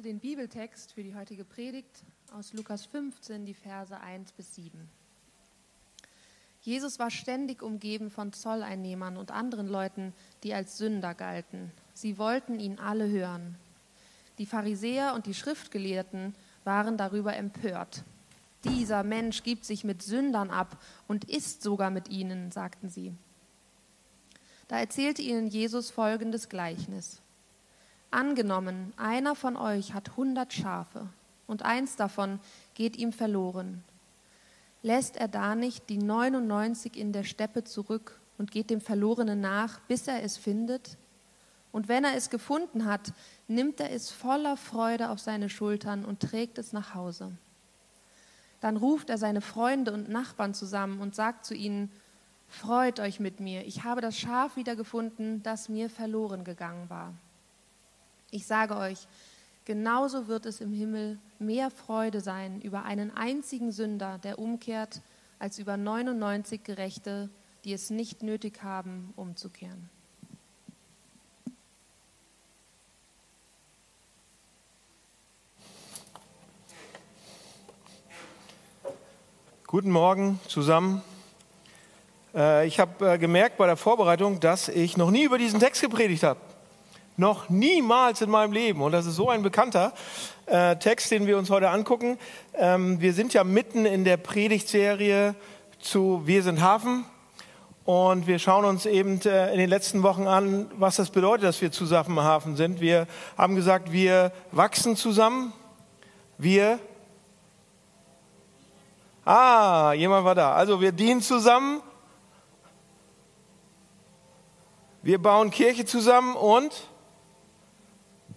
lese 0.00 0.08
den 0.08 0.18
Bibeltext 0.18 0.94
für 0.94 1.02
die 1.02 1.14
heutige 1.14 1.44
Predigt 1.44 2.04
aus 2.32 2.54
Lukas 2.54 2.86
15, 2.86 3.44
die 3.44 3.52
Verse 3.52 3.94
1 4.00 4.32
bis 4.32 4.54
7. 4.54 4.88
Jesus 6.62 6.98
war 6.98 7.10
ständig 7.10 7.62
umgeben 7.62 8.10
von 8.10 8.32
Zolleinnehmern 8.32 9.18
und 9.18 9.30
anderen 9.30 9.68
Leuten, 9.68 10.14
die 10.42 10.54
als 10.54 10.78
Sünder 10.78 11.14
galten. 11.14 11.70
Sie 11.92 12.16
wollten 12.16 12.60
ihn 12.60 12.78
alle 12.78 13.10
hören. 13.10 13.56
Die 14.38 14.46
Pharisäer 14.46 15.12
und 15.14 15.26
die 15.26 15.34
Schriftgelehrten 15.34 16.34
waren 16.64 16.96
darüber 16.96 17.36
empört. 17.36 18.02
Dieser 18.64 19.02
Mensch 19.02 19.42
gibt 19.42 19.66
sich 19.66 19.84
mit 19.84 20.02
Sündern 20.02 20.48
ab 20.48 20.82
und 21.08 21.24
isst 21.24 21.62
sogar 21.62 21.90
mit 21.90 22.08
ihnen, 22.08 22.52
sagten 22.52 22.88
sie. 22.88 23.12
Da 24.66 24.78
erzählte 24.78 25.20
ihnen 25.20 25.48
Jesus 25.48 25.90
folgendes 25.90 26.48
Gleichnis. 26.48 27.20
Angenommen, 28.10 28.92
einer 28.96 29.36
von 29.36 29.56
euch 29.56 29.94
hat 29.94 30.16
hundert 30.16 30.52
Schafe 30.52 31.08
und 31.46 31.62
eins 31.62 31.96
davon 31.96 32.40
geht 32.74 32.96
ihm 32.96 33.12
verloren. 33.12 33.84
Lässt 34.82 35.16
er 35.16 35.28
da 35.28 35.54
nicht 35.54 35.88
die 35.88 35.98
99 35.98 36.96
in 36.96 37.12
der 37.12 37.24
Steppe 37.24 37.64
zurück 37.64 38.18
und 38.38 38.50
geht 38.50 38.70
dem 38.70 38.80
Verlorenen 38.80 39.40
nach, 39.40 39.80
bis 39.80 40.08
er 40.08 40.22
es 40.24 40.36
findet? 40.36 40.96
Und 41.70 41.86
wenn 41.88 42.02
er 42.02 42.16
es 42.16 42.30
gefunden 42.30 42.84
hat, 42.84 43.12
nimmt 43.46 43.78
er 43.78 43.92
es 43.92 44.10
voller 44.10 44.56
Freude 44.56 45.10
auf 45.10 45.20
seine 45.20 45.48
Schultern 45.48 46.04
und 46.04 46.20
trägt 46.20 46.58
es 46.58 46.72
nach 46.72 46.94
Hause. 46.94 47.30
Dann 48.60 48.76
ruft 48.76 49.08
er 49.08 49.18
seine 49.18 49.40
Freunde 49.40 49.92
und 49.92 50.08
Nachbarn 50.08 50.52
zusammen 50.52 51.00
und 51.00 51.14
sagt 51.14 51.44
zu 51.44 51.54
ihnen, 51.54 51.90
Freut 52.48 52.98
euch 52.98 53.20
mit 53.20 53.38
mir, 53.38 53.64
ich 53.64 53.84
habe 53.84 54.00
das 54.00 54.18
Schaf 54.18 54.56
wiedergefunden, 54.56 55.40
das 55.44 55.68
mir 55.68 55.88
verloren 55.88 56.42
gegangen 56.42 56.90
war. 56.90 57.14
Ich 58.32 58.46
sage 58.46 58.76
euch, 58.76 59.08
genauso 59.64 60.28
wird 60.28 60.46
es 60.46 60.60
im 60.60 60.72
Himmel 60.72 61.18
mehr 61.40 61.68
Freude 61.70 62.20
sein 62.20 62.60
über 62.60 62.84
einen 62.84 63.10
einzigen 63.10 63.72
Sünder, 63.72 64.18
der 64.18 64.38
umkehrt, 64.38 65.00
als 65.40 65.58
über 65.58 65.76
99 65.76 66.62
Gerechte, 66.62 67.28
die 67.64 67.72
es 67.72 67.90
nicht 67.90 68.22
nötig 68.22 68.62
haben, 68.62 69.12
umzukehren. 69.16 69.90
Guten 79.66 79.90
Morgen 79.90 80.38
zusammen. 80.46 81.02
Äh, 82.34 82.66
ich 82.66 82.78
habe 82.78 83.12
äh, 83.14 83.18
gemerkt 83.18 83.56
bei 83.56 83.66
der 83.66 83.76
Vorbereitung, 83.76 84.38
dass 84.38 84.68
ich 84.68 84.96
noch 84.96 85.10
nie 85.10 85.24
über 85.24 85.38
diesen 85.38 85.58
Text 85.58 85.80
gepredigt 85.80 86.22
habe. 86.22 86.40
Noch 87.20 87.50
niemals 87.50 88.22
in 88.22 88.30
meinem 88.30 88.52
Leben. 88.52 88.80
Und 88.80 88.92
das 88.92 89.04
ist 89.04 89.16
so 89.16 89.28
ein 89.28 89.42
bekannter 89.42 89.92
äh, 90.46 90.76
Text, 90.76 91.10
den 91.10 91.26
wir 91.26 91.36
uns 91.36 91.50
heute 91.50 91.68
angucken. 91.68 92.16
Ähm, 92.54 92.98
wir 93.02 93.12
sind 93.12 93.34
ja 93.34 93.44
mitten 93.44 93.84
in 93.84 94.04
der 94.04 94.16
Predigtserie 94.16 95.34
zu 95.80 96.22
Wir 96.24 96.42
sind 96.42 96.62
Hafen. 96.62 97.04
Und 97.84 98.26
wir 98.26 98.38
schauen 98.38 98.64
uns 98.64 98.86
eben 98.86 99.20
äh, 99.26 99.52
in 99.52 99.58
den 99.58 99.68
letzten 99.68 100.02
Wochen 100.02 100.26
an, 100.26 100.70
was 100.78 100.96
das 100.96 101.10
bedeutet, 101.10 101.44
dass 101.44 101.60
wir 101.60 101.70
zusammen 101.70 102.18
Hafen 102.20 102.56
sind. 102.56 102.80
Wir 102.80 103.06
haben 103.36 103.54
gesagt, 103.54 103.92
wir 103.92 104.32
wachsen 104.50 104.96
zusammen. 104.96 105.52
Wir 106.38 106.78
Ah, 109.26 109.92
jemand 109.92 110.24
war 110.24 110.34
da. 110.34 110.54
Also 110.54 110.80
wir 110.80 110.92
dienen 110.92 111.20
zusammen. 111.20 111.82
Wir 115.02 115.20
bauen 115.20 115.50
Kirche 115.50 115.84
zusammen 115.84 116.34
und 116.34 116.89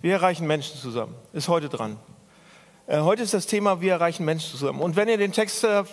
wir 0.04 0.16
erreichen 0.16 0.46
Menschen 0.46 0.78
zusammen. 0.78 1.16
Ist 1.32 1.48
heute 1.48 1.70
dran. 1.70 1.98
Äh, 2.88 3.00
heute 3.00 3.24
ist 3.24 3.34
das 3.34 3.48
Thema, 3.48 3.80
wir 3.80 3.94
erreichen 3.94 4.26
Menschen 4.26 4.52
zusammen. 4.52 4.82
Und 4.82 4.98
wenn 4.98 5.08
ihr 5.08 5.18
den 5.18 5.32
Text 5.32 5.64
äh, 5.64 5.86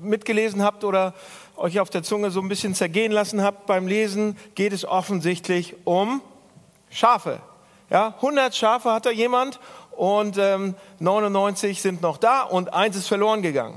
mitgelesen 0.00 0.62
habt 0.62 0.84
oder 0.84 1.12
euch 1.56 1.80
auf 1.80 1.90
der 1.90 2.04
Zunge 2.04 2.30
so 2.30 2.40
ein 2.40 2.48
bisschen 2.48 2.76
zergehen 2.76 3.10
lassen 3.10 3.42
habt 3.42 3.66
beim 3.66 3.88
Lesen, 3.88 4.36
geht 4.54 4.72
es 4.72 4.84
offensichtlich 4.84 5.74
um 5.82 6.22
Schafe. 6.88 7.40
Ja, 7.90 8.14
100 8.18 8.54
Schafe 8.54 8.92
hat 8.92 9.06
da 9.06 9.10
jemand 9.10 9.58
und 9.90 10.38
ähm, 10.38 10.76
99 11.00 11.82
sind 11.82 12.00
noch 12.00 12.18
da 12.18 12.42
und 12.42 12.72
eins 12.72 12.94
ist 12.94 13.08
verloren 13.08 13.42
gegangen. 13.42 13.76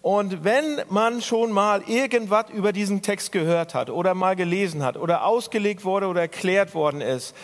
Und 0.00 0.44
wenn 0.44 0.82
man 0.88 1.20
schon 1.20 1.50
mal 1.50 1.82
irgendwas 1.88 2.50
über 2.50 2.72
diesen 2.72 3.02
Text 3.02 3.32
gehört 3.32 3.74
hat 3.74 3.90
oder 3.90 4.14
mal 4.14 4.36
gelesen 4.36 4.84
hat 4.84 4.96
oder 4.96 5.24
ausgelegt 5.24 5.84
wurde 5.84 6.06
oder 6.06 6.20
erklärt 6.20 6.76
worden 6.76 7.00
ist, 7.00 7.34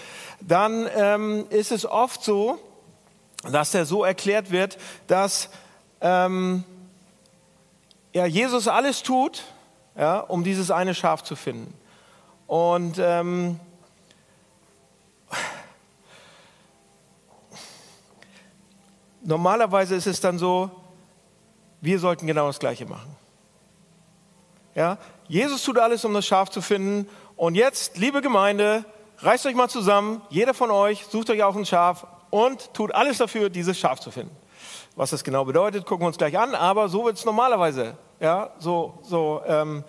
dann 0.47 0.89
ähm, 0.95 1.47
ist 1.51 1.73
es 1.73 1.87
oft 1.87 2.23
so, 2.25 2.59
dass 3.51 3.71
der 3.73 3.87
so 3.87 4.05
erklärt 4.05 4.51
wird, 4.51 4.79
dass 5.07 5.49
ähm, 6.01 6.65
ja, 8.13 8.27
Jesus 8.27 8.69
alles 8.69 9.03
tut, 9.03 9.45
ja, 9.97 10.19
um 10.21 10.45
dieses 10.45 10.71
eine 10.71 10.95
Schaf 10.95 11.23
zu 11.23 11.35
finden. 11.37 11.75
Und 12.47 12.99
ähm, 12.99 13.59
normalerweise 19.23 19.95
ist 19.95 20.07
es 20.07 20.21
dann 20.21 20.39
so, 20.39 20.71
wir 21.81 21.99
sollten 21.99 22.27
genau 22.27 22.47
das 22.47 22.59
Gleiche 22.59 22.87
machen. 22.87 23.17
Ja, 24.75 24.99
Jesus 25.29 25.63
tut 25.63 25.79
alles, 25.79 26.05
um 26.05 26.15
das 26.15 26.27
Schaf 26.27 26.51
zu 26.51 26.61
finden. 26.61 27.09
Und 27.37 27.55
jetzt, 27.55 27.97
liebe 27.99 28.23
Gemeinde, 28.23 28.85
reißt 29.23 29.47
euch 29.47 29.55
mal 29.55 29.69
zusammen, 29.69 30.21
jeder 30.31 30.55
von 30.55 30.71
euch 30.71 31.07
sucht 31.07 31.31
euch 31.31 31.43
auch 31.43 31.57
ein 31.57 31.65
Schaf 31.65 32.07
und 32.31 32.75
tut 32.75 32.95
alles 32.95 33.19
dafür, 33.19 33.51
dieses 33.51 33.79
Schaf 33.79 34.01
zu 34.01 34.11
finden. 34.11 34.35
Was 34.97 35.11
das 35.11 35.25
genau 35.25 35.45
bedeutet, 35.45 35.87
gucken 35.87 36.05
wir 36.05 36.09
uns 36.09 36.19
gleich 36.19 36.39
an, 36.39 36.55
aber 36.55 36.89
so 36.89 37.05
wird 37.05 37.17
es 37.17 37.25
normalerweise 37.25 37.97
ja, 38.21 38.51
so, 38.59 38.99
so 39.03 39.43
ähm, 39.47 39.85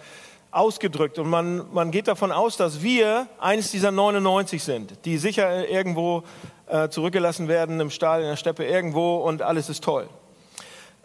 ausgedrückt. 0.52 1.20
Und 1.20 1.30
man, 1.30 1.72
man 1.74 1.92
geht 1.92 2.08
davon 2.08 2.32
aus, 2.32 2.58
dass 2.58 2.82
wir 2.82 3.28
eines 3.40 3.72
dieser 3.72 3.92
99 3.92 4.64
sind, 4.64 5.06
die 5.06 5.18
sicher 5.18 5.68
irgendwo 5.68 6.24
äh, 6.68 6.90
zurückgelassen 6.90 7.48
werden, 7.48 7.80
im 7.80 7.90
Stall, 7.90 8.22
in 8.22 8.28
der 8.28 8.38
Steppe, 8.38 8.66
irgendwo 8.66 9.18
und 9.18 9.42
alles 9.42 9.70
ist 9.70 9.84
toll. 9.84 10.08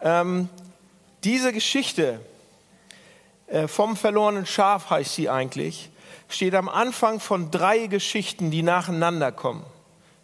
Ähm, 0.01 0.49
diese 1.25 1.53
Geschichte 1.53 2.21
äh, 3.49 3.67
vom 3.67 3.97
verlorenen 3.97 4.47
Schaf 4.47 4.91
heißt 4.91 5.15
sie 5.15 5.29
eigentlich, 5.29 5.91
steht 6.29 6.55
am 6.55 6.69
Anfang 6.69 7.21
von 7.21 7.51
drei 7.51 7.87
Geschichten, 7.87 8.51
die 8.51 8.63
nacheinander 8.63 9.33
kommen. 9.33 9.65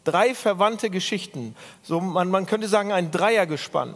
Drei 0.04 0.34
verwandte 0.34 0.90
Geschichten. 0.90 1.56
So, 1.82 2.00
man, 2.00 2.30
man 2.30 2.46
könnte 2.46 2.68
sagen, 2.68 2.92
ein 2.92 3.10
Dreiergespann, 3.10 3.94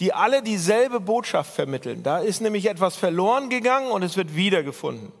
die 0.00 0.12
alle 0.12 0.42
dieselbe 0.42 0.98
Botschaft 0.98 1.54
vermitteln. 1.54 2.02
Da 2.02 2.18
ist 2.18 2.40
nämlich 2.40 2.66
etwas 2.66 2.96
verloren 2.96 3.48
gegangen 3.48 3.90
und 3.90 4.02
es 4.02 4.16
wird 4.16 4.34
wiedergefunden. 4.34 5.12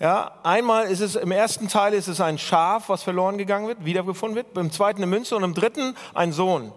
Ja, 0.00 0.32
einmal 0.42 0.86
ist 0.86 1.00
es, 1.00 1.16
im 1.16 1.30
ersten 1.30 1.68
Teil 1.68 1.94
ist 1.94 2.08
es 2.08 2.20
ein 2.20 2.38
Schaf, 2.38 2.88
was 2.88 3.02
verloren 3.02 3.38
gegangen 3.38 3.68
wird, 3.68 3.84
wiedergefunden 3.84 4.36
wird. 4.36 4.56
Im 4.56 4.70
zweiten 4.70 4.98
eine 4.98 5.06
Münze 5.06 5.36
und 5.36 5.44
im 5.44 5.54
dritten 5.54 5.96
ein 6.14 6.32
Sohn. 6.32 6.72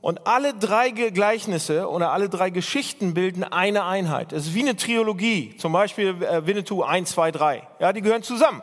Und 0.00 0.26
alle 0.26 0.54
drei 0.54 0.90
Gleichnisse 0.90 1.88
oder 1.88 2.12
alle 2.12 2.28
drei 2.28 2.50
Geschichten 2.50 3.14
bilden 3.14 3.44
eine 3.44 3.84
Einheit. 3.84 4.32
Es 4.32 4.46
ist 4.46 4.54
wie 4.54 4.60
eine 4.60 4.76
Trilogie, 4.76 5.56
zum 5.56 5.72
Beispiel 5.72 6.22
äh, 6.22 6.46
Winnetou 6.46 6.82
1, 6.82 7.10
2, 7.10 7.30
3. 7.32 7.62
Ja, 7.80 7.92
die 7.92 8.02
gehören 8.02 8.22
zusammen. 8.22 8.62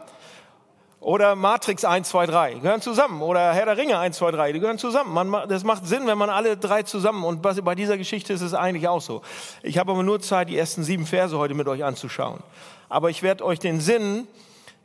Oder 1.03 1.35
Matrix 1.35 1.83
1, 1.83 2.07
2, 2.07 2.25
3, 2.27 2.53
die 2.53 2.59
gehören 2.61 2.79
zusammen. 2.79 3.21
Oder 3.21 3.51
Herr 3.51 3.65
der 3.65 3.75
Ringe 3.75 3.99
1, 3.99 4.15
2, 4.17 4.31
3, 4.31 4.53
die 4.53 4.59
gehören 4.61 4.77
zusammen. 4.77 5.13
Man, 5.13 5.49
das 5.49 5.65
macht 5.65 5.85
Sinn, 5.85 6.07
wenn 6.07 6.17
man 6.17 6.29
alle 6.29 6.55
drei 6.55 6.83
zusammen, 6.83 7.25
und 7.25 7.41
bei 7.41 7.75
dieser 7.75 7.97
Geschichte 7.97 8.31
ist 8.31 8.41
es 8.41 8.53
eigentlich 8.53 8.87
auch 8.87 9.01
so. 9.01 9.21
Ich 9.63 9.77
habe 9.77 9.91
aber 9.91 10.03
nur 10.03 10.21
Zeit, 10.21 10.47
die 10.47 10.57
ersten 10.57 10.83
sieben 10.83 11.05
Verse 11.05 11.37
heute 11.37 11.55
mit 11.55 11.67
euch 11.67 11.83
anzuschauen. 11.83 12.39
Aber 12.87 13.09
ich 13.09 13.21
werde 13.21 13.43
euch 13.43 13.59
den 13.59 13.81
Sinn 13.81 14.27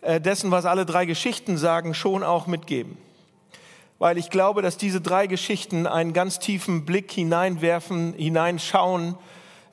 äh, 0.01 0.21
dessen, 0.21 0.51
was 0.51 0.65
alle 0.65 0.87
drei 0.87 1.07
Geschichten 1.07 1.57
sagen, 1.57 1.95
schon 1.95 2.25
auch 2.25 2.49
mitgeben 2.49 2.99
weil 3.99 4.17
ich 4.19 4.31
glaube, 4.31 4.63
dass 4.63 4.77
diese 4.77 5.01
drei 5.01 5.27
Geschichten 5.27 5.87
einen 5.87 6.13
ganz 6.13 6.39
tiefen 6.39 6.85
Blick 6.85 7.11
hineinwerfen, 7.11 8.15
hineinschauen 8.15 9.17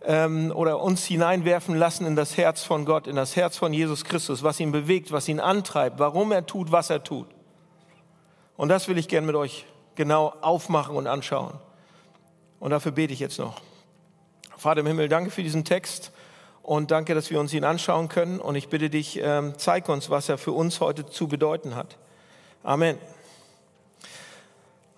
ähm, 0.04 0.52
oder 0.56 0.82
uns 0.82 1.06
hineinwerfen 1.06 1.76
lassen 1.76 2.06
in 2.06 2.16
das 2.16 2.38
Herz 2.38 2.64
von 2.64 2.86
Gott, 2.86 3.08
in 3.08 3.16
das 3.16 3.36
Herz 3.36 3.58
von 3.58 3.74
Jesus 3.74 4.04
Christus, 4.04 4.44
was 4.44 4.60
ihn 4.60 4.72
bewegt, 4.72 5.12
was 5.12 5.28
ihn 5.28 5.40
antreibt, 5.40 6.00
warum 6.00 6.32
er 6.32 6.46
tut, 6.46 6.72
was 6.72 6.90
er 6.90 7.04
tut. 7.04 7.28
Und 8.58 8.70
das 8.70 8.88
will 8.88 8.98
ich 8.98 9.08
gern 9.08 9.26
mit 9.26 9.36
euch 9.36 9.66
genau 9.96 10.34
aufmachen 10.42 10.96
und 10.96 11.08
anschauen. 11.08 11.54
Und 12.60 12.72
dafür 12.72 12.92
bete 12.92 13.14
ich 13.14 13.20
jetzt 13.20 13.38
noch. 13.38 13.62
Vater 14.58 14.80
im 14.80 14.88
Himmel, 14.88 15.10
danke 15.10 15.30
für 15.30 15.44
diesen 15.44 15.66
Text 15.66 16.12
und 16.64 16.90
danke, 16.90 17.14
dass 17.14 17.30
wir 17.30 17.40
uns 17.40 17.54
ihn 17.54 17.64
anschauen 17.64 18.10
können. 18.10 18.40
Und 18.40 18.56
ich 18.56 18.70
bitte 18.70 18.90
dich, 18.90 19.20
ähm, 19.22 19.54
zeig 19.58 19.88
uns, 19.90 20.10
was 20.10 20.30
er 20.30 20.38
für 20.38 20.52
uns 20.52 20.80
heute 20.80 21.06
zu 21.06 21.28
bedeuten 21.28 21.76
hat. 21.76 21.98
Amen. 22.64 22.98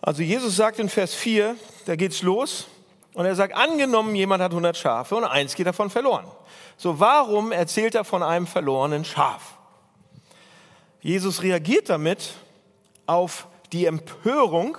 Also 0.07 0.23
Jesus 0.23 0.55
sagt 0.55 0.79
in 0.79 0.87
Vers 0.87 1.13
4, 1.13 1.57
da 1.85 1.97
geht's 1.97 2.21
los 2.21 2.67
und 3.13 3.25
er 3.25 3.35
sagt, 3.35 3.53
angenommen 3.53 4.15
jemand 4.15 4.41
hat 4.41 4.51
100 4.51 4.77
Schafe 4.77 5.17
und 5.17 5.25
eins 5.25 5.53
geht 5.53 5.67
davon 5.67 5.89
verloren. 5.89 6.25
So, 6.77 7.01
warum 7.01 7.51
erzählt 7.51 7.93
er 7.93 8.05
von 8.05 8.23
einem 8.23 8.47
verlorenen 8.47 9.03
Schaf? 9.03 9.55
Jesus 11.01 11.43
reagiert 11.43 11.89
damit 11.89 12.35
auf 13.05 13.47
die 13.73 13.85
Empörung 13.85 14.77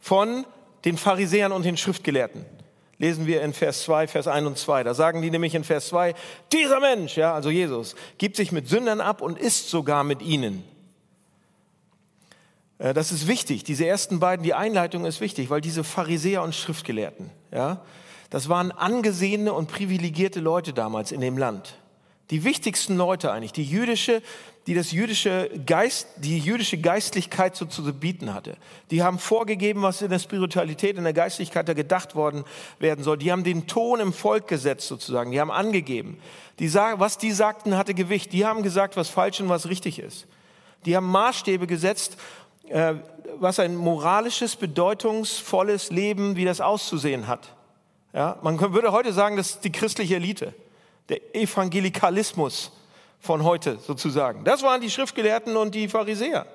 von 0.00 0.46
den 0.86 0.96
Pharisäern 0.96 1.52
und 1.52 1.66
den 1.66 1.76
Schriftgelehrten. 1.76 2.46
Lesen 2.96 3.26
wir 3.26 3.42
in 3.42 3.52
Vers 3.52 3.82
2, 3.82 4.08
Vers 4.08 4.26
1 4.26 4.46
und 4.46 4.56
2. 4.56 4.84
Da 4.84 4.94
sagen 4.94 5.20
die 5.20 5.30
nämlich 5.30 5.54
in 5.54 5.64
Vers 5.64 5.88
2, 5.88 6.14
dieser 6.50 6.80
Mensch, 6.80 7.18
ja, 7.18 7.34
also 7.34 7.50
Jesus, 7.50 7.94
gibt 8.16 8.36
sich 8.36 8.52
mit 8.52 8.70
Sündern 8.70 9.02
ab 9.02 9.20
und 9.20 9.38
isst 9.38 9.68
sogar 9.68 10.02
mit 10.02 10.22
ihnen. 10.22 10.64
Äh, 12.82 12.94
das 12.94 13.12
ist 13.12 13.26
wichtig. 13.26 13.64
Diese 13.64 13.86
ersten 13.86 14.18
beiden, 14.18 14.42
die 14.42 14.54
Einleitung 14.54 15.04
ist 15.04 15.20
wichtig, 15.20 15.48
weil 15.50 15.60
diese 15.60 15.84
Pharisäer 15.84 16.42
und 16.42 16.54
Schriftgelehrten, 16.54 17.30
ja, 17.52 17.80
das 18.30 18.48
waren 18.48 18.72
angesehene 18.72 19.52
und 19.52 19.68
privilegierte 19.68 20.40
Leute 20.40 20.72
damals 20.72 21.12
in 21.12 21.20
dem 21.20 21.36
Land. 21.36 21.78
Die 22.30 22.44
wichtigsten 22.44 22.96
Leute 22.96 23.30
eigentlich, 23.30 23.52
die 23.52 23.64
jüdische, 23.64 24.22
die 24.66 24.74
das 24.74 24.90
jüdische 24.90 25.50
Geist, 25.66 26.06
die 26.16 26.38
jüdische 26.38 26.78
Geistlichkeit 26.78 27.56
so 27.56 27.66
zu 27.66 27.82
bieten 27.92 28.32
hatte. 28.32 28.56
Die 28.90 29.02
haben 29.02 29.18
vorgegeben, 29.18 29.82
was 29.82 30.00
in 30.00 30.08
der 30.08 30.18
Spiritualität, 30.18 30.96
in 30.96 31.04
der 31.04 31.12
Geistlichkeit 31.12 31.68
da 31.68 31.74
gedacht 31.74 32.14
worden 32.14 32.44
werden 32.78 33.04
soll. 33.04 33.18
Die 33.18 33.30
haben 33.30 33.44
den 33.44 33.66
Ton 33.66 34.00
im 34.00 34.14
Volk 34.14 34.48
gesetzt 34.48 34.88
sozusagen. 34.88 35.32
Die 35.32 35.40
haben 35.40 35.50
angegeben. 35.50 36.16
Die, 36.58 36.72
was 36.72 37.18
die 37.18 37.32
sagten, 37.32 37.76
hatte 37.76 37.92
Gewicht. 37.92 38.32
Die 38.32 38.46
haben 38.46 38.62
gesagt, 38.62 38.96
was 38.96 39.10
falsch 39.10 39.40
und 39.40 39.50
was 39.50 39.68
richtig 39.68 39.98
ist. 39.98 40.26
Die 40.86 40.96
haben 40.96 41.06
Maßstäbe 41.06 41.66
gesetzt 41.66 42.16
äh, 42.68 42.94
was 43.38 43.58
ein 43.58 43.76
moralisches, 43.76 44.56
bedeutungsvolles 44.56 45.90
Leben, 45.90 46.36
wie 46.36 46.44
das 46.44 46.60
auszusehen 46.60 47.26
hat. 47.26 47.54
Ja, 48.12 48.38
man 48.42 48.60
würde 48.60 48.92
heute 48.92 49.12
sagen, 49.12 49.36
das 49.36 49.50
ist 49.50 49.64
die 49.64 49.72
christliche 49.72 50.16
Elite, 50.16 50.54
der 51.08 51.34
Evangelikalismus 51.34 52.72
von 53.20 53.44
heute 53.44 53.78
sozusagen. 53.78 54.44
Das 54.44 54.62
waren 54.62 54.80
die 54.80 54.90
Schriftgelehrten 54.90 55.56
und 55.56 55.74
die 55.74 55.88
Pharisäer. 55.88 56.46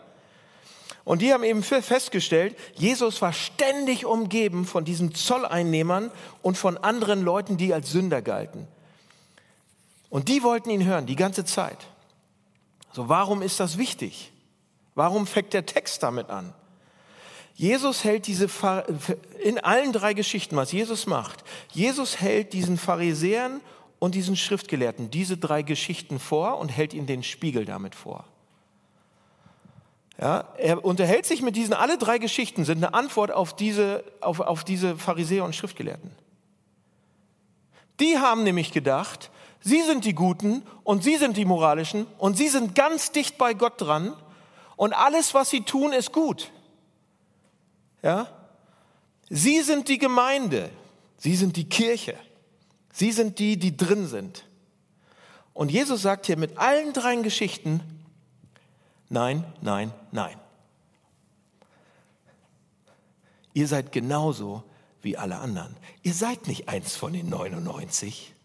Und 1.03 1.21
die 1.21 1.33
haben 1.33 1.43
eben 1.43 1.63
festgestellt, 1.63 2.57
Jesus 2.75 3.21
war 3.21 3.31
ständig 3.31 4.05
umgeben 4.05 4.65
von 4.65 4.83
diesen 4.83 5.15
Zolleinnehmern 5.15 6.11
und 6.41 6.57
von 6.57 6.77
anderen 6.77 7.23
Leuten, 7.23 7.55
die 7.55 7.73
als 7.73 7.91
Sünder 7.91 8.21
galten. 8.21 8.67
Und 10.09 10.27
die 10.27 10.43
wollten 10.43 10.69
ihn 10.69 10.85
hören, 10.85 11.05
die 11.05 11.15
ganze 11.15 11.45
Zeit. 11.45 11.77
So, 12.91 13.07
warum 13.07 13.41
ist 13.41 13.59
das 13.59 13.77
wichtig? 13.77 14.33
Warum 14.97 15.27
fängt 15.27 15.53
der 15.53 15.63
Text 15.63 16.01
damit 16.01 16.31
an? 16.31 16.55
Jesus 17.53 18.03
hält 18.03 18.25
diese, 18.25 18.47
in 19.43 19.59
allen 19.59 19.93
drei 19.93 20.15
Geschichten, 20.15 20.55
was 20.55 20.71
Jesus 20.71 21.05
macht, 21.05 21.43
Jesus 21.71 22.19
hält 22.19 22.51
diesen 22.51 22.79
Pharisäern 22.79 23.61
und 23.99 24.15
diesen 24.15 24.35
Schriftgelehrten 24.35 25.11
diese 25.11 25.37
drei 25.37 25.61
Geschichten 25.61 26.19
vor 26.19 26.57
und 26.57 26.69
hält 26.69 26.95
ihnen 26.95 27.05
den 27.05 27.21
Spiegel 27.21 27.63
damit 27.63 27.93
vor. 27.93 28.25
Ja, 30.19 30.45
er 30.57 30.83
unterhält 30.83 31.27
sich 31.27 31.43
mit 31.43 31.55
diesen, 31.55 31.75
alle 31.75 31.99
drei 31.99 32.17
Geschichten 32.17 32.65
sind 32.65 32.83
eine 32.83 32.95
Antwort 32.95 33.31
auf 33.31 33.55
diese, 33.55 34.03
auf, 34.19 34.39
auf 34.39 34.63
diese 34.63 34.97
Pharisäer 34.97 35.45
und 35.45 35.55
Schriftgelehrten. 35.55 36.09
Die 37.99 38.17
haben 38.17 38.41
nämlich 38.41 38.71
gedacht, 38.71 39.29
sie 39.59 39.83
sind 39.83 40.05
die 40.05 40.15
Guten 40.15 40.63
und 40.83 41.03
sie 41.03 41.17
sind 41.17 41.37
die 41.37 41.45
Moralischen 41.45 42.07
und 42.17 42.35
sie 42.35 42.47
sind 42.47 42.73
ganz 42.73 43.11
dicht 43.11 43.37
bei 43.37 43.53
Gott 43.53 43.79
dran 43.79 44.15
und 44.77 44.93
alles, 44.93 45.33
was 45.33 45.49
sie 45.49 45.61
tun, 45.61 45.91
ist 45.91 46.13
gut. 46.13 46.51
Ja? 48.01 48.27
Sie 49.29 49.61
sind 49.61 49.89
die 49.89 49.97
Gemeinde, 49.97 50.69
sie 51.17 51.35
sind 51.35 51.57
die 51.57 51.67
Kirche, 51.67 52.15
sie 52.93 53.11
sind 53.11 53.39
die, 53.39 53.57
die 53.57 53.75
drin 53.75 54.07
sind. 54.07 54.45
Und 55.53 55.71
Jesus 55.71 56.03
sagt 56.03 56.27
hier 56.27 56.37
mit 56.37 56.57
allen 56.57 56.93
drei 56.93 57.15
Geschichten, 57.17 57.81
nein, 59.09 59.43
nein, 59.61 59.91
nein. 60.11 60.37
Ihr 63.53 63.67
seid 63.67 63.91
genauso 63.91 64.63
wie 65.01 65.17
alle 65.17 65.39
anderen. 65.39 65.75
Ihr 66.03 66.13
seid 66.13 66.47
nicht 66.47 66.69
eins 66.69 66.95
von 66.95 67.13
den 67.13 67.27
99. 67.29 68.35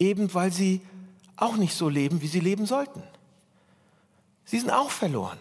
Eben 0.00 0.34
weil 0.34 0.50
sie 0.50 0.80
auch 1.40 1.56
nicht 1.56 1.74
so 1.74 1.88
leben, 1.88 2.20
wie 2.22 2.28
sie 2.28 2.40
leben 2.40 2.66
sollten. 2.66 3.02
Sie 4.44 4.58
sind 4.58 4.70
auch 4.70 4.90
verloren. 4.90 5.38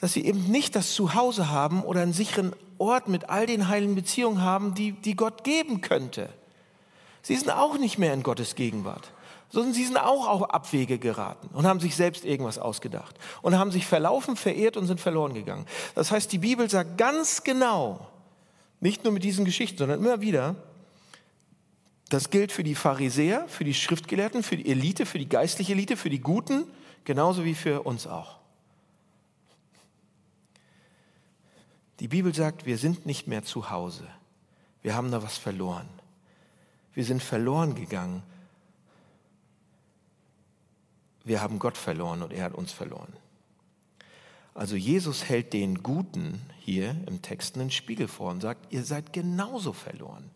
Dass 0.00 0.12
sie 0.12 0.24
eben 0.24 0.50
nicht 0.50 0.74
das 0.74 0.92
Zuhause 0.94 1.50
haben 1.50 1.82
oder 1.82 2.02
einen 2.02 2.12
sicheren 2.12 2.54
Ort 2.78 3.08
mit 3.08 3.28
all 3.28 3.46
den 3.46 3.68
heilen 3.68 3.94
Beziehungen 3.94 4.42
haben, 4.42 4.74
die, 4.74 4.92
die 4.92 5.14
Gott 5.14 5.44
geben 5.44 5.82
könnte. 5.82 6.30
Sie 7.22 7.36
sind 7.36 7.50
auch 7.50 7.76
nicht 7.76 7.98
mehr 7.98 8.14
in 8.14 8.22
Gottes 8.22 8.54
Gegenwart, 8.54 9.12
sondern 9.50 9.74
sie 9.74 9.84
sind 9.84 9.98
auch 9.98 10.26
auf 10.26 10.50
Abwege 10.50 10.98
geraten 10.98 11.50
und 11.52 11.66
haben 11.66 11.80
sich 11.80 11.94
selbst 11.94 12.24
irgendwas 12.24 12.58
ausgedacht 12.58 13.16
und 13.42 13.58
haben 13.58 13.70
sich 13.70 13.86
verlaufen, 13.86 14.36
verehrt 14.36 14.78
und 14.78 14.86
sind 14.86 15.00
verloren 15.00 15.34
gegangen. 15.34 15.66
Das 15.94 16.10
heißt, 16.10 16.32
die 16.32 16.38
Bibel 16.38 16.70
sagt 16.70 16.96
ganz 16.96 17.44
genau, 17.44 18.08
nicht 18.80 19.04
nur 19.04 19.12
mit 19.12 19.22
diesen 19.22 19.44
Geschichten, 19.44 19.76
sondern 19.76 20.00
immer 20.00 20.22
wieder, 20.22 20.56
das 22.10 22.30
gilt 22.30 22.50
für 22.50 22.64
die 22.64 22.74
Pharisäer, 22.74 23.48
für 23.48 23.64
die 23.64 23.72
Schriftgelehrten, 23.72 24.42
für 24.42 24.56
die 24.56 24.68
Elite, 24.68 25.06
für 25.06 25.18
die 25.18 25.28
geistliche 25.28 25.72
Elite, 25.72 25.96
für 25.96 26.10
die 26.10 26.18
Guten, 26.18 26.64
genauso 27.04 27.44
wie 27.44 27.54
für 27.54 27.82
uns 27.84 28.06
auch. 28.08 28.40
Die 32.00 32.08
Bibel 32.08 32.34
sagt, 32.34 32.66
wir 32.66 32.78
sind 32.78 33.06
nicht 33.06 33.28
mehr 33.28 33.44
zu 33.44 33.70
Hause. 33.70 34.08
Wir 34.82 34.96
haben 34.96 35.12
da 35.12 35.22
was 35.22 35.38
verloren. 35.38 35.88
Wir 36.94 37.04
sind 37.04 37.22
verloren 37.22 37.76
gegangen. 37.76 38.24
Wir 41.22 41.40
haben 41.40 41.60
Gott 41.60 41.76
verloren 41.76 42.22
und 42.22 42.32
er 42.32 42.44
hat 42.44 42.54
uns 42.54 42.72
verloren. 42.72 43.12
Also 44.54 44.74
Jesus 44.74 45.28
hält 45.28 45.52
den 45.52 45.84
Guten 45.84 46.42
hier 46.58 46.96
im 47.06 47.22
Text 47.22 47.56
einen 47.56 47.70
Spiegel 47.70 48.08
vor 48.08 48.32
und 48.32 48.40
sagt, 48.40 48.72
ihr 48.72 48.82
seid 48.82 49.12
genauso 49.12 49.72
verloren. 49.72 50.28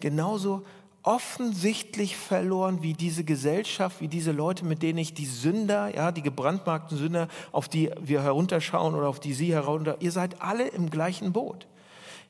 Genauso 0.00 0.66
offensichtlich 1.02 2.16
verloren 2.16 2.82
wie 2.82 2.92
diese 2.92 3.24
Gesellschaft, 3.24 4.00
wie 4.00 4.08
diese 4.08 4.32
Leute, 4.32 4.64
mit 4.64 4.82
denen 4.82 4.98
ich 4.98 5.14
die 5.14 5.26
Sünder, 5.26 5.94
ja, 5.94 6.12
die 6.12 6.22
gebrandmarkten 6.22 6.98
Sünder, 6.98 7.28
auf 7.52 7.68
die 7.68 7.90
wir 8.00 8.22
herunterschauen 8.22 8.94
oder 8.94 9.08
auf 9.08 9.20
die 9.20 9.32
sie 9.32 9.52
herunter, 9.52 9.96
ihr 10.00 10.12
seid 10.12 10.42
alle 10.42 10.68
im 10.68 10.90
gleichen 10.90 11.32
Boot. 11.32 11.66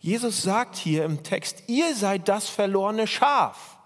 Jesus 0.00 0.42
sagt 0.42 0.76
hier 0.76 1.04
im 1.04 1.22
Text, 1.22 1.64
ihr 1.66 1.94
seid 1.94 2.28
das 2.28 2.48
verlorene 2.48 3.06
Schaf. 3.06 3.78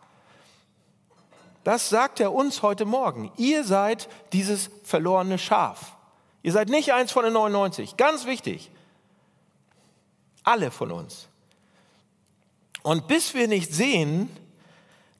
Das 1.64 1.88
sagt 1.88 2.20
er 2.20 2.32
uns 2.32 2.62
heute 2.62 2.84
Morgen. 2.84 3.30
Ihr 3.36 3.64
seid 3.64 4.08
dieses 4.32 4.68
verlorene 4.82 5.38
Schaf. 5.38 5.96
Ihr 6.42 6.52
seid 6.52 6.68
nicht 6.68 6.92
eins 6.92 7.12
von 7.12 7.24
den 7.24 7.32
99. 7.32 7.96
Ganz 7.96 8.26
wichtig. 8.26 8.70
Alle 10.42 10.70
von 10.70 10.90
uns. 10.90 11.28
Und 12.82 13.06
bis 13.06 13.32
wir 13.34 13.46
nicht 13.46 13.72
sehen, 13.72 14.28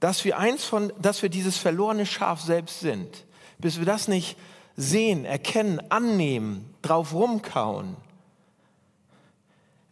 dass 0.02 0.24
wir 0.24 0.36
eins 0.36 0.64
von, 0.64 0.92
dass 1.00 1.22
wir 1.22 1.28
dieses 1.28 1.58
verlorene 1.58 2.06
Schaf 2.06 2.40
selbst 2.40 2.80
sind, 2.80 3.24
bis 3.58 3.78
wir 3.78 3.86
das 3.86 4.08
nicht 4.08 4.36
sehen, 4.74 5.24
erkennen, 5.24 5.80
annehmen, 5.92 6.74
drauf 6.82 7.14
rumkauen, 7.14 7.96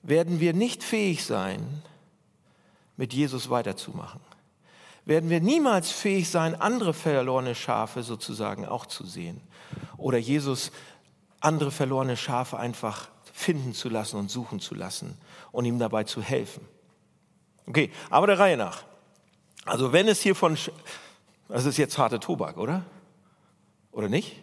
werden 0.03 0.41
wir 0.41 0.53
nicht 0.53 0.83
fähig 0.83 1.25
sein, 1.25 1.85
mit 2.97 3.15
Jesus 3.15 3.51
weiterzumachen. 3.51 4.21
Werden 5.05 5.31
wir 5.31 5.41
niemals 5.41 5.93
fähig 5.93 6.29
sein, 6.29 6.61
andere 6.61 6.93
verlorene 6.93 7.55
Schafe 7.55 8.03
sozusagen 8.03 8.67
auch 8.67 8.87
zu 8.87 9.07
sehen. 9.07 9.41
Oder 9.97 10.19
Jesus 10.19 10.73
andere 11.39 11.71
verlorene 11.71 12.17
Schafe 12.17 12.59
einfach 12.59 13.11
finden 13.33 13.75
zu 13.75 13.89
lassen 13.89 14.17
und 14.17 14.29
suchen 14.29 14.59
zu 14.59 14.75
lassen 14.75 15.17
und 15.53 15.67
ihm 15.67 15.79
dabei 15.79 16.03
zu 16.03 16.21
helfen. 16.21 16.67
Okay, 17.67 17.93
aber 18.11 18.27
der 18.27 18.41
Reihe 18.41 18.57
nach. 18.57 18.90
Also 19.65 19.93
wenn 19.93 20.09
es 20.09 20.21
hier 20.21 20.35
von, 20.35 20.57
das 21.49 21.65
ist 21.67 21.77
jetzt 21.77 21.99
harte 21.99 22.21
Tobak, 22.21 22.57
oder? 22.57 22.85
Oder 23.93 24.09
nicht? 24.09 24.37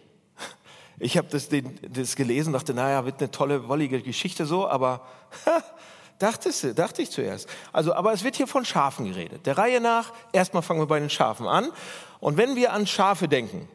Ich 1.00 1.16
habe 1.16 1.28
das, 1.28 1.48
das 1.48 2.16
gelesen, 2.16 2.52
dachte, 2.52 2.74
naja, 2.74 3.04
wird 3.04 3.20
eine 3.20 3.30
tolle, 3.30 3.68
wollige 3.68 4.02
Geschichte 4.02 4.46
so, 4.46 4.68
aber 4.68 5.06
ha, 5.46 5.62
dachte, 6.18 6.74
dachte 6.74 7.02
ich 7.02 7.10
zuerst. 7.12 7.48
Also, 7.72 7.94
aber 7.94 8.12
es 8.12 8.24
wird 8.24 8.34
hier 8.34 8.48
von 8.48 8.64
Schafen 8.64 9.04
geredet. 9.04 9.46
Der 9.46 9.56
Reihe 9.56 9.80
nach, 9.80 10.12
erstmal 10.32 10.64
fangen 10.64 10.80
wir 10.80 10.88
bei 10.88 10.98
den 10.98 11.08
Schafen 11.08 11.46
an. 11.46 11.70
Und 12.18 12.36
wenn 12.36 12.56
wir 12.56 12.72
an 12.72 12.88
Schafe 12.88 13.28
denken, 13.28 13.68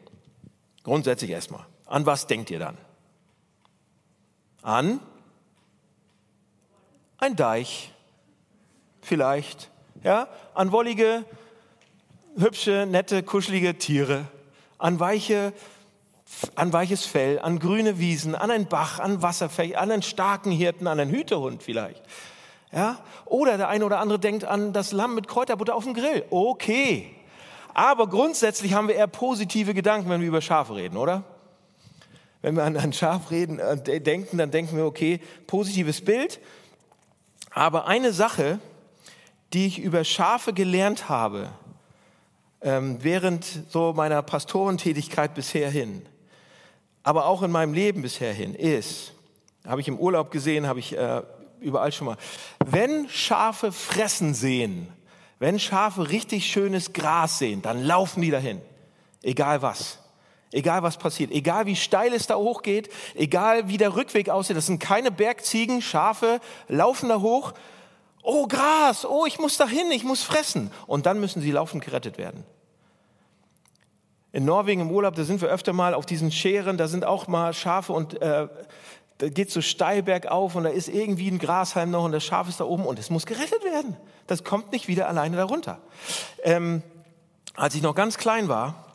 grundsätzlich 0.82 1.30
erstmal, 1.30 1.64
an 1.86 2.04
was 2.04 2.26
denkt 2.26 2.50
ihr 2.50 2.58
dann? 2.58 2.76
An 4.60 5.00
ein 7.16 7.36
Deich, 7.36 7.90
vielleicht, 9.00 9.70
ja, 10.04 10.28
an 10.54 10.70
wollige, 10.70 11.24
hübsche, 12.36 12.86
nette, 12.88 13.22
kuschelige 13.22 13.76
Tiere, 13.78 14.26
an 14.78 15.00
weiche, 15.00 15.52
an 16.54 16.72
weiches 16.72 17.06
Fell, 17.06 17.38
an 17.38 17.58
grüne 17.58 17.98
Wiesen, 17.98 18.34
an 18.34 18.50
einen 18.50 18.66
Bach, 18.66 19.00
an 19.00 19.22
Wasserfächer, 19.22 19.80
an 19.80 19.90
einen 19.90 20.02
starken 20.02 20.52
Hirten, 20.52 20.86
an 20.86 21.00
einen 21.00 21.10
Hütehund 21.10 21.62
vielleicht. 21.62 22.02
Ja? 22.70 22.98
Oder 23.24 23.56
der 23.56 23.68
eine 23.68 23.84
oder 23.84 23.98
andere 23.98 24.18
denkt 24.18 24.44
an 24.44 24.72
das 24.72 24.92
Lamm 24.92 25.14
mit 25.14 25.26
Kräuterbutter 25.26 25.74
auf 25.74 25.84
dem 25.84 25.94
Grill. 25.94 26.24
Okay. 26.30 27.14
Aber 27.72 28.06
grundsätzlich 28.08 28.74
haben 28.74 28.88
wir 28.88 28.94
eher 28.96 29.06
positive 29.06 29.74
Gedanken, 29.74 30.10
wenn 30.10 30.20
wir 30.20 30.28
über 30.28 30.42
Schafe 30.42 30.76
reden, 30.76 30.96
oder? 30.96 31.24
Wenn 32.42 32.56
wir 32.56 32.64
an 32.64 32.76
ein 32.76 32.92
Schaf 32.92 33.30
reden, 33.30 33.58
äh, 33.58 34.00
denken, 34.00 34.36
dann 34.36 34.50
denken 34.50 34.76
wir, 34.76 34.84
okay, 34.84 35.18
positives 35.46 36.04
Bild. 36.04 36.40
Aber 37.50 37.86
eine 37.86 38.12
Sache, 38.12 38.60
die 39.54 39.66
ich 39.66 39.78
über 39.78 40.04
Schafe 40.04 40.52
gelernt 40.52 41.08
habe, 41.08 41.48
ähm, 42.60 42.98
während 43.02 43.46
so 43.70 43.92
meiner 43.92 44.20
Pastorentätigkeit 44.22 45.34
bisher 45.34 45.70
hin, 45.70 46.04
aber 47.04 47.26
auch 47.26 47.42
in 47.42 47.50
meinem 47.50 47.72
Leben 47.72 48.02
bisher 48.02 48.32
hin, 48.32 48.54
ist, 48.54 49.12
habe 49.66 49.80
ich 49.80 49.88
im 49.88 49.98
Urlaub 49.98 50.30
gesehen, 50.30 50.66
habe 50.66 50.80
ich 50.80 50.96
äh, 50.96 51.22
überall 51.60 51.92
schon 51.92 52.06
mal, 52.08 52.16
wenn 52.66 53.08
Schafe 53.08 53.70
fressen 53.70 54.34
sehen, 54.34 54.88
wenn 55.38 55.58
Schafe 55.60 56.10
richtig 56.10 56.46
schönes 56.46 56.92
Gras 56.92 57.38
sehen, 57.38 57.62
dann 57.62 57.82
laufen 57.82 58.22
die 58.22 58.30
dahin, 58.30 58.60
egal 59.22 59.62
was. 59.62 59.98
Egal 60.52 60.84
was 60.84 60.98
passiert, 60.98 61.32
egal 61.32 61.66
wie 61.66 61.74
steil 61.74 62.12
es 62.12 62.28
da 62.28 62.36
hochgeht, 62.36 62.88
egal 63.16 63.66
wie 63.68 63.76
der 63.76 63.96
Rückweg 63.96 64.28
aussieht, 64.28 64.56
das 64.56 64.66
sind 64.66 64.78
keine 64.78 65.10
Bergziegen, 65.10 65.82
Schafe 65.82 66.40
laufen 66.68 67.08
da 67.08 67.20
hoch. 67.20 67.54
Oh 68.24 68.48
Gras, 68.48 69.06
oh 69.06 69.26
ich 69.26 69.38
muss 69.38 69.56
dahin, 69.56 69.92
ich 69.92 70.02
muss 70.02 70.24
fressen. 70.24 70.72
Und 70.88 71.06
dann 71.06 71.20
müssen 71.20 71.40
sie 71.40 71.52
laufend 71.52 71.84
gerettet 71.84 72.18
werden 72.18 72.44
in 74.34 74.44
Norwegen 74.44 74.80
im 74.80 74.90
Urlaub, 74.90 75.14
da 75.14 75.22
sind 75.22 75.40
wir 75.42 75.48
öfter 75.48 75.72
mal 75.72 75.94
auf 75.94 76.06
diesen 76.06 76.32
Scheren, 76.32 76.76
da 76.76 76.88
sind 76.88 77.04
auch 77.04 77.28
mal 77.28 77.52
Schafe 77.52 77.92
und 77.92 78.20
äh, 78.20 78.48
da 79.18 79.28
geht 79.28 79.52
so 79.52 79.60
steil 79.60 80.02
bergauf 80.02 80.56
und 80.56 80.64
da 80.64 80.70
ist 80.70 80.88
irgendwie 80.88 81.30
ein 81.30 81.38
Grashalm 81.38 81.92
noch 81.92 82.02
und 82.02 82.10
das 82.10 82.24
Schaf 82.24 82.48
ist 82.48 82.58
da 82.58 82.64
oben 82.64 82.84
und 82.84 82.98
es 82.98 83.10
muss 83.10 83.26
gerettet 83.26 83.62
werden. 83.62 83.96
Das 84.26 84.42
kommt 84.42 84.72
nicht 84.72 84.88
wieder 84.88 85.08
alleine 85.08 85.36
darunter. 85.36 85.78
Ähm, 86.42 86.82
als 87.54 87.76
ich 87.76 87.82
noch 87.82 87.94
ganz 87.94 88.18
klein 88.18 88.48
war, 88.48 88.86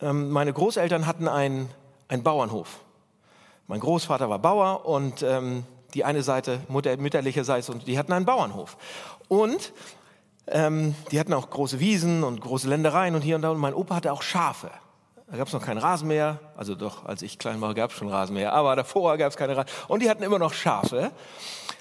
ähm, 0.00 0.30
meine 0.30 0.54
Großeltern 0.54 1.06
hatten 1.06 1.28
einen, 1.28 1.68
Bauernhof. 2.08 2.80
Mein 3.66 3.80
Großvater 3.80 4.30
war 4.30 4.38
Bauer 4.38 4.86
und 4.86 5.22
ähm, 5.22 5.64
die 5.94 6.04
eine 6.04 6.22
Seite, 6.22 6.60
mütterlicherseits, 6.68 7.68
und 7.68 7.86
die 7.86 7.98
hatten 7.98 8.12
einen 8.12 8.26
Bauernhof. 8.26 8.76
Und 9.28 9.72
ähm, 10.48 10.94
die 11.10 11.18
hatten 11.18 11.32
auch 11.32 11.50
große 11.50 11.80
Wiesen 11.80 12.22
und 12.22 12.40
große 12.40 12.68
Ländereien 12.68 13.14
und 13.14 13.22
hier 13.22 13.36
und 13.36 13.42
da. 13.42 13.50
Und 13.50 13.58
mein 13.58 13.74
Opa 13.74 13.96
hatte 13.96 14.12
auch 14.12 14.22
Schafe. 14.22 14.70
Da 15.28 15.36
gab 15.36 15.48
es 15.48 15.52
noch 15.52 15.64
keinen 15.64 15.78
Rasenmäher. 15.78 16.38
Also 16.56 16.76
doch, 16.76 17.04
als 17.04 17.22
ich 17.22 17.38
klein 17.38 17.60
war, 17.60 17.74
gab 17.74 17.90
es 17.90 17.96
schon 17.96 18.08
Rasenmäher. 18.08 18.52
Aber 18.52 18.76
davor 18.76 19.16
gab 19.16 19.30
es 19.30 19.36
keine 19.36 19.56
Rasenmäher. 19.56 19.90
Und 19.90 20.02
die 20.02 20.10
hatten 20.10 20.22
immer 20.22 20.38
noch 20.38 20.52
Schafe. 20.52 21.10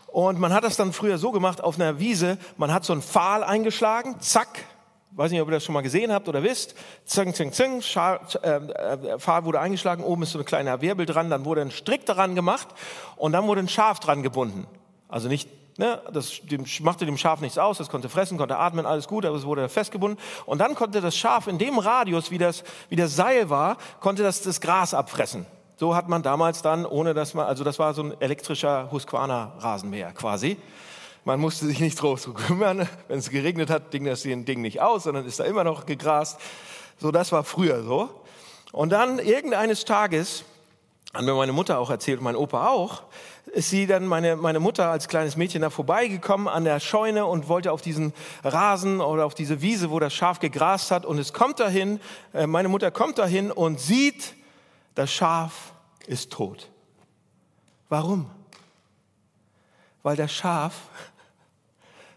Und 0.08 0.40
man 0.40 0.54
hat 0.54 0.64
das 0.64 0.78
dann 0.78 0.94
früher 0.94 1.18
so 1.18 1.32
gemacht 1.32 1.64
auf 1.64 1.76
einer 1.76 2.00
Wiese. 2.00 2.38
Man 2.58 2.74
hat 2.74 2.86
so 2.86 2.94
einen 2.94 3.04
Pfahl 3.04 3.44
eingeschlagen. 3.44 4.20
Zack. 4.20 4.66
Weiß 5.16 5.32
nicht, 5.32 5.42
ob 5.42 5.48
ihr 5.48 5.54
das 5.54 5.64
schon 5.64 5.74
mal 5.74 5.82
gesehen 5.82 6.12
habt 6.12 6.28
oder 6.28 6.44
wisst. 6.44 6.76
Zing, 7.06 7.34
zing, 7.34 7.54
zing. 7.54 7.82
Schal, 7.82 8.20
äh, 8.44 8.58
äh, 8.58 9.18
Pfahl 9.18 9.46
wurde 9.46 9.62
eingeschlagen. 9.62 10.04
Oben 10.04 10.24
ist 10.24 10.32
so 10.32 10.38
eine 10.38 10.46
kleine 10.46 10.82
Wirbel 10.82 11.06
dran. 11.06 11.30
Dann 11.30 11.46
wurde 11.46 11.62
ein 11.62 11.72
Strick 11.72 12.06
daran 12.06 12.36
gemacht. 12.36 12.68
Und 13.16 13.32
dann 13.32 13.48
wurde 13.48 13.62
ein 13.62 13.70
Schaf 13.70 14.00
dran 14.00 14.24
gebunden. 14.24 14.68
Also 15.08 15.30
nicht 15.30 15.50
Ne, 15.78 16.02
das 16.14 16.40
machte 16.80 17.06
dem 17.06 17.18
Schaf 17.18 17.42
nichts 17.42 17.58
aus, 17.58 17.82
es 17.82 17.90
konnte 17.90 18.08
fressen, 18.08 18.38
konnte 18.38 18.58
atmen, 18.58 18.86
alles 18.86 19.10
gut, 19.10 19.26
aber 19.26 19.36
es 19.36 19.46
wurde 19.46 19.68
festgebunden. 19.68 20.18
Und 20.46 20.60
dann 20.60 20.74
konnte 20.74 21.02
das 21.02 21.18
Schaf 21.18 21.48
in 21.48 21.58
dem 21.58 21.80
Radius, 21.80 22.32
wie 22.32 22.38
das, 22.38 22.64
wie 22.88 22.96
das 22.96 23.18
Seil 23.18 23.50
war, 23.50 23.76
konnte 24.00 24.24
das 24.24 24.42
das 24.42 24.62
Gras 24.62 24.94
abfressen. 24.94 25.46
So 25.76 25.94
hat 25.94 26.08
man 26.08 26.24
damals 26.24 26.62
dann, 26.62 26.86
ohne 26.86 27.14
dass 27.14 27.34
man, 27.34 27.46
also 27.46 27.66
das 27.66 27.78
war 27.78 27.94
so 27.94 28.04
ein 28.04 28.22
elektrischer 28.22 28.90
Husqvarna-Rasenmäher 28.90 30.14
quasi. 30.14 30.56
Man 31.26 31.40
musste 31.40 31.66
sich 31.66 31.80
nicht 31.80 32.00
drauf 32.00 32.30
kümmern. 32.36 32.88
Wenn 33.08 33.18
es 33.18 33.32
geregnet 33.32 33.72
hat, 33.72 33.90
ging 33.90 34.06
das 34.06 34.22
Ding 34.22 34.62
nicht 34.62 34.80
aus, 34.80 35.04
sondern 35.04 35.26
ist 35.26 35.40
da 35.40 35.44
immer 35.44 35.64
noch 35.64 35.88
gegrast. 35.88 36.40
So, 37.00 37.12
das 37.12 37.32
war 37.32 37.44
früher 37.44 37.84
so. 37.84 38.10
Und 38.72 38.92
dann 38.92 39.18
irgendeines 39.18 39.86
Tages, 39.86 40.46
hat 41.16 41.24
mir 41.24 41.34
meine 41.34 41.52
Mutter 41.52 41.80
auch 41.80 41.90
erzählt, 41.90 42.22
mein 42.22 42.36
Opa 42.36 42.68
auch, 42.68 43.04
ist 43.48 43.72
sie 43.72 43.88
dann, 43.88 44.06
meine, 44.06 44.36
meine 44.36 44.60
Mutter 44.60 44.92
als 44.92 45.08
kleines 45.08 45.36
Mädchen 45.36 45.64
da 45.64 45.72
vorbeigekommen 45.72 46.48
an 46.48 46.64
der 46.64 46.80
Scheune 46.80 47.26
und 47.26 47.48
wollte 47.48 47.72
auf 47.72 47.82
diesen 47.82 48.14
Rasen 48.44 49.02
oder 49.02 49.26
auf 49.26 49.34
diese 49.34 49.64
Wiese, 49.64 49.90
wo 49.90 50.00
das 50.00 50.14
Schaf 50.14 50.40
gegrast 50.40 50.92
hat. 50.92 51.08
Und 51.08 51.18
es 51.18 51.34
kommt 51.34 51.60
dahin, 51.60 52.00
äh, 52.34 52.46
meine 52.46 52.70
Mutter 52.70 52.92
kommt 52.92 53.18
dahin 53.18 53.52
und 53.52 53.80
sieht, 53.80 54.36
das 54.94 55.12
Schaf 55.12 55.74
ist 56.06 56.32
tot. 56.32 56.70
Warum? 57.90 58.30
Weil 60.04 60.18
das 60.18 60.32
Schaf 60.32 60.74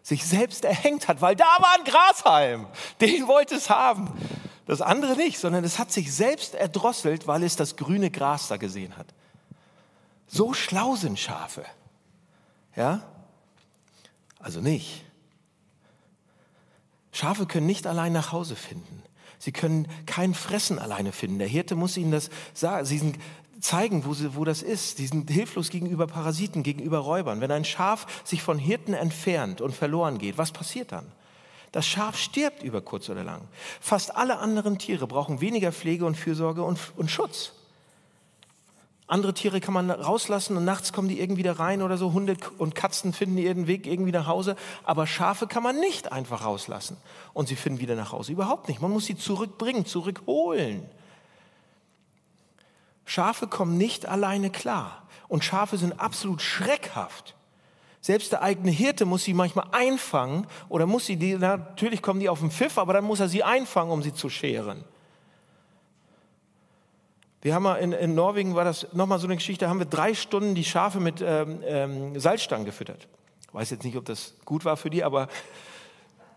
sich 0.08 0.24
selbst 0.24 0.64
erhängt 0.64 1.06
hat, 1.06 1.20
weil 1.20 1.36
da 1.36 1.44
war 1.58 1.74
ein 1.76 1.84
Grashalm, 1.84 2.66
den 3.02 3.28
wollte 3.28 3.56
es 3.56 3.68
haben. 3.68 4.10
Das 4.64 4.80
andere 4.80 5.16
nicht, 5.16 5.38
sondern 5.38 5.64
es 5.64 5.78
hat 5.78 5.92
sich 5.92 6.14
selbst 6.14 6.54
erdrosselt, 6.54 7.26
weil 7.26 7.42
es 7.42 7.56
das 7.56 7.76
grüne 7.76 8.10
Gras 8.10 8.48
da 8.48 8.56
gesehen 8.56 8.96
hat. 8.96 9.06
So 10.26 10.54
schlau 10.54 10.96
sind 10.96 11.18
Schafe. 11.18 11.64
Ja? 12.74 13.02
Also 14.38 14.60
nicht. 14.60 15.04
Schafe 17.12 17.44
können 17.44 17.66
nicht 17.66 17.86
allein 17.86 18.12
nach 18.12 18.32
Hause 18.32 18.56
finden. 18.56 19.02
Sie 19.38 19.52
können 19.52 19.88
kein 20.06 20.32
Fressen 20.34 20.78
alleine 20.78 21.12
finden. 21.12 21.38
Der 21.38 21.48
Hirte 21.48 21.76
muss 21.76 21.96
ihnen 21.96 22.12
das 22.12 22.30
sagen. 22.54 22.86
Sie 22.86 22.98
sind, 22.98 23.18
zeigen, 23.60 24.04
wo, 24.04 24.14
sie, 24.14 24.34
wo 24.34 24.44
das 24.44 24.62
ist. 24.62 24.98
Sie 24.98 25.06
sind 25.06 25.30
hilflos 25.30 25.70
gegenüber 25.70 26.06
Parasiten, 26.06 26.62
gegenüber 26.62 26.98
Räubern. 26.98 27.40
Wenn 27.40 27.50
ein 27.50 27.64
Schaf 27.64 28.06
sich 28.24 28.42
von 28.42 28.58
Hirten 28.58 28.94
entfernt 28.94 29.60
und 29.60 29.74
verloren 29.74 30.18
geht, 30.18 30.38
was 30.38 30.52
passiert 30.52 30.92
dann? 30.92 31.06
Das 31.72 31.86
Schaf 31.86 32.16
stirbt 32.16 32.62
über 32.62 32.80
kurz 32.80 33.08
oder 33.10 33.24
lang. 33.24 33.42
Fast 33.80 34.16
alle 34.16 34.38
anderen 34.38 34.78
Tiere 34.78 35.06
brauchen 35.06 35.40
weniger 35.40 35.72
Pflege 35.72 36.06
und 36.06 36.16
Fürsorge 36.16 36.62
und, 36.62 36.78
und 36.96 37.10
Schutz. 37.10 37.52
Andere 39.06 39.32
Tiere 39.32 39.60
kann 39.60 39.72
man 39.72 39.90
rauslassen 39.90 40.56
und 40.58 40.66
nachts 40.66 40.92
kommen 40.92 41.08
die 41.08 41.18
irgendwie 41.18 41.42
da 41.42 41.54
rein 41.54 41.80
oder 41.80 41.96
so. 41.96 42.12
Hunde 42.12 42.36
und 42.58 42.74
Katzen 42.74 43.14
finden 43.14 43.38
ihren 43.38 43.66
Weg 43.66 43.86
irgendwie 43.86 44.12
nach 44.12 44.26
Hause. 44.26 44.54
Aber 44.84 45.06
Schafe 45.06 45.46
kann 45.46 45.62
man 45.62 45.80
nicht 45.80 46.12
einfach 46.12 46.44
rauslassen 46.44 46.98
und 47.32 47.48
sie 47.48 47.56
finden 47.56 47.80
wieder 47.80 47.96
nach 47.96 48.12
Hause. 48.12 48.32
Überhaupt 48.32 48.68
nicht. 48.68 48.82
Man 48.82 48.90
muss 48.90 49.06
sie 49.06 49.16
zurückbringen, 49.16 49.86
zurückholen. 49.86 50.82
Schafe 53.08 53.46
kommen 53.46 53.78
nicht 53.78 54.06
alleine 54.06 54.50
klar. 54.50 55.02
Und 55.28 55.42
Schafe 55.42 55.78
sind 55.78 55.98
absolut 55.98 56.42
schreckhaft. 56.42 57.34
Selbst 58.02 58.32
der 58.32 58.42
eigene 58.42 58.70
Hirte 58.70 59.06
muss 59.06 59.24
sie 59.24 59.32
manchmal 59.32 59.66
einfangen 59.72 60.46
oder 60.68 60.86
muss 60.86 61.06
sie, 61.06 61.16
die, 61.16 61.34
natürlich 61.34 62.02
kommen 62.02 62.20
die 62.20 62.28
auf 62.28 62.40
den 62.40 62.50
Pfiff, 62.50 62.76
aber 62.76 62.92
dann 62.92 63.04
muss 63.04 63.20
er 63.20 63.28
sie 63.28 63.42
einfangen, 63.42 63.90
um 63.90 64.02
sie 64.02 64.12
zu 64.12 64.28
scheren. 64.28 64.84
Wir 67.40 67.54
haben 67.54 67.62
mal 67.62 67.76
in, 67.76 67.92
in 67.92 68.14
Norwegen, 68.14 68.54
war 68.54 68.64
das 68.64 68.92
nochmal 68.92 69.18
so 69.18 69.26
eine 69.26 69.36
Geschichte, 69.36 69.70
haben 69.70 69.78
wir 69.78 69.86
drei 69.86 70.12
Stunden 70.12 70.54
die 70.54 70.64
Schafe 70.64 71.00
mit 71.00 71.22
ähm, 71.22 71.62
ähm, 71.64 72.20
Salzstangen 72.20 72.66
gefüttert. 72.66 73.08
Ich 73.48 73.54
weiß 73.54 73.70
jetzt 73.70 73.84
nicht, 73.84 73.96
ob 73.96 74.04
das 74.04 74.34
gut 74.44 74.66
war 74.66 74.76
für 74.76 74.90
die, 74.90 75.02
aber 75.02 75.28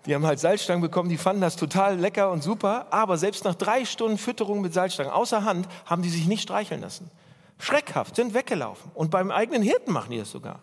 die 0.05 0.15
haben 0.15 0.25
halt 0.25 0.39
Salzstangen 0.39 0.81
bekommen, 0.81 1.10
die 1.10 1.17
fanden 1.17 1.41
das 1.41 1.55
total 1.55 1.98
lecker 2.00 2.31
und 2.31 2.43
super, 2.43 2.88
aber 2.91 3.17
selbst 3.17 3.43
nach 3.46 3.55
drei 3.55 3.86
Stunden 3.86 4.17
Fütterung 4.17 4.62
mit 4.62 4.74
Salzstangen 4.74 5.12
außer 5.12 5.43
Hand 5.43 5.67
haben 5.86 6.01
die 6.01 6.10
sich 6.10 6.27
nicht 6.27 6.41
streicheln 6.41 6.81
lassen. 6.81 7.12
Schreckhaft, 7.60 8.15
sind 8.15 8.34
weggelaufen. 8.34 8.89
Und 8.96 9.12
beim 9.12 9.29
eigenen 9.29 9.62
Hirten 9.62 9.91
machen 9.91 10.12
die 10.12 10.17
das 10.17 10.31
sogar. 10.31 10.60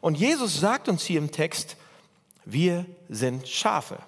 Und 0.00 0.18
Jesus 0.18 0.58
sagt 0.58 0.88
uns 0.88 1.04
hier 1.04 1.18
im 1.18 1.30
Text, 1.30 1.76
wir 2.44 2.86
sind 3.08 3.46
Schafe. 3.46 3.98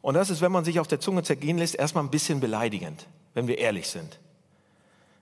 Und 0.00 0.14
das 0.14 0.30
ist, 0.30 0.40
wenn 0.40 0.52
man 0.52 0.64
sich 0.64 0.80
auf 0.80 0.88
der 0.88 1.00
Zunge 1.00 1.22
zergehen 1.22 1.58
lässt, 1.58 1.76
erstmal 1.76 2.02
ein 2.02 2.10
bisschen 2.10 2.40
beleidigend 2.40 3.06
wenn 3.34 3.48
wir 3.48 3.58
ehrlich 3.58 3.88
sind. 3.88 4.18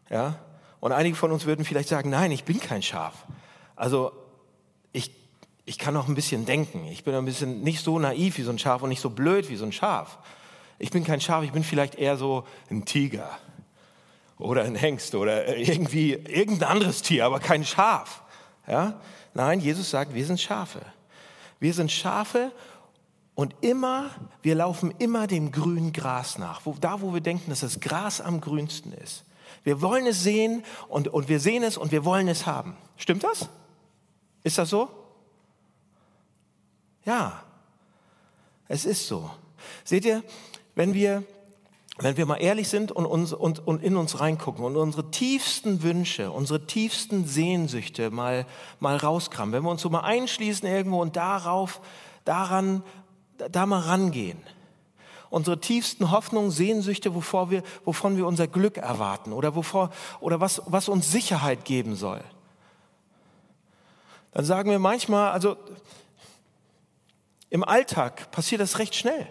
Ja? 0.09 0.39
Und 0.81 0.93
einige 0.93 1.17
von 1.17 1.33
uns 1.33 1.47
würden 1.47 1.65
vielleicht 1.65 1.89
sagen, 1.89 2.11
nein, 2.11 2.31
ich 2.31 2.45
bin 2.45 2.61
kein 2.61 2.83
Schaf. 2.83 3.27
Also 3.75 4.13
ich, 4.93 5.11
ich 5.65 5.79
kann 5.79 5.97
auch 5.97 6.09
ein 6.09 6.15
bisschen 6.15 6.45
denken. 6.45 6.87
Ich 6.87 7.05
bin 7.05 7.15
ein 7.15 7.25
bisschen 7.25 7.63
nicht 7.63 7.83
so 7.85 7.99
naiv 7.99 8.39
wie 8.39 8.43
so 8.43 8.51
ein 8.51 8.59
Schaf 8.59 8.83
und 8.83 8.89
nicht 8.89 9.01
so 9.01 9.11
blöd 9.11 9.49
wie 9.49 9.57
so 9.57 9.65
ein 9.65 9.73
Schaf. 9.73 10.19
Ich 10.79 10.91
bin 10.91 11.05
kein 11.05 11.21
Schaf, 11.21 11.45
ich 11.45 11.53
bin 11.53 11.63
vielleicht 11.63 11.95
eher 11.95 12.17
so 12.17 12.45
ein 12.71 12.85
Tiger 12.85 13.39
oder 14.39 14.65
ein 14.65 14.75
Hengst 14.75 15.15
oder 15.15 15.57
irgendwie 15.57 16.13
irgendein 16.15 16.71
anderes 16.71 17.03
Tier, 17.03 17.25
aber 17.25 17.39
kein 17.39 17.65
Schaf. 17.65 18.23
Ja? 18.67 19.01
Nein, 19.35 19.61
Jesus 19.61 19.91
sagt, 19.91 20.15
wir 20.15 20.27
sind 20.27 20.41
Schafe. 20.41 20.81
Wir 21.61 21.73
sind 21.73 21.93
Schafe 21.93 22.51
und 23.35 23.55
immer, 23.61 24.11
wir 24.43 24.57
laufen 24.57 24.93
immer 24.99 25.29
dem 25.29 25.53
grünen 25.53 25.93
Gras 25.93 26.39
nach, 26.39 26.67
wo, 26.67 26.75
da 26.81 27.01
wo 27.01 27.15
wir 27.15 27.21
denken, 27.21 27.51
dass 27.51 27.61
das 27.61 27.79
Gras 27.79 28.21
am 28.21 28.41
grünsten 28.41 28.93
ist. 28.93 29.25
Wir 29.63 29.81
wollen 29.81 30.07
es 30.07 30.25
sehen 30.25 30.65
und, 30.89 31.07
und 31.07 31.29
wir 31.29 31.39
sehen 31.39 31.63
es 31.63 31.77
und 31.77 31.93
wir 31.93 32.05
wollen 32.05 32.27
es 32.27 32.47
haben. 32.47 32.77
Stimmt 32.97 33.23
das? 33.23 33.49
Ist 34.43 34.59
das 34.59 34.71
so? 34.71 34.89
Ja, 37.05 37.43
es 38.69 38.85
ist 38.85 39.07
so. 39.07 39.31
Seht 39.85 40.05
ihr, 40.05 40.23
wenn 40.75 40.95
wir, 40.95 41.25
wenn 41.99 42.17
wir 42.17 42.27
mal 42.27 42.37
ehrlich 42.37 42.69
sind 42.69 42.93
und, 42.93 43.07
uns, 43.07 43.33
und, 43.33 43.67
und 43.67 43.83
in 43.83 43.97
uns 43.97 44.21
reingucken 44.21 44.65
und 44.65 44.77
unsere 44.77 45.11
tiefsten 45.11 45.83
Wünsche, 45.83 46.31
unsere 46.31 46.67
tiefsten 46.67 47.27
Sehnsüchte 47.27 48.11
mal, 48.11 48.47
mal 48.81 48.97
rauskramen, 48.97 49.53
wenn 49.53 49.63
wir 49.63 49.71
uns 49.71 49.83
so 49.83 49.91
mal 49.91 50.01
einschließen 50.01 50.69
irgendwo 50.69 51.01
und 51.01 51.17
darauf, 51.17 51.81
daran 52.25 52.83
da 53.51 53.67
mal 53.67 53.81
rangehen 53.81 54.39
unsere 55.33 55.59
tiefsten 55.59 56.11
Hoffnungen, 56.11 56.51
Sehnsüchte, 56.51 57.15
wovor 57.15 57.51
wir, 57.51 57.63
wovon 57.87 58.19
wir 58.19 58.27
unser 58.27 58.47
Glück 58.47 58.77
erwarten 58.77 59.33
oder, 59.33 59.55
wovor, 59.55 59.91
oder 60.21 60.41
was, 60.41 60.61
was 60.67 60.91
uns 60.91 61.11
Sicherheit 61.11 61.65
geben 61.65 61.97
soll. 61.97 62.21
Dann 64.33 64.45
sagen 64.45 64.71
wir 64.71 64.79
manchmal, 64.79 65.31
also 65.31 65.57
im 67.53 67.65
Alltag 67.65 68.31
passiert 68.31 68.63
das 68.63 68.79
recht 68.79 68.95
schnell. 68.95 69.27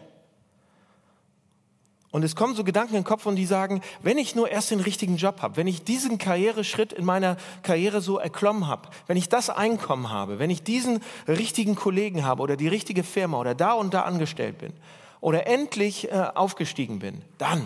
Und 2.12 2.24
es 2.24 2.36
kommen 2.36 2.54
so 2.54 2.64
Gedanken 2.64 2.94
in 2.94 3.02
den 3.02 3.08
Kopf 3.08 3.26
und 3.26 3.36
die 3.36 3.48
sagen, 3.48 3.82
wenn 4.04 4.20
ich 4.20 4.36
nur 4.36 4.52
erst 4.52 4.70
den 4.70 4.80
richtigen 4.80 5.18
Job 5.18 5.42
habe, 5.42 5.58
wenn 5.58 5.66
ich 5.66 5.84
diesen 5.84 6.20
Karriereschritt 6.20 6.94
in 6.94 7.04
meiner 7.04 7.36
Karriere 7.64 8.00
so 8.00 8.20
erklommen 8.20 8.68
habe, 8.68 8.90
wenn 9.08 9.18
ich 9.18 9.28
das 9.28 9.50
Einkommen 9.50 10.12
habe, 10.12 10.38
wenn 10.38 10.52
ich 10.52 10.62
diesen 10.62 11.02
richtigen 11.28 11.76
Kollegen 11.76 12.24
habe 12.24 12.44
oder 12.44 12.58
die 12.58 12.68
richtige 12.68 13.02
Firma 13.04 13.40
oder 13.40 13.56
da 13.56 13.72
und 13.74 13.92
da 13.96 14.02
angestellt 14.04 14.60
bin 14.60 14.74
oder 15.20 15.48
endlich 15.48 16.12
äh, 16.12 16.28
aufgestiegen 16.36 17.00
bin, 17.00 17.24
dann. 17.40 17.66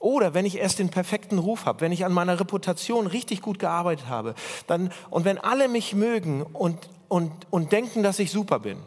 Oder 0.00 0.34
wenn 0.34 0.44
ich 0.44 0.58
erst 0.58 0.80
den 0.80 0.88
perfekten 0.88 1.38
Ruf 1.38 1.66
habe, 1.66 1.82
wenn 1.82 1.92
ich 1.92 2.04
an 2.04 2.12
meiner 2.12 2.40
Reputation 2.40 3.06
richtig 3.06 3.42
gut 3.42 3.60
gearbeitet 3.60 4.08
habe, 4.08 4.34
dann, 4.66 4.90
und 5.08 5.24
wenn 5.24 5.38
alle 5.38 5.68
mich 5.68 5.94
mögen 5.94 6.42
und, 6.42 6.90
und, 7.06 7.30
und 7.50 7.70
denken, 7.70 8.02
dass 8.02 8.18
ich 8.18 8.32
super 8.32 8.58
bin, 8.58 8.78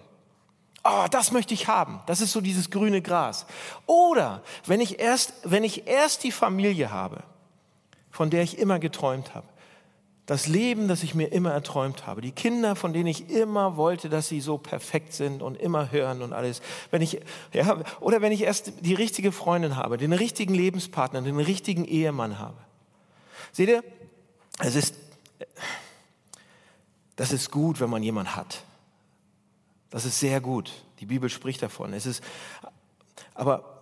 oh, 0.86 1.06
das 1.10 1.32
möchte 1.32 1.54
ich 1.54 1.68
haben. 1.68 2.00
Das 2.06 2.22
ist 2.22 2.32
so 2.32 2.40
dieses 2.40 2.70
grüne 2.70 3.02
Gras. 3.02 3.46
Oder 3.88 4.42
wenn 4.66 4.80
ich 4.80 5.00
erst, 5.00 5.34
wenn 5.44 5.64
ich 5.64 5.88
erst 5.88 6.24
die 6.24 6.32
Familie 6.32 6.92
habe, 6.92 7.24
von 8.12 8.30
der 8.30 8.44
ich 8.44 8.60
immer 8.60 8.80
geträumt 8.80 9.36
habe. 9.36 9.48
Das 10.26 10.48
Leben, 10.48 10.88
das 10.88 11.04
ich 11.04 11.14
mir 11.14 11.28
immer 11.28 11.52
erträumt 11.52 12.08
habe. 12.08 12.22
Die 12.22 12.32
Kinder, 12.32 12.76
von 12.76 12.94
denen 12.94 13.08
ich 13.08 13.30
immer 13.30 13.78
wollte, 13.78 14.10
dass 14.10 14.28
sie 14.28 14.42
so 14.42 14.58
perfekt 14.58 15.14
sind 15.14 15.44
und 15.44 15.56
immer 15.56 15.92
hören 15.92 16.24
und 16.24 16.34
alles. 16.34 16.62
Wenn 16.90 17.04
ich, 17.04 17.20
ja, 17.54 17.78
oder 18.00 18.22
wenn 18.22 18.32
ich 18.32 18.42
erst 18.42 18.74
die 18.80 18.96
richtige 18.96 19.32
Freundin 19.32 19.76
habe, 19.76 19.98
den 19.98 20.14
richtigen 20.14 20.56
Lebenspartner, 20.56 21.22
den 21.22 21.40
richtigen 21.40 21.86
Ehemann 21.86 22.40
habe. 22.40 22.58
Seht 23.52 23.70
ihr, 23.70 23.84
es 24.60 24.76
ist, 24.76 24.96
das 27.18 27.32
ist 27.32 27.52
gut, 27.52 27.80
wenn 27.80 27.90
man 27.90 28.02
jemanden 28.02 28.36
hat. 28.36 28.64
Das 29.96 30.04
ist 30.04 30.20
sehr 30.20 30.42
gut. 30.42 30.74
Die 31.00 31.06
Bibel 31.06 31.30
spricht 31.30 31.62
davon. 31.62 31.94
Es 31.94 32.06
ist, 32.06 32.22
aber 33.34 33.80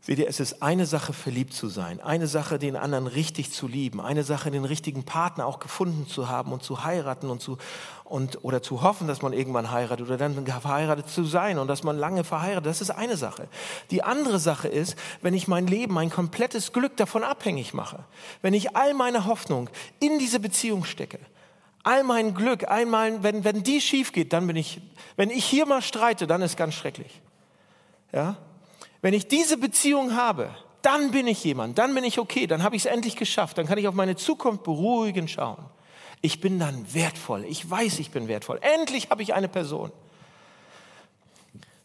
seht 0.00 0.20
ihr, 0.20 0.28
es 0.28 0.38
ist 0.38 0.62
eine 0.62 0.86
Sache, 0.86 1.12
verliebt 1.12 1.54
zu 1.54 1.66
sein, 1.66 2.00
eine 2.00 2.28
Sache, 2.28 2.60
den 2.60 2.76
anderen 2.76 3.08
richtig 3.08 3.50
zu 3.50 3.66
lieben, 3.66 4.00
eine 4.00 4.22
Sache, 4.22 4.52
den 4.52 4.64
richtigen 4.64 5.02
Partner 5.02 5.46
auch 5.46 5.58
gefunden 5.58 6.06
zu 6.06 6.28
haben 6.28 6.52
und 6.52 6.62
zu 6.62 6.84
heiraten 6.84 7.30
und 7.30 7.42
zu, 7.42 7.58
und, 8.04 8.44
oder 8.44 8.62
zu 8.62 8.82
hoffen, 8.82 9.08
dass 9.08 9.22
man 9.22 9.32
irgendwann 9.32 9.72
heiratet 9.72 10.06
oder 10.06 10.18
dann 10.18 10.46
verheiratet 10.46 11.08
zu 11.08 11.24
sein 11.24 11.58
und 11.58 11.66
dass 11.66 11.82
man 11.82 11.98
lange 11.98 12.22
verheiratet. 12.22 12.66
Das 12.66 12.80
ist 12.80 12.90
eine 12.90 13.16
Sache. 13.16 13.48
Die 13.90 14.04
andere 14.04 14.38
Sache 14.38 14.68
ist, 14.68 14.94
wenn 15.20 15.34
ich 15.34 15.48
mein 15.48 15.66
Leben, 15.66 15.94
mein 15.94 16.10
komplettes 16.10 16.72
Glück 16.72 16.96
davon 16.96 17.24
abhängig 17.24 17.74
mache, 17.74 18.04
wenn 18.40 18.54
ich 18.54 18.76
all 18.76 18.94
meine 18.94 19.26
Hoffnung 19.26 19.68
in 19.98 20.20
diese 20.20 20.38
Beziehung 20.38 20.84
stecke, 20.84 21.18
all 21.82 22.04
mein 22.04 22.34
Glück, 22.34 22.68
einmal, 22.68 23.22
wenn, 23.22 23.44
wenn 23.44 23.62
die 23.62 23.80
schief 23.80 24.12
geht, 24.12 24.32
dann 24.32 24.46
bin 24.46 24.56
ich, 24.56 24.80
wenn 25.16 25.30
ich 25.30 25.44
hier 25.44 25.66
mal 25.66 25.82
streite, 25.82 26.26
dann 26.26 26.42
ist 26.42 26.56
ganz 26.56 26.74
schrecklich. 26.74 27.20
Ja? 28.12 28.36
Wenn 29.02 29.14
ich 29.14 29.28
diese 29.28 29.56
Beziehung 29.56 30.14
habe, 30.14 30.50
dann 30.82 31.10
bin 31.10 31.26
ich 31.26 31.42
jemand, 31.44 31.78
dann 31.78 31.94
bin 31.94 32.04
ich 32.04 32.18
okay, 32.18 32.46
dann 32.46 32.62
habe 32.62 32.76
ich 32.76 32.84
es 32.84 32.86
endlich 32.90 33.16
geschafft, 33.16 33.58
dann 33.58 33.66
kann 33.66 33.78
ich 33.78 33.88
auf 33.88 33.94
meine 33.94 34.16
Zukunft 34.16 34.62
beruhigend 34.62 35.30
schauen. 35.30 35.64
Ich 36.22 36.40
bin 36.40 36.58
dann 36.58 36.92
wertvoll, 36.92 37.44
ich 37.44 37.68
weiß, 37.68 37.98
ich 37.98 38.10
bin 38.10 38.28
wertvoll. 38.28 38.58
Endlich 38.62 39.10
habe 39.10 39.22
ich 39.22 39.34
eine 39.34 39.48
Person. 39.48 39.90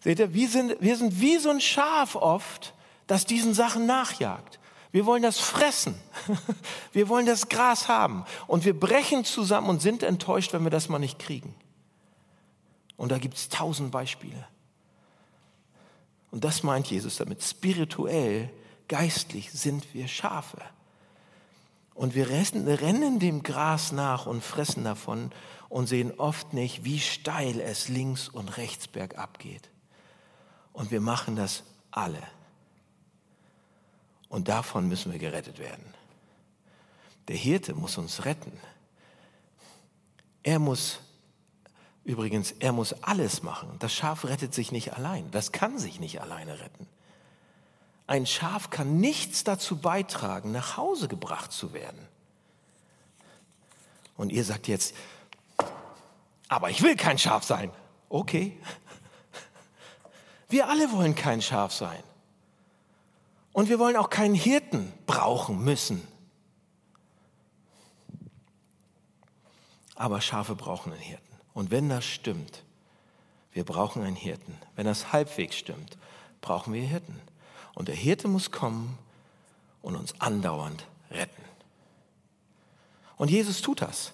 Seht 0.02 0.20
ihr, 0.20 0.34
wir 0.34 0.48
sind, 0.50 0.75
wir 0.80 0.98
sind 0.98 1.20
wie 1.22 1.38
so 1.38 1.50
ein 1.50 1.62
Schaf 1.62 2.16
oft, 2.16 2.74
das 3.08 3.25
diesen 3.25 3.54
Sachen 3.54 3.86
nachjagt. 3.86 4.60
Wir 4.96 5.06
wollen 5.06 5.24
das 5.24 5.40
fressen. 5.40 5.94
Wir 6.94 7.10
wollen 7.10 7.25
das 7.25 7.50
Gras 7.50 7.90
haben. 7.90 8.24
Und 8.48 8.64
wir 8.64 8.80
brechen 8.80 9.25
zusammen 9.25 9.68
und 9.68 9.82
sind 9.82 10.04
enttäuscht, 10.04 10.53
wenn 10.53 10.64
wir 10.64 10.72
das 10.72 10.88
mal 10.88 11.00
nicht 11.00 11.20
kriegen. 11.20 11.53
Und 12.96 13.12
da 13.12 13.18
gibt 13.18 13.36
es 13.36 13.50
tausend 13.50 13.92
Beispiele. 13.92 14.48
Und 16.31 16.46
das 16.46 16.64
meint 16.64 16.90
Jesus 16.90 17.18
damit. 17.18 17.44
Spirituell, 17.44 18.50
geistlich 18.88 19.51
sind 19.51 19.94
wir 19.94 20.08
Schafe. 20.08 20.62
Und 21.94 22.16
wir 22.16 22.29
rennen 22.29 23.20
dem 23.20 23.44
Gras 23.44 23.92
nach 23.92 24.27
und 24.27 24.42
fressen 24.46 24.86
davon 24.86 25.34
und 25.68 25.88
sehen 25.88 26.14
oft 26.18 26.53
nicht, 26.53 26.86
wie 26.86 27.01
steil 27.01 27.60
es 27.60 27.90
links 27.90 28.29
und 28.29 28.55
rechts 28.55 28.88
bergab 28.88 29.40
geht. 29.40 29.70
Und 30.72 30.90
wir 30.90 31.01
machen 31.01 31.36
das 31.36 31.64
alle. 31.92 32.24
Und 34.35 34.50
davon 34.50 34.89
müssen 34.89 35.13
wir 35.13 35.17
gerettet 35.17 35.59
werden. 35.59 35.93
Der 37.29 37.37
Hirte 37.37 37.74
muss 37.74 37.98
uns 37.98 38.25
retten. 38.25 38.51
Er 40.43 40.59
muss, 40.59 41.00
übrigens, 42.03 42.51
er 42.51 42.74
muss 42.74 42.91
alles 43.01 43.43
machen. 43.43 43.77
Das 43.79 43.93
Schaf 43.93 44.25
rettet 44.25 44.53
sich 44.53 44.74
nicht 44.74 44.91
allein. 44.91 45.31
Das 45.31 45.53
kann 45.53 45.79
sich 45.79 46.01
nicht 46.01 46.19
alleine 46.19 46.59
retten. 46.59 46.85
Ein 48.07 48.25
Schaf 48.25 48.69
kann 48.69 48.98
nichts 48.98 49.45
dazu 49.45 49.77
beitragen, 49.77 50.51
nach 50.51 50.75
Hause 50.75 51.07
gebracht 51.07 51.53
zu 51.53 51.71
werden. 51.71 52.05
Und 54.17 54.33
ihr 54.33 54.43
sagt 54.43 54.67
jetzt, 54.67 54.95
aber 56.50 56.69
ich 56.71 56.81
will 56.81 56.98
kein 56.98 57.17
Schaf 57.17 57.45
sein. 57.45 57.71
Okay. 58.09 58.59
Wir 60.50 60.67
alle 60.67 60.91
wollen 60.91 61.15
kein 61.15 61.41
Schaf 61.41 61.71
sein. 61.71 62.03
Und 63.55 63.70
wir 63.70 63.79
wollen 63.79 63.96
auch 63.96 64.09
keinen 64.09 64.35
Hirten 64.35 64.91
brauchen 65.05 65.63
müssen. 65.63 66.05
Aber 69.96 70.20
Schafe 70.20 70.55
brauchen 70.55 70.91
einen 70.91 71.01
Hirten. 71.01 71.37
Und 71.53 71.72
wenn 71.72 71.87
das 71.87 72.03
stimmt, 72.03 72.65
wir 73.53 73.63
brauchen 73.63 74.03
einen 74.03 74.18
Hirten. 74.18 74.57
Wenn 74.75 74.85
das 74.85 75.13
halbwegs 75.13 75.55
stimmt, 75.55 75.98
brauchen 76.41 76.74
wir 76.74 76.81
Hirten. 76.81 77.22
Und 77.75 77.87
der 77.87 77.96
Hirte 77.96 78.27
muss 78.27 78.51
kommen 78.51 78.98
und 79.81 79.96
uns 79.96 80.20
andauernd 80.20 80.85
retten. 81.09 81.41
Und 83.15 83.31
Jesus 83.31 83.61
tut 83.61 83.81
das, 83.81 84.11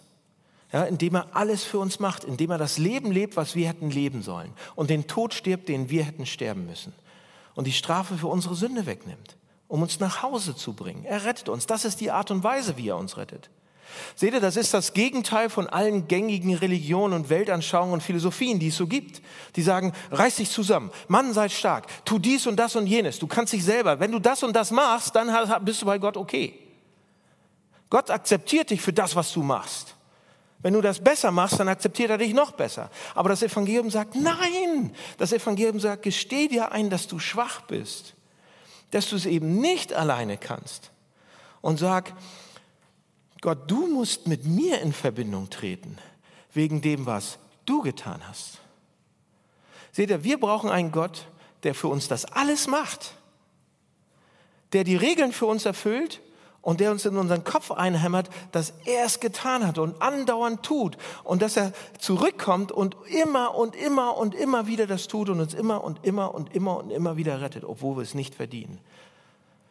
ja, 0.71 0.84
indem 0.84 1.15
er 1.15 1.36
alles 1.36 1.63
für 1.63 1.80
uns 1.80 1.99
macht, 1.99 2.25
indem 2.25 2.51
er 2.51 2.60
das 2.60 2.77
Leben 2.77 3.12
lebt, 3.12 3.38
was 3.38 3.56
wir 3.56 3.67
hätten 3.67 3.89
leben 3.89 4.21
sollen 4.21 4.54
und 4.75 4.91
den 4.91 5.08
Tod 5.08 5.34
stirbt, 5.34 5.67
den 5.67 5.89
wir 5.89 6.04
hätten 6.04 6.27
sterben 6.27 6.67
müssen 6.67 6.93
und 7.56 7.68
die 7.68 7.72
Strafe 7.72 8.18
für 8.18 8.28
unsere 8.28 8.56
Sünde 8.56 8.86
wegnimmt, 8.86 9.38
um 9.68 9.82
uns 9.82 10.00
nach 10.00 10.24
Hause 10.24 10.56
zu 10.56 10.74
bringen. 10.74 11.06
Er 11.06 11.24
rettet 11.26 11.50
uns. 11.50 11.66
Das 11.68 11.86
ist 11.86 12.02
die 12.02 12.12
Art 12.12 12.32
und 12.32 12.44
Weise, 12.44 12.78
wie 12.78 12.90
er 12.90 12.98
uns 12.98 13.18
rettet. 13.18 13.50
Seht 14.16 14.34
ihr, 14.34 14.40
das 14.40 14.56
ist 14.56 14.74
das 14.74 14.94
Gegenteil 14.94 15.50
von 15.50 15.68
allen 15.68 16.08
gängigen 16.08 16.56
Religionen 16.56 17.14
und 17.14 17.30
Weltanschauungen 17.30 17.96
und 17.96 18.02
Philosophien, 18.02 18.60
die 18.60 18.68
es 18.68 18.78
so 18.78 18.88
gibt. 18.88 19.22
Die 19.56 19.62
sagen, 19.62 19.94
reiß 20.12 20.38
dich 20.38 20.50
zusammen, 20.50 20.92
Mann, 21.08 21.34
sei 21.34 21.50
stark, 21.50 21.88
tu 22.06 22.20
dies 22.20 22.48
und 22.48 22.58
das 22.58 22.76
und 22.76 22.88
jenes. 22.88 23.20
Du 23.20 23.28
kannst 23.28 23.54
dich 23.54 23.64
selber, 23.64 24.00
wenn 24.00 24.12
du 24.12 24.20
das 24.20 24.44
und 24.44 24.56
das 24.56 24.72
machst, 24.72 25.16
dann 25.16 25.30
bist 25.66 25.82
du 25.82 25.86
bei 25.86 25.98
Gott 25.98 26.18
okay. 26.18 26.58
Gott 27.90 28.10
akzeptiert 28.10 28.70
dich 28.70 28.82
für 28.82 28.94
das, 28.94 29.16
was 29.16 29.34
du 29.34 29.44
machst. 29.44 29.96
Wenn 30.62 30.74
du 30.74 30.82
das 30.82 31.00
besser 31.00 31.32
machst, 31.32 31.60
dann 31.60 31.67
akzeptiert 31.67 32.12
er 32.12 32.17
dich 32.17 32.34
noch 32.34 32.52
besser. 32.52 32.91
Aber 33.15 33.30
das 33.30 33.41
Evangelium 33.41 33.89
sagt, 33.89 34.15
nein, 34.15 34.95
das 35.17 35.34
Evangelium 35.34 35.80
sagt, 35.80 36.04
gesteh 36.04 36.47
dir 36.47 36.71
ein, 36.71 36.89
dass 36.89 37.08
du 37.08 37.19
schwach 37.19 37.62
bist, 37.62 38.13
dass 38.91 39.10
du 39.10 39.15
es 39.15 39.26
eben 39.26 39.60
nicht 39.60 39.93
alleine 39.93 40.38
kannst. 40.38 40.91
Und 41.62 41.80
sag, 41.80 42.13
Gott, 43.41 43.69
du 43.69 43.88
musst 43.88 44.28
mit 44.28 44.45
mir 44.45 44.82
in 44.82 44.93
Verbindung 44.93 45.50
treten, 45.50 45.97
wegen 46.54 46.82
dem, 46.82 47.08
was 47.08 47.39
du 47.65 47.82
getan 47.82 48.21
hast. 48.28 48.60
Seht 49.91 50.12
ihr, 50.12 50.24
wir 50.24 50.39
brauchen 50.39 50.69
einen 50.69 50.91
Gott, 50.91 51.26
der 51.63 51.74
für 51.74 51.88
uns 51.88 52.08
das 52.08 52.26
alles 52.26 52.67
macht, 52.67 53.15
der 54.74 54.84
die 54.84 54.95
Regeln 54.95 55.32
für 55.32 55.47
uns 55.47 55.65
erfüllt 55.65 56.21
und 56.62 56.80
der 56.80 56.91
uns 56.91 57.06
in 57.06 57.17
unseren 57.17 57.43
Kopf 57.43 57.71
einhämmert, 57.71 58.30
dass 58.52 58.74
er 58.86 59.06
es 59.06 59.19
getan 59.19 59.65
hat 59.65 59.78
und 59.78 60.02
andauernd 60.02 60.63
tut 60.63 60.97
und 61.24 61.41
dass 61.41 61.58
er 61.58 61.74
zurückkommt 62.00 62.71
und 62.71 62.95
immer 63.08 63.56
und 63.56 63.76
immer 63.76 64.17
und 64.17 64.36
immer 64.36 64.67
wieder 64.67 64.86
das 64.86 65.08
tut 65.08 65.30
und 65.30 65.39
uns 65.39 65.54
immer 65.54 65.84
und 65.84 66.06
immer 66.06 66.36
und 66.36 66.54
immer 66.54 66.78
und 66.78 66.91
immer 66.91 67.17
wieder 67.17 67.41
rettet, 67.41 67.63
obwohl 67.63 67.97
wir 67.97 68.04
es 68.04 68.13
nicht 68.13 68.36
verdienen. 68.36 68.80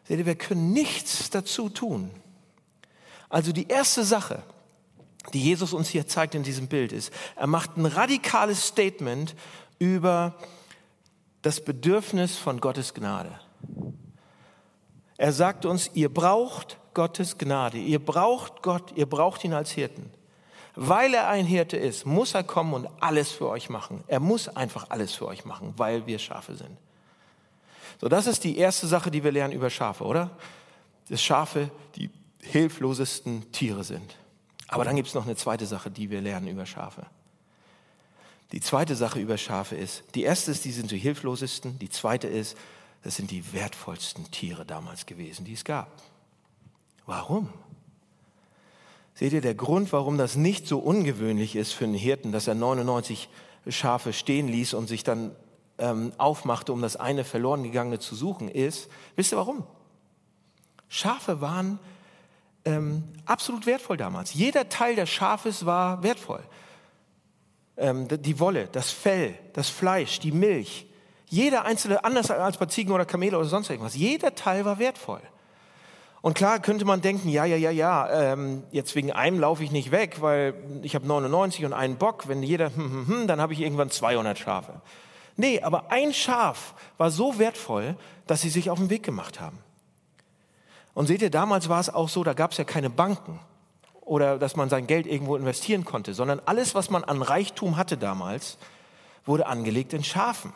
Seht 0.09 0.19
ihr, 0.19 0.27
wir 0.27 0.35
können 0.35 0.73
nichts 0.73 1.31
dazu 1.31 1.69
tun. 1.69 2.11
Also 3.29 3.53
die 3.53 3.69
erste 3.69 4.03
Sache, 4.03 4.43
die 5.33 5.41
Jesus 5.41 5.73
uns 5.73 5.89
hier 5.89 6.09
zeigt 6.09 6.35
in 6.35 6.43
diesem 6.43 6.67
Bild, 6.67 6.91
ist, 6.91 7.13
er 7.37 7.47
macht 7.47 7.77
ein 7.77 7.87
radikales 7.87 8.67
Statement 8.67 9.37
über 9.79 10.35
das 11.43 11.65
Bedürfnis 11.65 12.37
von 12.37 12.61
Gottes 12.61 12.95
Gnade. 12.95 13.39
Er 15.17 15.33
sagt 15.33 15.65
uns, 15.65 15.91
ihr 15.95 16.13
braucht 16.13 16.80
Gottes 16.95 17.39
Gnade. 17.39 17.79
Ihr 17.79 17.99
braucht 17.99 18.63
Gott, 18.63 18.93
ihr 18.97 19.07
braucht 19.07 19.45
ihn 19.45 19.53
als 19.53 19.71
Hirten. 19.71 20.11
Weil 20.77 21.15
er 21.15 21.29
ein 21.29 21.47
Hirte 21.47 21.77
ist, 21.77 22.07
muss 22.07 22.35
er 22.35 22.45
kommen 22.45 22.73
und 22.75 22.89
alles 23.01 23.33
für 23.33 23.49
euch 23.49 23.69
machen. 23.69 24.05
Er 24.07 24.21
muss 24.21 24.49
einfach 24.49 24.91
alles 24.91 25.15
für 25.15 25.27
euch 25.27 25.45
machen, 25.45 25.75
weil 25.77 26.07
wir 26.07 26.19
Schafe 26.19 26.55
sind. 26.55 26.77
So, 28.01 28.09
das 28.09 28.27
ist 28.27 28.45
die 28.45 28.57
erste 28.57 28.87
Sache, 28.87 29.11
die 29.11 29.23
wir 29.23 29.33
lernen 29.33 29.53
über 29.53 29.69
Schafe, 29.69 30.05
oder? 30.05 30.31
Dass 31.09 31.23
Schafe 31.23 31.71
die 31.97 32.11
hilflosesten 32.41 33.53
Tiere 33.53 33.85
sind. 33.85 34.17
Aber 34.69 34.85
dann 34.85 34.97
gibt 34.97 35.09
es 35.09 35.15
noch 35.15 35.25
eine 35.25 35.37
zweite 35.37 35.67
Sache, 35.67 35.91
die 35.91 36.11
wir 36.11 36.21
lernen 36.21 36.49
über 36.49 36.65
Schafe. 36.65 37.05
Die 38.53 38.61
zweite 38.61 38.97
Sache 38.97 39.21
über 39.21 39.37
Schafe 39.37 39.77
ist, 39.77 40.03
die 40.15 40.23
erste 40.23 40.51
ist, 40.51 40.65
die 40.65 40.73
sind 40.73 40.91
die 40.91 40.99
hilflosesten. 40.99 41.79
Die 41.79 41.91
zweite 41.91 42.27
ist, 42.27 42.57
das 43.03 43.17
sind 43.17 43.31
die 43.31 43.53
wertvollsten 43.53 44.31
Tiere 44.31 44.65
damals 44.65 45.07
gewesen, 45.07 45.45
die 45.45 45.53
es 45.53 45.65
gab. 45.65 45.91
Warum? 47.11 47.49
Seht 49.15 49.33
ihr, 49.33 49.41
der 49.41 49.57
Grund, 49.57 49.93
warum 49.93 50.17
das 50.17 50.37
nicht 50.37 50.69
so 50.69 50.79
ungewöhnlich 50.79 51.57
ist 51.57 51.73
für 51.73 51.83
einen 51.83 51.95
Hirten, 51.95 52.31
dass 52.31 52.47
er 52.47 52.55
99 52.55 53.29
Schafe 53.67 54.13
stehen 54.13 54.47
ließ 54.47 54.75
und 54.75 54.87
sich 54.87 55.03
dann 55.03 55.35
ähm, 55.79 56.13
aufmachte, 56.19 56.73
um 56.73 56.81
das 56.81 56.95
eine 56.95 57.25
verloren 57.25 57.65
gegangene 57.65 57.99
zu 57.99 58.15
suchen, 58.15 58.49
ist, 58.49 58.89
wisst 59.17 59.33
ihr 59.33 59.39
warum? 59.39 59.65
Schafe 60.89 61.41
waren 61.41 61.81
ähm, 62.65 63.03
absolut 63.27 63.67
wertvoll 63.67 63.97
damals. 63.97 64.33
Jeder 64.33 64.69
Teil 64.69 64.95
des 64.95 65.11
Schafes 65.11 65.67
war 65.67 66.05
wertvoll. 66.05 66.45
Ähm, 67.77 68.07
die 68.07 68.39
Wolle, 68.39 68.69
das 68.71 68.93
Fell, 68.93 69.37
das 69.55 69.69
Fleisch, 69.69 70.21
die 70.21 70.31
Milch. 70.31 70.87
Jeder 71.27 71.65
einzelne, 71.65 72.05
anders 72.05 72.31
als 72.31 72.57
bei 72.57 72.67
Ziegen 72.67 72.93
oder 72.93 73.05
Kamele 73.05 73.37
oder 73.37 73.49
sonst 73.49 73.69
irgendwas, 73.69 73.97
jeder 73.97 74.37
Teil 74.37 74.65
war 74.65 74.79
wertvoll. 74.79 75.23
Und 76.23 76.35
klar 76.35 76.59
könnte 76.61 76.85
man 76.85 77.01
denken, 77.01 77.31
ja, 77.31 77.47
ja, 77.47 77.57
ja, 77.57 77.71
ja, 77.71 78.33
ähm, 78.33 78.65
jetzt 78.73 78.95
wegen 78.95 79.11
einem 79.11 79.41
laufe 79.41 79.65
ich 79.65 79.71
nicht 79.71 79.91
weg, 79.91 80.21
weil 80.21 80.55
ich 80.83 80.95
habe 80.95 81.07
99 81.07 81.65
und 81.65 81.73
einen 81.73 81.97
Bock. 81.97 82.29
Wenn 82.29 82.43
jeder, 82.43 82.67
hm, 82.75 82.91
hm, 82.91 83.09
hm, 83.09 83.27
dann 83.27 83.41
habe 83.41 83.55
ich 83.55 83.61
irgendwann 83.61 83.91
200 83.91 84.39
Schafe. 84.39 84.83
Nee, 85.37 85.63
aber 85.63 85.91
ein 85.91 86.13
Schaf 86.13 86.75
war 86.99 87.11
so 87.11 87.39
wertvoll, 87.39 87.97
dass 88.27 88.43
sie 88.43 88.51
sich 88.51 88.69
auf 88.69 88.79
den 88.79 88.91
Weg 88.91 89.03
gemacht 89.03 89.41
haben. 89.41 89.59
Und 90.93 91.07
seht 91.07 91.23
ihr, 91.23 91.31
damals 91.31 91.71
war 91.71 91.81
es 91.81 91.89
auch 91.89 92.11
so, 92.11 92.23
da 92.23 92.35
gab 92.35 92.53
es 92.53 92.59
ja 92.59 92.65
keine 92.65 92.91
Banken 92.91 93.41
oder 94.03 94.39
dass 94.39 94.57
man 94.57 94.69
sein 94.69 94.87
Geld 94.87 95.07
irgendwo 95.07 95.37
investieren 95.37 95.87
konnte, 95.87 96.13
sondern 96.13 96.43
alles, 96.45 96.75
was 96.75 96.91
man 96.91 97.05
an 97.05 97.23
Reichtum 97.23 97.79
hatte 97.79 97.97
damals, 97.97 98.59
wurde 99.25 99.47
angelegt 99.47 99.95
in 99.95 100.05
Schafen 100.05 100.53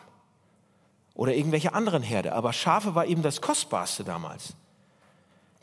oder 1.15 1.33
irgendwelche 1.35 1.73
anderen 1.73 2.03
Herde. 2.03 2.35
Aber 2.35 2.53
Schafe 2.53 2.95
war 2.95 3.07
eben 3.07 3.23
das 3.23 3.41
Kostbarste 3.41 4.05
damals. 4.05 4.55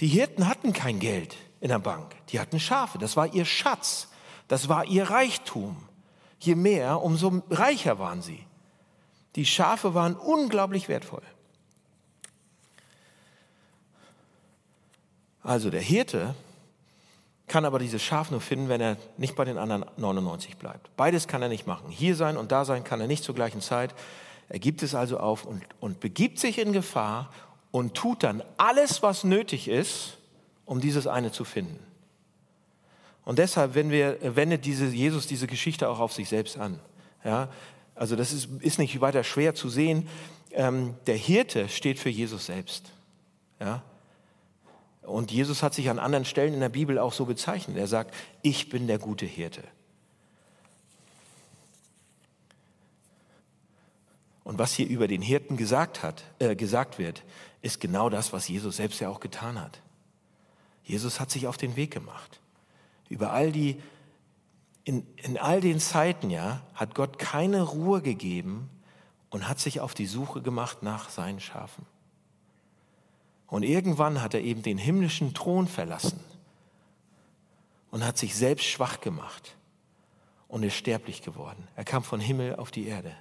Die 0.02 0.08
Hirten 0.08 0.48
hatten 0.48 0.74
kein 0.74 1.00
Geld 1.00 1.38
in 1.60 1.70
der 1.70 1.80
Bank, 1.80 2.16
die 2.30 2.40
hatten 2.40 2.60
Schafe, 2.60 2.98
das 2.98 3.16
war 3.16 3.34
ihr 3.34 3.46
Schatz, 3.46 4.08
das 4.48 4.68
war 4.68 4.86
ihr 4.86 5.10
Reichtum. 5.10 5.78
Je 6.40 6.56
mehr, 6.56 7.02
umso 7.02 7.44
reicher 7.52 8.00
waren 8.00 8.24
sie. 8.24 8.44
Die 9.36 9.46
Schafe 9.46 9.94
waren 9.94 10.16
unglaublich 10.16 10.90
wertvoll. 10.90 11.22
Also 15.44 15.70
der 15.70 15.82
Hirte 15.82 16.34
kann 17.48 17.64
aber 17.64 17.78
dieses 17.78 18.02
Schaf 18.02 18.32
nur 18.32 18.42
finden, 18.42 18.70
wenn 18.70 18.82
er 18.82 18.98
nicht 19.18 19.36
bei 19.36 19.46
den 19.46 19.58
anderen 19.58 19.86
99 19.98 20.58
bleibt. 20.58 20.96
Beides 20.98 21.28
kann 21.28 21.42
er 21.42 21.50
nicht 21.50 21.68
machen. 21.68 21.92
Hier 21.92 22.16
sein 22.16 22.38
und 22.38 22.52
da 22.52 22.66
sein 22.66 22.84
kann 22.84 23.02
er 23.02 23.08
nicht 23.08 23.24
zur 23.24 23.36
gleichen 23.36 23.62
Zeit. 23.62 23.94
Er 24.50 24.60
gibt 24.60 24.82
es 24.84 24.96
also 24.96 25.20
auf 25.20 25.46
und, 25.46 25.62
und 25.80 26.00
begibt 26.00 26.40
sich 26.40 26.58
in 26.58 26.74
Gefahr 26.74 27.30
und 27.72 27.96
tut 27.96 28.24
dann 28.24 28.44
alles, 28.58 29.02
was 29.02 29.24
nötig 29.24 29.68
ist, 29.68 30.18
um 30.66 30.82
dieses 30.82 31.08
eine 31.08 31.32
zu 31.32 31.44
finden. 31.46 31.80
Und 33.24 33.40
deshalb 33.40 33.76
wenn 33.76 33.92
wir, 33.92 34.18
wendet 34.36 34.66
diese, 34.66 34.86
Jesus 34.86 35.28
diese 35.28 35.48
Geschichte 35.48 35.90
auch 35.90 36.00
auf 36.00 36.14
sich 36.14 36.30
selbst 36.30 36.58
an. 36.58 36.80
Ja, 37.24 37.50
also 37.96 38.16
das 38.16 38.34
ist, 38.34 38.50
ist 38.62 38.80
nicht 38.80 39.00
weiter 39.00 39.24
schwer 39.24 39.54
zu 39.54 39.70
sehen. 39.70 40.08
Ähm, 40.52 40.96
der 41.08 41.16
Hirte 41.16 41.70
steht 41.70 42.00
für 42.00 42.10
Jesus 42.10 42.48
selbst. 42.48 42.92
Ja? 43.60 43.84
Und 45.04 45.32
Jesus 45.32 45.64
hat 45.64 45.74
sich 45.74 45.90
an 45.90 46.00
anderen 46.00 46.26
Stellen 46.26 46.54
in 46.54 46.60
der 46.60 46.70
Bibel 46.70 46.98
auch 46.98 47.14
so 47.14 47.26
bezeichnet. 47.26 47.78
Er 47.78 47.88
sagt, 47.88 48.14
ich 48.42 48.70
bin 48.70 48.88
der 48.88 48.98
gute 48.98 49.26
Hirte. 49.26 49.64
Und 54.44 54.58
was 54.58 54.74
hier 54.74 54.88
über 54.88 55.08
den 55.08 55.22
Hirten 55.22 55.56
gesagt, 55.56 56.02
hat, 56.04 56.24
äh, 56.40 56.56
gesagt 56.56 56.98
wird, 56.98 57.24
ist 57.62 57.80
genau 57.80 58.10
das, 58.10 58.34
was 58.34 58.48
Jesus 58.48 58.78
selbst 58.78 59.00
ja 59.00 59.10
auch 59.10 59.20
getan 59.20 59.60
hat. 59.60 59.82
Jesus 60.84 61.20
hat 61.20 61.30
sich 61.30 61.48
auf 61.48 61.58
den 61.58 61.76
Weg 61.76 61.92
gemacht. 61.92 62.40
Über 63.10 63.32
all 63.32 63.52
die, 63.52 63.82
in, 64.84 65.06
in 65.18 65.38
all 65.38 65.62
den 65.62 65.80
Zeiten, 65.80 66.30
ja, 66.30 66.62
hat 66.74 66.96
Gott 66.96 67.20
keine 67.20 67.62
Ruhe 67.62 68.02
gegeben 68.02 68.70
und 69.30 69.48
hat 69.48 69.60
sich 69.60 69.80
auf 69.80 69.94
die 69.94 70.08
Suche 70.08 70.42
gemacht 70.42 70.82
nach 70.82 71.10
seinen 71.10 71.40
Schafen. 71.40 71.86
Und 73.48 73.64
irgendwann 73.64 74.22
hat 74.22 74.34
er 74.34 74.42
eben 74.42 74.64
den 74.64 74.78
himmlischen 74.78 75.34
Thron 75.34 75.68
verlassen 75.68 76.20
und 77.92 78.06
hat 78.06 78.18
sich 78.18 78.34
selbst 78.34 78.66
schwach 78.66 79.02
gemacht 79.02 79.56
und 80.48 80.64
ist 80.64 80.76
sterblich 80.76 81.22
geworden. 81.22 81.68
Er 81.76 81.84
kam 81.84 82.04
von 82.04 82.20
Himmel 82.20 82.56
auf 82.56 82.72
die 82.72 82.88
Erde. 82.88 83.16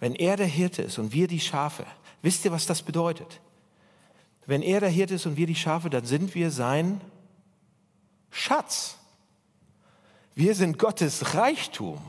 Wenn 0.00 0.14
er 0.14 0.36
der 0.36 0.46
Hirte 0.46 0.82
ist 0.82 0.98
und 0.98 1.12
wir 1.12 1.28
die 1.28 1.40
Schafe, 1.40 1.84
wisst 2.22 2.44
ihr, 2.44 2.52
was 2.52 2.66
das 2.66 2.82
bedeutet? 2.82 3.40
Wenn 4.46 4.62
er 4.62 4.80
der 4.80 4.88
Hirte 4.88 5.14
ist 5.14 5.26
und 5.26 5.36
wir 5.36 5.46
die 5.46 5.54
Schafe, 5.54 5.90
dann 5.90 6.04
sind 6.04 6.34
wir 6.34 6.50
sein 6.50 7.00
Schatz. 8.30 8.96
Wir 10.34 10.54
sind 10.54 10.78
Gottes 10.78 11.34
Reichtum. 11.34 12.00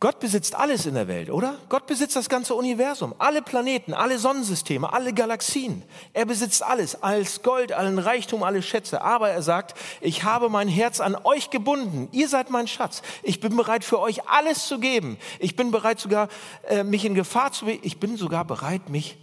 Gott 0.00 0.20
besitzt 0.20 0.54
alles 0.54 0.86
in 0.86 0.94
der 0.94 1.08
Welt, 1.08 1.28
oder? 1.28 1.58
Gott 1.68 1.88
besitzt 1.88 2.14
das 2.14 2.28
ganze 2.28 2.54
Universum, 2.54 3.16
alle 3.18 3.42
Planeten, 3.42 3.94
alle 3.94 4.20
Sonnensysteme, 4.20 4.92
alle 4.92 5.12
Galaxien. 5.12 5.82
Er 6.12 6.24
besitzt 6.24 6.62
alles, 6.62 7.02
alles 7.02 7.42
Gold, 7.42 7.72
allen 7.72 7.98
Reichtum, 7.98 8.44
alle 8.44 8.62
Schätze. 8.62 9.02
Aber 9.02 9.30
er 9.30 9.42
sagt, 9.42 9.76
ich 10.00 10.22
habe 10.22 10.50
mein 10.50 10.68
Herz 10.68 11.00
an 11.00 11.16
euch 11.24 11.50
gebunden. 11.50 12.08
Ihr 12.12 12.28
seid 12.28 12.50
mein 12.50 12.68
Schatz. 12.68 13.02
Ich 13.24 13.40
bin 13.40 13.56
bereit 13.56 13.82
für 13.82 13.98
euch 13.98 14.28
alles 14.28 14.68
zu 14.68 14.78
geben. 14.78 15.18
Ich 15.40 15.56
bin 15.56 15.72
bereit 15.72 15.98
sogar, 15.98 16.28
äh, 16.68 16.84
mich 16.84 17.04
in 17.04 17.16
Gefahr 17.16 17.50
zu, 17.50 17.66
ich 17.66 17.98
bin 17.98 18.16
sogar 18.16 18.44
bereit, 18.44 18.88
mich 18.90 19.18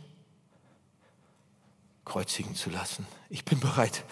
kreuzigen 2.04 2.54
zu 2.54 2.70
lassen. 2.70 3.08
Ich 3.30 3.46
bin 3.46 3.62
bereit, 3.62 4.04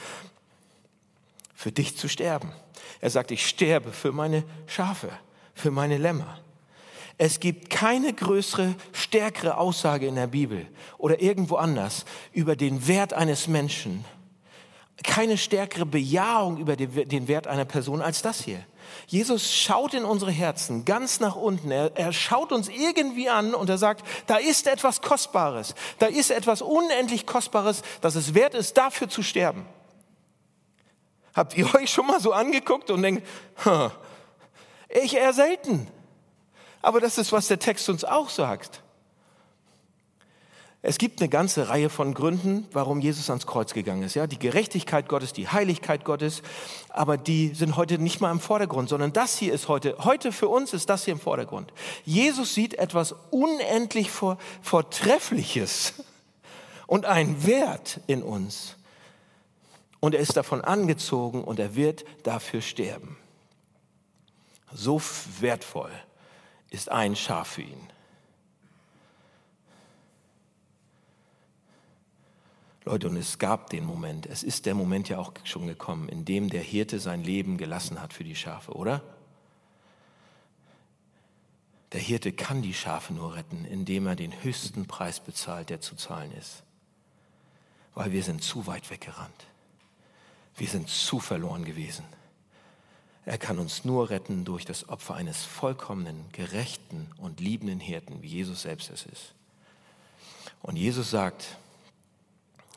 für 1.54 1.74
dich 1.74 1.98
zu 1.98 2.08
sterben. 2.08 2.54
Er 3.02 3.10
sagt, 3.10 3.32
ich 3.32 3.46
sterbe 3.46 3.92
für 3.92 4.14
meine 4.14 4.46
Schafe, 4.66 5.10
für 5.54 5.70
meine 5.70 5.98
Lämmer. 5.98 6.43
Es 7.18 7.40
gibt 7.40 7.70
keine 7.70 8.14
größere, 8.14 8.76
stärkere 8.92 9.58
Aussage 9.58 10.08
in 10.08 10.16
der 10.16 10.28
Bibel 10.28 10.68
oder 10.98 11.22
irgendwo 11.22 11.56
anders 11.56 12.06
über 12.32 12.56
den 12.56 12.88
Wert 12.88 13.14
eines 13.14 13.48
Menschen. 13.48 14.04
Keine 15.04 15.38
stärkere 15.38 15.86
Bejahung 15.86 16.58
über 16.58 16.76
den 16.76 17.28
Wert 17.28 17.48
einer 17.48 17.66
Person 17.66 18.02
als 18.02 18.22
das 18.22 18.42
hier. 18.44 18.64
Jesus 19.08 19.52
schaut 19.52 19.94
in 19.94 20.06
unsere 20.06 20.32
Herzen 20.32 20.86
ganz 20.86 21.20
nach 21.20 21.36
unten. 21.36 21.72
Er, 21.72 21.92
er, 21.96 22.14
schaut 22.14 22.52
uns 22.52 22.70
irgendwie 22.70 23.30
an 23.30 23.54
und 23.54 23.70
er 23.70 23.78
sagt, 23.78 24.06
da 24.28 24.38
ist 24.38 24.68
etwas 24.68 25.02
Kostbares. 25.02 25.76
Da 26.00 26.08
ist 26.08 26.32
etwas 26.32 26.62
unendlich 26.62 27.26
Kostbares, 27.26 27.82
dass 28.02 28.16
es 28.16 28.34
wert 28.34 28.54
ist, 28.54 28.78
dafür 28.78 29.10
zu 29.10 29.24
sterben. 29.24 29.66
Habt 31.34 31.58
ihr 31.58 31.74
euch 31.76 31.90
schon 31.90 32.08
mal 32.08 32.20
so 32.20 32.32
angeguckt 32.32 32.92
und 32.92 33.02
denkt, 33.02 33.28
ich 34.90 35.16
eher 35.16 35.34
selten. 35.34 35.88
Aber 36.84 37.00
das 37.00 37.18
ist, 37.18 37.32
was 37.32 37.48
der 37.48 37.60
Text 37.60 37.90
uns 37.90 38.04
auch 38.04 38.30
sagt. 38.30 38.84
Es 40.86 40.98
gibt 40.98 41.22
eine 41.22 41.30
ganze 41.30 41.70
Reihe 41.70 41.90
von 41.90 42.14
Gründen, 42.14 42.68
warum 42.74 43.00
Jesus 43.00 43.30
ans 43.30 43.48
Kreuz 43.48 43.74
gegangen 43.74 44.04
ist. 44.04 44.16
Ja, 44.16 44.28
die 44.28 44.38
Gerechtigkeit 44.38 45.08
Gottes, 45.08 45.32
die 45.32 45.48
Heiligkeit 45.48 46.04
Gottes, 46.04 46.42
aber 46.90 47.16
die 47.16 47.54
sind 47.56 47.78
heute 47.78 48.00
nicht 48.00 48.20
mal 48.20 48.32
im 48.32 48.42
Vordergrund, 48.42 48.90
sondern 48.90 49.14
das 49.14 49.38
hier 49.38 49.54
ist 49.54 49.70
heute, 49.70 49.96
heute 50.00 50.34
für 50.34 50.50
uns 50.50 50.74
ist 50.74 50.90
das 50.90 51.06
hier 51.06 51.14
im 51.14 51.22
Vordergrund. 51.22 51.72
Jesus 52.04 52.54
sieht 52.54 52.74
etwas 52.74 53.16
unendlich 53.32 54.12
vor, 54.12 54.38
Vortreffliches 54.62 55.94
und 56.86 57.06
einen 57.06 57.48
Wert 57.48 58.02
in 58.08 58.22
uns. 58.22 58.76
Und 60.02 60.16
er 60.16 60.20
ist 60.20 60.36
davon 60.36 60.60
angezogen 60.60 61.46
und 61.46 61.60
er 61.60 61.76
wird 61.76 62.04
dafür 62.24 62.62
sterben. 62.62 63.16
So 64.74 65.02
wertvoll 65.40 65.92
ist 66.74 66.90
ein 66.90 67.16
Schaf 67.16 67.50
für 67.50 67.62
ihn. 67.62 67.90
Leute, 72.84 73.08
und 73.08 73.16
es 73.16 73.38
gab 73.38 73.70
den 73.70 73.86
Moment, 73.86 74.26
es 74.26 74.44
ist 74.44 74.66
der 74.66 74.76
Moment 74.76 75.08
ja 75.08 75.20
auch 75.20 75.34
schon 75.44 75.68
gekommen, 75.68 76.10
in 76.10 76.26
dem 76.26 76.50
der 76.50 76.64
Hirte 76.64 77.00
sein 77.00 77.24
Leben 77.24 77.58
gelassen 77.58 78.02
hat 78.02 78.12
für 78.12 78.24
die 78.24 78.36
Schafe, 78.36 78.74
oder? 78.74 79.02
Der 81.94 82.02
Hirte 82.02 82.34
kann 82.34 82.64
die 82.64 82.74
Schafe 82.74 83.14
nur 83.14 83.36
retten, 83.36 83.66
indem 83.66 84.08
er 84.08 84.16
den 84.16 84.44
höchsten 84.44 84.88
Preis 84.88 85.20
bezahlt, 85.20 85.70
der 85.70 85.80
zu 85.80 85.96
zahlen 85.96 86.32
ist. 86.34 86.64
Weil 87.94 88.12
wir 88.12 88.24
sind 88.24 88.44
zu 88.44 88.66
weit 88.66 88.90
weggerannt. 88.90 89.46
Wir 90.56 90.68
sind 90.68 90.90
zu 90.90 91.20
verloren 91.20 91.64
gewesen. 91.66 92.04
Er 93.26 93.38
kann 93.38 93.60
uns 93.60 93.86
nur 93.86 94.10
retten 94.10 94.44
durch 94.44 94.66
das 94.66 94.90
Opfer 94.90 95.16
eines 95.16 95.44
vollkommenen, 95.44 96.26
gerechten 96.34 97.10
und 97.18 97.40
liebenden 97.40 97.80
Hirten, 97.80 98.22
wie 98.22 98.28
Jesus 98.28 98.64
selbst 98.64 98.90
es 98.90 99.06
ist. 99.06 99.34
Und 100.62 100.76
Jesus 100.76 101.10
sagt, 101.10 101.58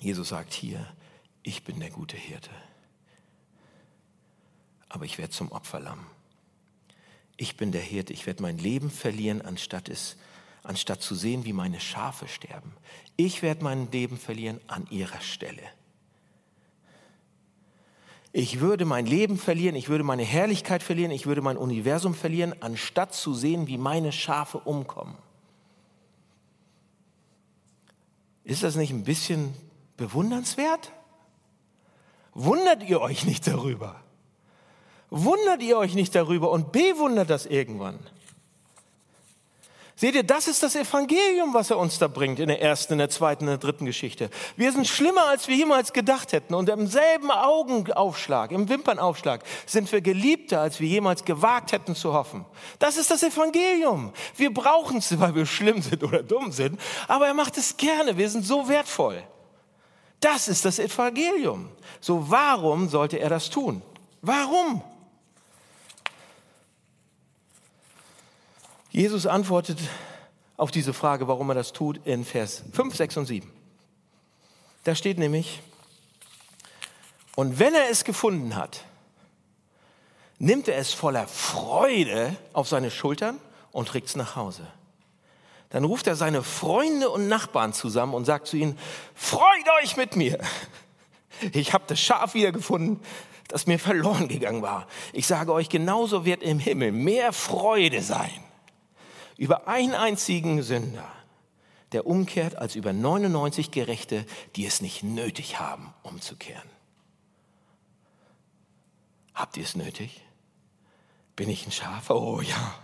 Jesus 0.01 0.29
sagt 0.29 0.53
hier, 0.53 0.87
ich 1.43 1.65
bin 1.65 1.81
der 1.81 1.91
gute 1.91 2.17
Hirte, 2.17 2.51
aber 4.89 5.05
ich 5.05 5.19
werde 5.19 5.33
zum 5.33 5.51
Opferlamm. 5.53 6.07
Ich 7.37 7.57
bin 7.57 7.73
der 7.73 7.83
Hirte, 7.83 8.13
ich 8.13 8.27
werde 8.27 8.43
mein 8.43 8.59
Leben 8.59 8.91
verlieren, 8.91 9.43
anstatt 9.43 9.89
es 9.89 10.17
anstatt 10.67 11.03
zu 11.03 11.15
sehen, 11.15 11.45
wie 11.45 11.53
meine 11.53 11.81
Schafe 11.81 12.29
sterben. 12.29 12.73
Ich 13.17 13.43
werde 13.43 13.65
mein 13.65 13.91
Leben 13.91 14.19
verlieren 14.19 14.61
an 14.67 14.87
ihrer 14.91 15.21
Stelle. 15.21 15.63
Ich 18.33 18.61
würde 18.61 18.85
mein 18.85 19.07
Leben 19.07 19.39
verlieren, 19.39 19.77
ich 19.77 19.89
würde 19.89 20.05
meine 20.05 20.23
Herrlichkeit 20.23 20.83
verlieren, 20.83 21.11
ich 21.11 21.27
würde 21.27 21.43
mein 21.43 21.57
Universum 21.57 22.15
verlieren, 22.15 22.55
anstatt 22.61 23.15
zu 23.15 23.35
sehen, 23.35 23.67
wie 23.67 23.79
meine 23.79 24.13
Schafe 24.13 24.59
umkommen. 24.59 25.17
Ist 28.45 28.63
das 28.63 28.77
nicht 28.77 28.93
ein 28.93 29.05
bisschen 29.05 29.55
bewundernswert? 29.97 30.93
Wundert 32.35 32.83
ihr 32.89 33.01
euch 33.01 33.25
nicht 33.25 33.47
darüber? 33.47 34.01
Wundert 35.11 35.63
ihr 35.63 35.79
euch 35.79 35.95
nicht 35.95 36.15
darüber 36.15 36.51
und 36.51 36.73
bewundert 36.73 37.31
das 37.31 37.47
irgendwann? 37.47 37.99
Seht 39.99 40.15
ihr, 40.15 40.25
das 40.25 40.47
ist 40.47 40.63
das 40.63 40.77
Evangelium, 40.77 41.55
was 41.55 41.71
er 41.71 41.79
uns 41.79 41.99
da 41.99 42.07
bringt 42.07 42.39
in 42.39 42.49
der 42.49 42.61
ersten, 42.61 42.93
in 42.93 42.99
der 42.99 43.09
zweiten, 43.09 43.45
in 43.45 43.49
der 43.49 43.57
dritten 43.57 43.87
Geschichte. 43.87 44.29
Wir 44.55 44.71
sind 44.71 44.87
schlimmer, 44.87 45.25
als 45.25 45.49
wir 45.49 45.57
jemals 45.57 45.95
gedacht 45.95 46.35
hätten. 46.35 46.53
Und 46.53 46.69
im 46.69 46.87
selben 46.87 47.31
Augenaufschlag, 47.31 48.51
im 48.51 48.69
Wimpernaufschlag, 48.69 49.43
sind 49.65 49.91
wir 49.91 50.03
geliebter, 50.03 50.61
als 50.61 50.81
wir 50.81 50.87
jemals 50.87 51.25
gewagt 51.25 51.73
hätten 51.73 51.95
zu 51.95 52.13
hoffen. 52.13 52.45
Das 52.79 52.99
ist 52.99 53.11
das 53.11 53.23
Evangelium. 53.23 54.13
Wir 54.37 54.53
brauchen 54.53 54.99
es, 54.99 55.19
weil 55.19 55.35
wir 55.35 55.47
schlimm 55.47 55.81
sind 55.81 56.05
oder 56.05 56.23
dumm 56.23 56.53
sind. 56.53 56.79
Aber 57.09 57.27
er 57.27 57.35
macht 57.35 57.57
es 57.57 57.79
gerne. 57.79 58.19
Wir 58.19 58.29
sind 58.29 58.45
so 58.45 58.69
wertvoll. 58.69 59.23
Das 60.21 60.47
ist 60.49 60.67
das 60.67 60.79
Evangelium. 60.79 61.71
So, 62.03 62.31
warum 62.31 62.91
sollte 62.91 63.19
er 63.19 63.31
das 63.31 63.49
tun? 63.49 63.81
Warum? 64.21 64.83
Jesus 68.97 69.27
antwortet 69.27 69.79
auf 70.57 70.71
diese 70.71 70.95
Frage, 70.95 71.29
warum 71.29 71.51
er 71.51 71.55
das 71.55 71.75
tut, 71.75 72.01
in 72.07 72.25
Vers 72.25 72.63
5, 72.73 72.97
6 72.97 73.19
und 73.19 73.27
7. 73.27 73.53
Da 74.85 74.95
steht 74.95 75.19
nämlich, 75.19 75.61
und 77.35 77.59
wenn 77.59 77.75
er 77.75 77.91
es 77.91 78.05
gefunden 78.05 78.57
hat, 78.57 78.85
nimmt 80.39 80.67
er 80.67 80.79
es 80.79 80.95
voller 80.95 81.29
Freude 81.29 82.35
auf 82.55 82.69
seine 82.69 82.91
Schultern 82.91 83.39
und 83.71 83.89
trägt 83.89 84.09
es 84.09 84.17
nach 84.17 84.35
Hause. 84.35 84.67
Dann 85.69 85.85
ruft 85.85 86.07
er 86.07 86.17
seine 86.17 86.43
Freunde 86.43 87.11
und 87.11 87.29
Nachbarn 87.29 87.75
zusammen 87.75 88.15
und 88.15 88.25
sagt 88.25 88.47
zu 88.47 88.57
ihnen, 88.57 88.79
freut 89.15 89.69
euch 89.83 89.99
mit 89.99 90.17
mir. 90.17 90.39
Ich 91.53 91.75
habe 91.75 91.85
das 91.87 92.01
Schaf 92.01 92.33
wiedergefunden, 92.33 92.99
das 93.49 93.67
mir 93.67 93.79
verloren 93.79 94.27
gegangen 94.27 94.63
war. 94.63 94.87
Ich 95.13 95.27
sage 95.27 95.53
euch, 95.53 95.69
genauso 95.69 96.25
wird 96.25 96.43
im 96.43 96.59
Himmel 96.59 96.93
mehr 96.93 97.35
Freude 97.35 98.01
sein 98.01 98.46
über 99.37 99.69
einen 99.69 99.95
einzigen 99.95 100.63
Sünder, 100.63 101.11
der 101.93 102.07
umkehrt, 102.07 102.57
als 102.57 102.75
über 102.75 102.93
99 102.93 103.71
Gerechte, 103.71 104.27
die 104.57 104.67
es 104.67 104.81
nicht 104.81 105.03
nötig 105.03 105.61
haben, 105.61 105.95
umzukehren. 106.03 106.69
Habt 109.35 109.57
ihr 109.57 109.65
es 109.65 109.77
nötig? 109.77 110.23
Bin 111.37 111.51
ich 111.51 111.67
ein 111.67 111.73
Schaf? 111.73 112.11
Oh 112.11 112.41
ja. 112.41 112.75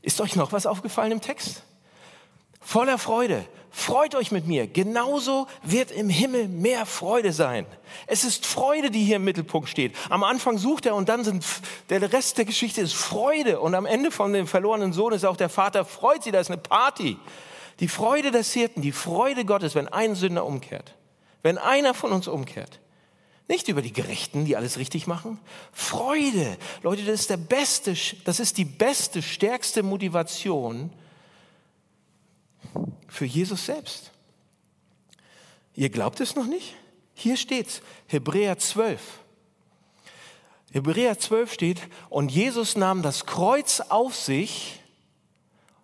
Ist 0.00 0.20
euch 0.20 0.36
noch 0.36 0.52
was 0.52 0.66
aufgefallen 0.66 1.12
im 1.12 1.20
Text? 1.20 1.62
Voller 2.60 2.98
Freude 2.98 3.46
Freut 3.76 4.14
euch 4.14 4.30
mit 4.30 4.46
mir. 4.46 4.68
Genauso 4.68 5.48
wird 5.64 5.90
im 5.90 6.08
Himmel 6.08 6.46
mehr 6.46 6.86
Freude 6.86 7.32
sein. 7.32 7.66
Es 8.06 8.22
ist 8.22 8.46
Freude, 8.46 8.92
die 8.92 9.02
hier 9.02 9.16
im 9.16 9.24
Mittelpunkt 9.24 9.68
steht. 9.68 9.96
Am 10.10 10.22
Anfang 10.22 10.58
sucht 10.58 10.86
er 10.86 10.94
und 10.94 11.08
dann 11.08 11.24
sind 11.24 11.44
der 11.90 12.12
Rest 12.12 12.38
der 12.38 12.44
Geschichte 12.44 12.82
ist 12.82 12.94
Freude. 12.94 13.58
Und 13.58 13.74
am 13.74 13.84
Ende 13.84 14.12
von 14.12 14.32
dem 14.32 14.46
verlorenen 14.46 14.92
Sohn 14.92 15.12
ist 15.12 15.24
auch 15.24 15.36
der 15.36 15.48
Vater 15.48 15.84
freut 15.84 16.22
sich. 16.22 16.32
Da 16.32 16.38
ist 16.38 16.52
eine 16.52 16.60
Party. 16.60 17.16
Die 17.80 17.88
Freude 17.88 18.30
des 18.30 18.52
Hirten, 18.52 18.80
die 18.80 18.92
Freude 18.92 19.44
Gottes, 19.44 19.74
wenn 19.74 19.88
ein 19.88 20.14
Sünder 20.14 20.46
umkehrt. 20.46 20.94
Wenn 21.42 21.58
einer 21.58 21.94
von 21.94 22.12
uns 22.12 22.28
umkehrt. 22.28 22.78
Nicht 23.48 23.66
über 23.66 23.82
die 23.82 23.92
Gerechten, 23.92 24.44
die 24.44 24.56
alles 24.56 24.78
richtig 24.78 25.08
machen. 25.08 25.40
Freude. 25.72 26.56
Leute, 26.84 27.02
das 27.02 27.22
ist 27.22 27.30
der 27.30 27.38
beste, 27.38 27.94
das 28.24 28.38
ist 28.38 28.56
die 28.56 28.64
beste, 28.64 29.20
stärkste 29.20 29.82
Motivation, 29.82 30.92
für 33.08 33.24
Jesus 33.24 33.66
selbst. 33.66 34.10
Ihr 35.74 35.90
glaubt 35.90 36.20
es 36.20 36.36
noch 36.36 36.46
nicht? 36.46 36.76
Hier 37.14 37.36
steht's, 37.36 37.80
Hebräer 38.06 38.58
12. 38.58 39.00
Hebräer 40.72 41.18
12 41.18 41.52
steht, 41.52 41.80
und 42.10 42.30
Jesus 42.30 42.76
nahm 42.76 43.02
das 43.02 43.26
Kreuz 43.26 43.80
auf 43.80 44.16
sich, 44.16 44.80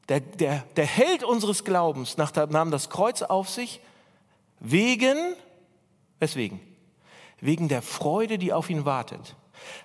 der, 0.09 0.21
der, 0.21 0.65
der 0.75 0.87
Held 0.87 1.23
unseres 1.23 1.63
Glaubens 1.63 2.17
nahm 2.17 2.73
das 2.73 2.91
Kreuz 2.91 3.23
auf 3.23 3.49
sich, 3.49 3.81
wegen, 4.59 5.37
weswegen? 6.19 6.61
Wegen 7.41 7.69
der 7.69 7.83
Freude, 7.83 8.37
die 8.37 8.53
auf 8.53 8.69
ihn 8.69 8.85
wartet. 8.85 9.37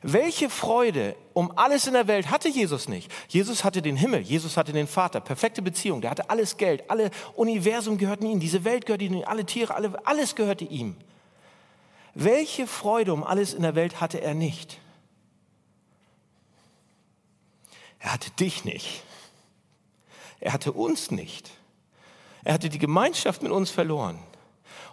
Welche 0.02 0.50
Freude 0.50 1.16
um 1.34 1.58
alles 1.58 1.88
in 1.88 1.94
der 1.94 2.08
Welt 2.08 2.30
hatte 2.30 2.50
Jesus 2.50 2.88
nicht? 2.88 3.12
Jesus 3.28 3.64
hatte 3.64 3.82
den 3.82 3.96
Himmel, 3.96 4.22
Jesus 4.22 4.58
hatte 4.58 4.72
den 4.72 4.88
Vater, 4.88 5.20
perfekte 5.20 5.62
Beziehung, 5.62 6.02
der 6.02 6.12
hatte 6.12 6.30
alles 6.30 6.58
Geld, 6.58 6.90
alle 6.90 7.12
Universum 7.36 7.98
gehörten 7.98 8.26
ihm, 8.26 8.40
diese 8.40 8.64
Welt 8.64 8.86
gehörte 8.86 9.06
ihm, 9.06 9.24
alle 9.26 9.46
Tiere, 9.46 9.74
alle, 9.74 10.06
alles 10.06 10.36
gehörte 10.36 10.66
ihm. 10.66 10.96
Welche 12.14 12.68
Freude 12.68 13.14
um 13.14 13.24
alles 13.24 13.54
in 13.54 13.64
der 13.64 13.76
Welt 13.76 14.00
hatte 14.00 14.22
er 14.22 14.34
nicht? 14.34 14.80
Er 18.00 18.14
hatte 18.14 18.32
dich 18.32 18.64
nicht. 18.64 19.04
Er 20.40 20.54
hatte 20.54 20.72
uns 20.72 21.10
nicht. 21.10 21.52
Er 22.44 22.54
hatte 22.54 22.70
die 22.70 22.78
Gemeinschaft 22.78 23.42
mit 23.42 23.52
uns 23.52 23.72
verloren. 23.72 24.20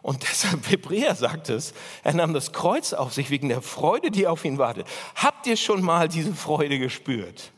Und 0.03 0.23
deshalb, 0.31 0.69
Hebräer 0.69 1.15
sagt 1.15 1.49
es, 1.49 1.73
er 2.03 2.15
nahm 2.15 2.35
das 2.35 2.53
Kreuz 2.53 2.93
auf 2.93 3.15
sich 3.15 3.31
wegen 3.31 3.49
der 3.49 3.63
Freude, 3.63 4.11
die 4.11 4.27
auf 4.27 4.45
ihn 4.45 4.59
wartet. 4.59 4.87
Habt 5.15 5.47
ihr 5.47 5.57
schon 5.57 5.83
mal 5.83 6.09
diese 6.09 6.35
Freude 6.35 6.79
gespürt? 6.79 7.53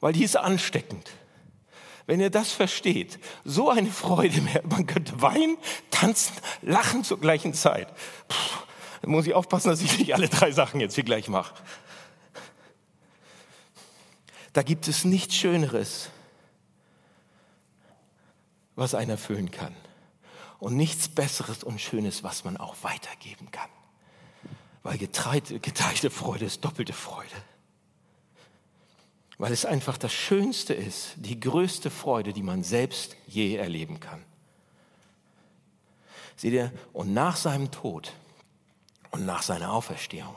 Weil 0.00 0.14
die 0.14 0.24
ist 0.24 0.36
ansteckend. 0.36 1.10
Wenn 2.06 2.20
ihr 2.20 2.30
das 2.30 2.50
versteht, 2.50 3.20
so 3.44 3.70
eine 3.70 3.90
Freude 3.90 4.40
mehr, 4.40 4.62
man 4.68 4.86
könnte 4.86 5.22
weinen, 5.22 5.56
tanzen, 5.90 6.34
lachen 6.60 7.04
zur 7.04 7.20
gleichen 7.20 7.54
Zeit. 7.54 7.94
Puh, 8.26 8.36
da 9.02 9.08
muss 9.08 9.26
ich 9.26 9.34
aufpassen, 9.34 9.68
dass 9.68 9.82
ich 9.82 9.98
nicht 9.98 10.14
alle 10.14 10.28
drei 10.28 10.50
Sachen 10.50 10.80
jetzt 10.80 10.96
hier 10.96 11.04
gleich 11.04 11.28
mache. 11.28 11.54
Da 14.52 14.62
gibt 14.62 14.88
es 14.88 15.04
nichts 15.04 15.36
Schöneres, 15.36 16.10
was 18.74 18.94
einen 18.94 19.10
erfüllen 19.10 19.50
kann 19.52 19.74
und 20.62 20.76
nichts 20.76 21.08
Besseres 21.08 21.64
und 21.64 21.80
Schönes, 21.80 22.22
was 22.22 22.44
man 22.44 22.56
auch 22.56 22.76
weitergeben 22.82 23.50
kann. 23.50 23.68
Weil 24.84 24.96
geteilte, 24.96 25.58
geteilte 25.58 26.08
Freude 26.08 26.44
ist 26.44 26.64
doppelte 26.64 26.92
Freude. 26.92 27.34
Weil 29.38 29.50
es 29.50 29.64
einfach 29.64 29.98
das 29.98 30.12
Schönste 30.12 30.72
ist, 30.72 31.14
die 31.16 31.40
größte 31.40 31.90
Freude, 31.90 32.32
die 32.32 32.44
man 32.44 32.62
selbst 32.62 33.16
je 33.26 33.56
erleben 33.56 33.98
kann. 33.98 34.22
Seht 36.36 36.52
ihr, 36.52 36.70
und 36.92 37.12
nach 37.12 37.34
seinem 37.34 37.72
Tod 37.72 38.12
und 39.10 39.26
nach 39.26 39.42
seiner 39.42 39.72
Auferstehung, 39.72 40.36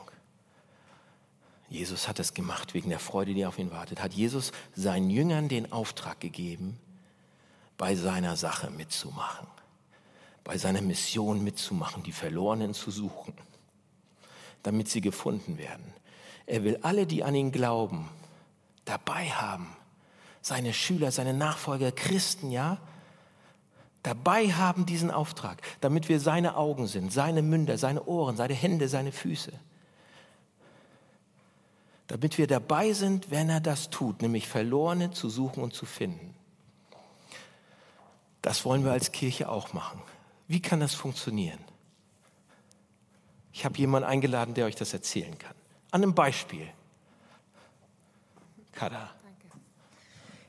Jesus 1.68 2.08
hat 2.08 2.18
es 2.18 2.34
gemacht 2.34 2.74
wegen 2.74 2.90
der 2.90 2.98
Freude, 2.98 3.32
die 3.32 3.46
auf 3.46 3.60
ihn 3.60 3.70
wartet, 3.70 4.02
hat 4.02 4.12
Jesus 4.12 4.50
seinen 4.74 5.08
Jüngern 5.08 5.48
den 5.48 5.70
Auftrag 5.70 6.18
gegeben, 6.18 6.80
bei 7.78 7.94
seiner 7.94 8.34
Sache 8.34 8.70
mitzumachen 8.70 9.46
bei 10.46 10.58
seiner 10.58 10.80
Mission 10.80 11.42
mitzumachen, 11.42 12.04
die 12.04 12.12
Verlorenen 12.12 12.72
zu 12.72 12.92
suchen, 12.92 13.34
damit 14.62 14.88
sie 14.88 15.00
gefunden 15.00 15.58
werden. 15.58 15.92
Er 16.46 16.62
will 16.62 16.78
alle, 16.82 17.04
die 17.04 17.24
an 17.24 17.34
ihn 17.34 17.50
glauben, 17.50 18.08
dabei 18.84 19.28
haben. 19.28 19.76
Seine 20.40 20.72
Schüler, 20.72 21.10
seine 21.10 21.34
Nachfolger, 21.34 21.90
Christen, 21.90 22.52
ja, 22.52 22.78
dabei 24.04 24.52
haben 24.52 24.86
diesen 24.86 25.10
Auftrag, 25.10 25.60
damit 25.80 26.08
wir 26.08 26.20
seine 26.20 26.56
Augen 26.56 26.86
sind, 26.86 27.12
seine 27.12 27.42
Münder, 27.42 27.76
seine 27.76 28.04
Ohren, 28.04 28.36
seine 28.36 28.54
Hände, 28.54 28.88
seine 28.88 29.10
Füße. 29.10 29.52
Damit 32.06 32.38
wir 32.38 32.46
dabei 32.46 32.92
sind, 32.92 33.32
wenn 33.32 33.48
er 33.48 33.60
das 33.60 33.90
tut, 33.90 34.22
nämlich 34.22 34.46
Verlorene 34.46 35.10
zu 35.10 35.28
suchen 35.28 35.64
und 35.64 35.74
zu 35.74 35.86
finden. 35.86 36.36
Das 38.42 38.64
wollen 38.64 38.84
wir 38.84 38.92
als 38.92 39.10
Kirche 39.10 39.48
auch 39.48 39.72
machen. 39.72 40.00
Wie 40.48 40.60
kann 40.60 40.80
das 40.80 40.94
funktionieren? 40.94 41.58
Ich 43.52 43.64
habe 43.64 43.78
jemanden 43.78 44.08
eingeladen, 44.08 44.54
der 44.54 44.66
euch 44.66 44.76
das 44.76 44.92
erzählen 44.92 45.36
kann. 45.38 45.54
An 45.90 46.02
einem 46.02 46.14
Beispiel. 46.14 46.68
Kada. 48.72 49.10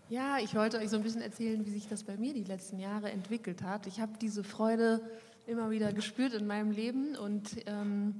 Ja, 0.10 0.38
ich 0.40 0.56
wollte 0.56 0.78
euch 0.78 0.90
so 0.90 0.98
ein 0.98 1.04
bisschen 1.04 1.22
erzählen, 1.22 1.66
wie 1.66 1.70
sich 1.70 1.88
das 1.88 2.04
bei 2.04 2.16
mir 2.16 2.34
die 2.34 2.44
letzten 2.44 2.80
Jahre 2.80 3.12
entwickelt 3.12 3.62
hat. 3.62 3.88
Ich 3.88 4.00
habe 4.00 4.14
diese 4.22 4.44
Freude 4.44 5.02
immer 5.48 5.70
wieder 5.70 5.92
gespürt 5.94 6.34
in 6.34 6.48
meinem 6.48 6.72
Leben 6.72 7.16
und 7.16 7.50
ähm, 7.66 8.16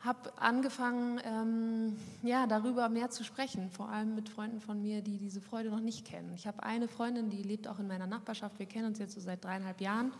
habe 0.00 0.32
angefangen, 0.36 1.20
ähm, 1.24 1.96
ja, 2.22 2.46
darüber 2.46 2.88
mehr 2.88 3.10
zu 3.10 3.24
sprechen, 3.24 3.70
vor 3.70 3.88
allem 3.88 4.14
mit 4.14 4.28
Freunden 4.28 4.60
von 4.60 4.82
mir, 4.82 5.00
die 5.00 5.16
diese 5.16 5.40
Freude 5.40 5.70
noch 5.70 5.80
nicht 5.80 6.04
kennen. 6.04 6.32
Ich 6.34 6.46
habe 6.46 6.62
eine 6.62 6.88
Freundin, 6.88 7.30
die 7.30 7.42
lebt 7.42 7.68
auch 7.68 7.78
in 7.78 7.86
meiner 7.86 8.06
Nachbarschaft. 8.06 8.58
Wir 8.58 8.66
kennen 8.66 8.86
uns 8.86 8.98
jetzt 8.98 9.14
so 9.14 9.20
seit 9.20 9.44
dreieinhalb 9.44 9.80
Jahren. 9.80 10.12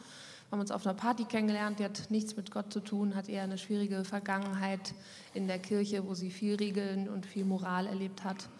Wir 0.53 0.57
haben 0.57 0.61
uns 0.65 0.71
auf 0.71 0.87
einer 0.87 0.95
Party 0.95 1.25
kennengelernt. 1.25 1.79
Die 1.79 1.85
hat 1.85 2.11
nichts 2.11 2.37
mit 2.37 2.51
Gott 2.51 2.71
zu 2.71 2.81
tun, 2.81 3.15
hat 3.15 3.31
eher 3.31 3.43
eine 3.43 3.57
schwierige 3.57 4.05
Vergangenheit 4.05 4.93
in 5.33 5.47
der 5.47 5.59
Kirche, 5.59 6.07
wo 6.07 6.13
sie 6.13 6.31
viel 6.31 6.57
Regeln 6.57 7.09
und 7.09 7.25
viel 7.25 7.47
Moral 7.47 7.87
erlebt 7.87 8.23
hat. 8.23 8.51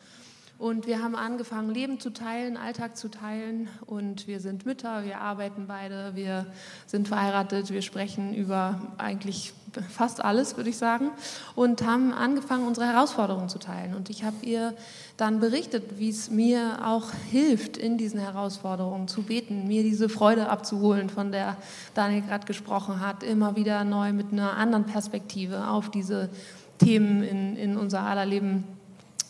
Und 0.63 0.87
wir 0.87 1.03
haben 1.03 1.17
angefangen, 1.17 1.75
Leben 1.75 1.99
zu 1.99 2.11
teilen, 2.11 2.57
Alltag 2.57 2.97
zu 2.97 3.09
teilen. 3.09 3.69
Und 3.85 4.29
wir 4.29 4.39
sind 4.39 4.65
Mütter, 4.65 5.05
wir 5.05 5.21
arbeiten 5.21 5.67
beide, 5.67 6.13
wir 6.15 6.47
sind 6.87 7.09
verheiratet, 7.09 7.73
wir 7.73 7.83
sprechen 7.83 8.33
über 8.33 8.81
eigentlich 8.97 9.55
fast 9.91 10.25
alles, 10.25 10.57
würde 10.57 10.71
ich 10.71 10.77
sagen. 10.77 11.11
Und 11.57 11.85
haben 11.85 12.13
angefangen, 12.13 12.65
unsere 12.65 12.87
Herausforderungen 12.87 13.49
zu 13.49 13.59
teilen. 13.59 13.97
Und 13.97 14.09
ich 14.09 14.23
habe 14.23 14.37
ihr 14.43 14.73
dann 15.17 15.41
berichtet, 15.41 15.99
wie 15.99 16.11
es 16.11 16.31
mir 16.31 16.87
auch 16.87 17.11
hilft, 17.33 17.77
in 17.77 17.99
diesen 17.99 18.21
Herausforderungen 18.21 19.09
zu 19.09 19.25
beten, 19.25 19.67
mir 19.67 19.83
diese 19.83 20.09
Freude 20.09 20.49
abzuholen, 20.49 21.11
von 21.11 21.33
der 21.33 21.57
Daniel 21.95 22.23
gerade 22.23 22.47
gesprochen 22.47 23.01
hat, 23.01 23.25
immer 23.25 23.57
wieder 23.57 23.83
neu 23.83 24.13
mit 24.13 24.31
einer 24.31 24.57
anderen 24.57 24.87
Perspektive 24.87 25.67
auf 25.67 25.91
diese 25.91 26.31
Themen 26.79 27.25
in, 27.25 27.57
in 27.57 27.77
unser 27.77 28.03
aller 28.03 28.27
Leben 28.27 28.63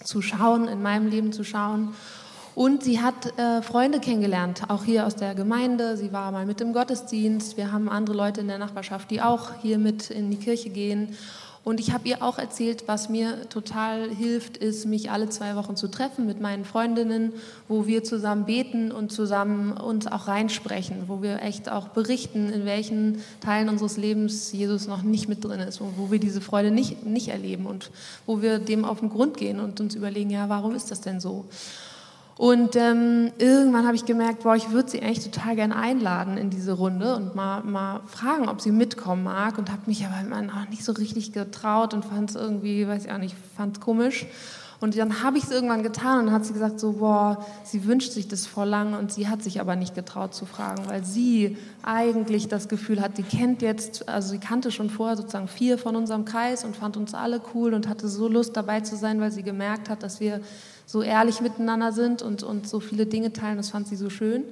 zu 0.04 0.22
schauen, 0.22 0.68
in 0.68 0.82
meinem 0.82 1.08
Leben 1.08 1.32
zu 1.32 1.44
schauen. 1.44 1.94
Und 2.54 2.84
sie 2.84 3.00
hat 3.00 3.38
äh, 3.38 3.62
Freunde 3.62 3.98
kennengelernt, 3.98 4.64
auch 4.68 4.84
hier 4.84 5.06
aus 5.06 5.16
der 5.16 5.34
Gemeinde. 5.34 5.96
Sie 5.96 6.12
war 6.12 6.30
mal 6.32 6.44
mit 6.44 6.60
im 6.60 6.74
Gottesdienst. 6.74 7.56
Wir 7.56 7.72
haben 7.72 7.88
andere 7.88 8.14
Leute 8.14 8.42
in 8.42 8.48
der 8.48 8.58
Nachbarschaft, 8.58 9.10
die 9.10 9.22
auch 9.22 9.52
hier 9.62 9.78
mit 9.78 10.10
in 10.10 10.30
die 10.30 10.36
Kirche 10.36 10.68
gehen. 10.68 11.16
Und 11.64 11.78
ich 11.78 11.92
habe 11.92 12.08
ihr 12.08 12.24
auch 12.24 12.38
erzählt, 12.38 12.84
was 12.88 13.08
mir 13.08 13.48
total 13.48 14.10
hilft, 14.10 14.56
ist, 14.56 14.84
mich 14.84 15.12
alle 15.12 15.28
zwei 15.28 15.54
Wochen 15.54 15.76
zu 15.76 15.86
treffen 15.86 16.26
mit 16.26 16.40
meinen 16.40 16.64
Freundinnen, 16.64 17.32
wo 17.68 17.86
wir 17.86 18.02
zusammen 18.02 18.46
beten 18.46 18.90
und 18.90 19.12
zusammen 19.12 19.72
uns 19.72 20.08
auch 20.08 20.26
reinsprechen, 20.26 21.04
wo 21.06 21.22
wir 21.22 21.40
echt 21.40 21.70
auch 21.70 21.88
berichten, 21.88 22.52
in 22.52 22.64
welchen 22.64 23.22
Teilen 23.40 23.68
unseres 23.68 23.96
Lebens 23.96 24.50
Jesus 24.50 24.88
noch 24.88 25.02
nicht 25.02 25.28
mit 25.28 25.44
drin 25.44 25.60
ist 25.60 25.80
und 25.80 25.96
wo 25.98 26.10
wir 26.10 26.18
diese 26.18 26.40
Freude 26.40 26.72
nicht, 26.72 27.06
nicht 27.06 27.28
erleben 27.28 27.66
und 27.66 27.92
wo 28.26 28.42
wir 28.42 28.58
dem 28.58 28.84
auf 28.84 28.98
den 28.98 29.08
Grund 29.08 29.36
gehen 29.36 29.60
und 29.60 29.80
uns 29.80 29.94
überlegen, 29.94 30.30
ja, 30.30 30.48
warum 30.48 30.74
ist 30.74 30.90
das 30.90 31.00
denn 31.00 31.20
so? 31.20 31.44
Und 32.42 32.74
ähm, 32.74 33.30
irgendwann 33.38 33.86
habe 33.86 33.94
ich 33.94 34.04
gemerkt, 34.04 34.42
boah, 34.42 34.56
ich 34.56 34.72
würde 34.72 34.90
sie 34.90 35.00
eigentlich 35.00 35.22
total 35.22 35.54
gerne 35.54 35.76
einladen 35.76 36.36
in 36.36 36.50
diese 36.50 36.72
Runde 36.72 37.14
und 37.14 37.36
mal, 37.36 37.62
mal 37.62 38.00
fragen, 38.08 38.48
ob 38.48 38.60
sie 38.60 38.72
mitkommen 38.72 39.22
mag. 39.22 39.58
Und 39.58 39.70
habe 39.70 39.82
mich 39.86 40.04
aber 40.04 40.16
auch 40.52 40.68
nicht 40.68 40.82
so 40.82 40.90
richtig 40.90 41.32
getraut 41.32 41.94
und 41.94 42.04
fand 42.04 42.30
es 42.30 42.34
irgendwie, 42.34 42.88
weiß 42.88 43.04
ich 43.04 43.12
auch 43.12 43.18
nicht, 43.18 43.36
fand 43.56 43.76
es 43.76 43.80
komisch. 43.80 44.26
Und 44.82 44.98
dann 44.98 45.22
habe 45.22 45.38
ich 45.38 45.44
es 45.44 45.50
irgendwann 45.52 45.84
getan 45.84 46.18
und 46.18 46.26
dann 46.26 46.34
hat 46.34 46.44
sie 46.44 46.52
gesagt, 46.52 46.80
so, 46.80 46.94
boah, 46.94 47.46
sie 47.62 47.86
wünscht 47.86 48.10
sich 48.10 48.26
das 48.26 48.46
vor 48.46 48.66
lang 48.66 48.94
und 48.94 49.12
sie 49.12 49.28
hat 49.28 49.40
sich 49.40 49.60
aber 49.60 49.76
nicht 49.76 49.94
getraut 49.94 50.34
zu 50.34 50.44
fragen, 50.44 50.82
weil 50.88 51.04
sie 51.04 51.56
eigentlich 51.84 52.48
das 52.48 52.68
Gefühl 52.68 53.00
hat, 53.00 53.14
sie 53.14 53.22
kennt 53.22 53.62
jetzt, 53.62 54.08
also 54.08 54.30
sie 54.30 54.38
kannte 54.38 54.72
schon 54.72 54.90
vorher 54.90 55.16
sozusagen 55.16 55.46
vier 55.46 55.78
von 55.78 55.94
unserem 55.94 56.24
Kreis 56.24 56.64
und 56.64 56.74
fand 56.74 56.96
uns 56.96 57.14
alle 57.14 57.40
cool 57.54 57.74
und 57.74 57.88
hatte 57.88 58.08
so 58.08 58.26
Lust 58.26 58.56
dabei 58.56 58.80
zu 58.80 58.96
sein, 58.96 59.20
weil 59.20 59.30
sie 59.30 59.44
gemerkt 59.44 59.88
hat, 59.88 60.02
dass 60.02 60.18
wir 60.18 60.40
so 60.84 61.00
ehrlich 61.00 61.40
miteinander 61.40 61.92
sind 61.92 62.20
und, 62.20 62.42
und 62.42 62.68
so 62.68 62.80
viele 62.80 63.06
Dinge 63.06 63.32
teilen. 63.32 63.58
Das 63.58 63.70
fand 63.70 63.86
sie 63.86 63.96
so 63.96 64.10
schön. 64.10 64.42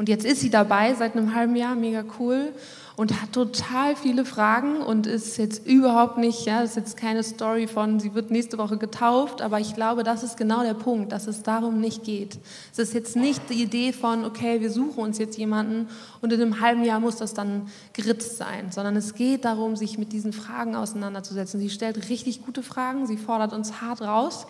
Und 0.00 0.08
jetzt 0.08 0.24
ist 0.24 0.40
sie 0.40 0.48
dabei 0.48 0.94
seit 0.94 1.14
einem 1.14 1.34
halben 1.34 1.54
Jahr, 1.54 1.74
mega 1.74 2.02
cool 2.18 2.54
und 2.96 3.20
hat 3.20 3.34
total 3.34 3.94
viele 3.94 4.24
Fragen 4.24 4.78
und 4.80 5.06
ist 5.06 5.36
jetzt 5.36 5.66
überhaupt 5.66 6.16
nicht, 6.16 6.46
ja, 6.46 6.62
das 6.62 6.70
ist 6.70 6.76
jetzt 6.76 6.96
keine 6.96 7.22
Story 7.22 7.66
von, 7.66 8.00
sie 8.00 8.14
wird 8.14 8.30
nächste 8.30 8.56
Woche 8.56 8.78
getauft, 8.78 9.42
aber 9.42 9.60
ich 9.60 9.74
glaube, 9.74 10.02
das 10.02 10.22
ist 10.22 10.38
genau 10.38 10.62
der 10.62 10.72
Punkt, 10.72 11.12
dass 11.12 11.26
es 11.26 11.42
darum 11.42 11.82
nicht 11.82 12.02
geht. 12.02 12.38
Es 12.72 12.78
ist 12.78 12.94
jetzt 12.94 13.14
nicht 13.14 13.42
die 13.50 13.62
Idee 13.62 13.92
von, 13.92 14.24
okay, 14.24 14.62
wir 14.62 14.70
suchen 14.70 15.04
uns 15.04 15.18
jetzt 15.18 15.36
jemanden 15.36 15.86
und 16.22 16.32
in 16.32 16.40
einem 16.40 16.62
halben 16.62 16.82
Jahr 16.82 17.00
muss 17.00 17.16
das 17.16 17.34
dann 17.34 17.68
geritzt 17.92 18.38
sein, 18.38 18.72
sondern 18.72 18.96
es 18.96 19.14
geht 19.14 19.44
darum, 19.44 19.76
sich 19.76 19.98
mit 19.98 20.14
diesen 20.14 20.32
Fragen 20.32 20.76
auseinanderzusetzen. 20.76 21.60
Sie 21.60 21.68
stellt 21.68 22.08
richtig 22.08 22.46
gute 22.46 22.62
Fragen, 22.62 23.06
sie 23.06 23.18
fordert 23.18 23.52
uns 23.52 23.82
hart 23.82 24.00
raus 24.00 24.46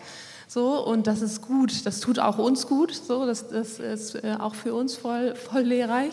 so, 0.53 0.85
und 0.85 1.07
das 1.07 1.21
ist 1.21 1.41
gut, 1.41 1.85
das 1.85 2.01
tut 2.01 2.19
auch 2.19 2.37
uns 2.37 2.67
gut, 2.67 2.93
so, 2.93 3.25
das, 3.25 3.47
das 3.47 3.79
ist 3.79 4.15
äh, 4.15 4.35
auch 4.37 4.53
für 4.53 4.73
uns 4.73 4.97
voll, 4.97 5.33
voll 5.33 5.61
lehrreich, 5.61 6.11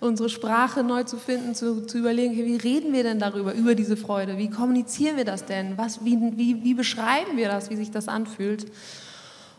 unsere 0.00 0.28
Sprache 0.28 0.82
neu 0.82 1.04
zu 1.04 1.16
finden, 1.16 1.54
zu, 1.54 1.86
zu 1.86 1.96
überlegen, 1.96 2.36
wie 2.36 2.56
reden 2.56 2.92
wir 2.92 3.02
denn 3.02 3.18
darüber, 3.18 3.54
über 3.54 3.74
diese 3.74 3.96
Freude, 3.96 4.36
wie 4.36 4.50
kommunizieren 4.50 5.16
wir 5.16 5.24
das 5.24 5.46
denn, 5.46 5.78
Was, 5.78 6.04
wie, 6.04 6.18
wie, 6.36 6.62
wie 6.64 6.74
beschreiben 6.74 7.38
wir 7.38 7.48
das, 7.48 7.70
wie 7.70 7.76
sich 7.76 7.90
das 7.90 8.08
anfühlt. 8.08 8.66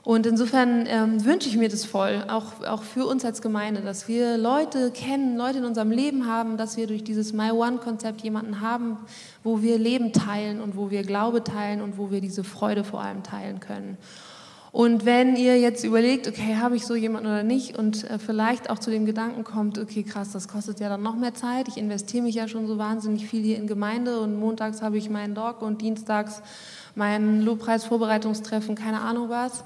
Und 0.10 0.26
insofern 0.26 0.88
ähm, 0.88 1.24
wünsche 1.24 1.50
ich 1.50 1.56
mir 1.56 1.70
das 1.70 1.86
voll, 1.86 2.24
auch, 2.30 2.66
auch 2.66 2.82
für 2.82 3.06
uns 3.06 3.24
als 3.24 3.44
Gemeinde, 3.44 3.82
dass 3.82 4.08
wir 4.08 4.40
Leute 4.40 4.90
kennen, 4.90 5.38
Leute 5.38 5.60
in 5.60 5.66
unserem 5.66 5.92
Leben 5.92 6.26
haben, 6.26 6.58
dass 6.58 6.78
wir 6.78 6.88
durch 6.88 7.04
dieses 7.04 7.32
My 7.32 7.52
One-Konzept 7.52 8.22
jemanden 8.22 8.60
haben, 8.60 8.98
wo 9.44 9.62
wir 9.62 9.78
Leben 9.78 10.12
teilen 10.12 10.62
und 10.62 10.76
wo 10.76 10.90
wir 10.90 11.04
Glaube 11.04 11.44
teilen 11.44 11.80
und 11.80 12.00
wo 12.00 12.10
wir 12.10 12.22
diese 12.22 12.44
Freude 12.44 12.84
vor 12.84 13.04
allem 13.04 13.22
teilen 13.22 13.60
können. 13.60 13.98
Und 14.72 15.06
wenn 15.06 15.36
ihr 15.36 15.60
jetzt 15.60 15.84
überlegt, 15.84 16.28
okay, 16.28 16.56
habe 16.60 16.76
ich 16.76 16.88
so 16.88 16.96
jemanden 16.96 17.28
oder 17.28 17.44
nicht? 17.44 17.78
Und 17.78 18.10
äh, 18.10 18.18
vielleicht 18.18 18.72
auch 18.72 18.80
zu 18.80 18.90
dem 18.90 19.06
Gedanken 19.06 19.44
kommt, 19.44 19.78
okay, 19.78 20.02
krass, 20.02 20.32
das 20.32 20.48
kostet 20.48 20.80
ja 20.80 20.90
dann 20.90 21.04
noch 21.04 21.18
mehr 21.18 21.36
Zeit, 21.36 21.68
ich 21.68 21.78
investiere 21.78 22.24
mich 22.24 22.34
ja 22.34 22.48
schon 22.48 22.66
so 22.66 22.80
wahnsinnig 22.80 23.28
viel 23.28 23.44
hier 23.44 23.58
in 23.58 23.68
Gemeinde 23.68 24.20
und 24.22 24.40
montags 24.40 24.82
habe 24.82 24.98
ich 24.98 25.08
meinen 25.12 25.36
Dog 25.36 25.62
und 25.62 25.84
dienstags 25.84 26.42
mein 26.96 27.42
Lobpreisvorbereitungstreffen, 27.42 28.74
keine 28.74 29.02
Ahnung 29.02 29.30
was, 29.30 29.64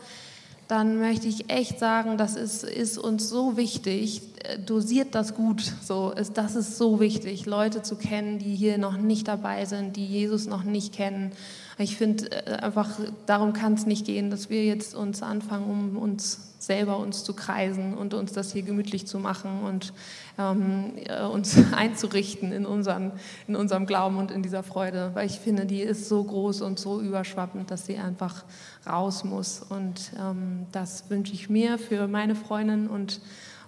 dann 0.73 0.97
möchte 0.97 1.27
ich 1.27 1.51
echt 1.51 1.77
sagen, 1.77 2.17
das 2.17 2.35
ist, 2.35 2.63
ist 2.63 2.97
uns 2.97 3.29
so 3.29 3.57
wichtig, 3.57 4.23
äh, 4.43 4.57
dosiert 4.57 5.13
das 5.13 5.35
gut. 5.35 5.61
So 5.83 6.09
ist, 6.09 6.35
das 6.39 6.55
ist 6.55 6.79
so 6.79 6.99
wichtig, 6.99 7.45
Leute 7.45 7.83
zu 7.83 7.95
kennen, 7.95 8.39
die 8.39 8.55
hier 8.55 8.79
noch 8.79 8.97
nicht 8.97 9.27
dabei 9.27 9.65
sind, 9.65 9.97
die 9.97 10.05
Jesus 10.07 10.47
noch 10.47 10.63
nicht 10.63 10.91
kennen. 10.91 11.31
Ich 11.77 11.97
finde 11.97 12.31
äh, 12.31 12.57
einfach, 12.57 12.99
darum 13.25 13.53
kann 13.53 13.73
es 13.73 13.85
nicht 13.85 14.05
gehen, 14.05 14.29
dass 14.29 14.49
wir 14.49 14.63
jetzt 14.63 14.95
uns 14.95 15.23
anfangen, 15.23 15.69
um 15.69 15.97
uns 15.97 16.53
selber 16.59 16.97
uns 16.97 17.23
zu 17.23 17.33
kreisen 17.33 17.93
und 17.93 18.13
uns 18.13 18.31
das 18.31 18.53
hier 18.53 18.61
gemütlich 18.61 19.05
zu 19.05 19.19
machen 19.19 19.63
und 19.63 19.93
ähm, 20.37 20.93
äh, 21.05 21.23
uns 21.23 21.57
einzurichten 21.75 22.51
in, 22.51 22.65
unseren, 22.65 23.11
in 23.47 23.55
unserem 23.55 23.85
Glauben 23.85 24.17
und 24.17 24.31
in 24.31 24.43
dieser 24.43 24.63
Freude. 24.63 25.11
Weil 25.13 25.25
ich 25.25 25.39
finde, 25.39 25.65
die 25.65 25.81
ist 25.81 26.07
so 26.07 26.23
groß 26.23 26.61
und 26.61 26.79
so 26.79 27.01
überschwappend, 27.01 27.69
dass 27.69 27.85
sie 27.85 27.97
einfach 27.97 28.43
raus 28.87 29.23
muss. 29.23 29.61
Und 29.61 30.11
ähm, 30.19 30.67
das 30.71 31.09
wünsche 31.09 31.33
ich 31.33 31.49
mir 31.49 31.77
für 31.77 32.07
meine 32.07 32.35
Freundin 32.35 32.87
und, 32.87 33.19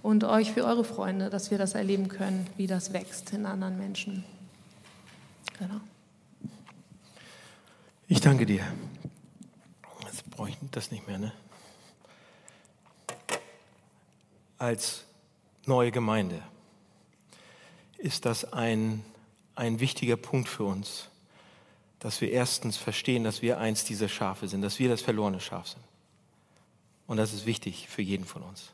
und 0.01 0.23
euch 0.23 0.51
für 0.53 0.63
eure 0.63 0.83
Freunde, 0.83 1.29
dass 1.29 1.51
wir 1.51 1.57
das 1.57 1.75
erleben 1.75 2.07
können, 2.07 2.47
wie 2.55 2.67
das 2.67 2.93
wächst 2.93 3.33
in 3.33 3.45
anderen 3.45 3.77
Menschen. 3.77 4.23
Genau. 5.59 5.81
Ich 8.07 8.21
danke 8.21 8.45
dir. 8.45 8.63
Jetzt 10.03 10.29
brauche 10.29 10.49
ich 10.49 10.57
das 10.71 10.91
nicht 10.91 11.07
mehr, 11.07 11.17
ne? 11.17 11.33
als 14.57 15.03
neue 15.65 15.91
Gemeinde 15.91 16.41
ist 17.97 18.25
das 18.25 18.53
ein, 18.53 19.03
ein 19.55 19.79
wichtiger 19.79 20.17
Punkt 20.17 20.47
für 20.49 20.63
uns, 20.63 21.09
dass 21.99 22.21
wir 22.21 22.31
erstens 22.31 22.77
verstehen, 22.77 23.23
dass 23.23 23.41
wir 23.41 23.57
eins 23.57 23.83
dieser 23.83 24.07
Schafe 24.09 24.47
sind, 24.47 24.61
dass 24.61 24.79
wir 24.79 24.89
das 24.89 25.01
verlorene 25.01 25.39
Schaf 25.39 25.67
sind. 25.67 25.83
Und 27.07 27.17
das 27.17 27.33
ist 27.33 27.45
wichtig 27.45 27.87
für 27.89 28.01
jeden 28.01 28.25
von 28.25 28.43
uns. 28.43 28.71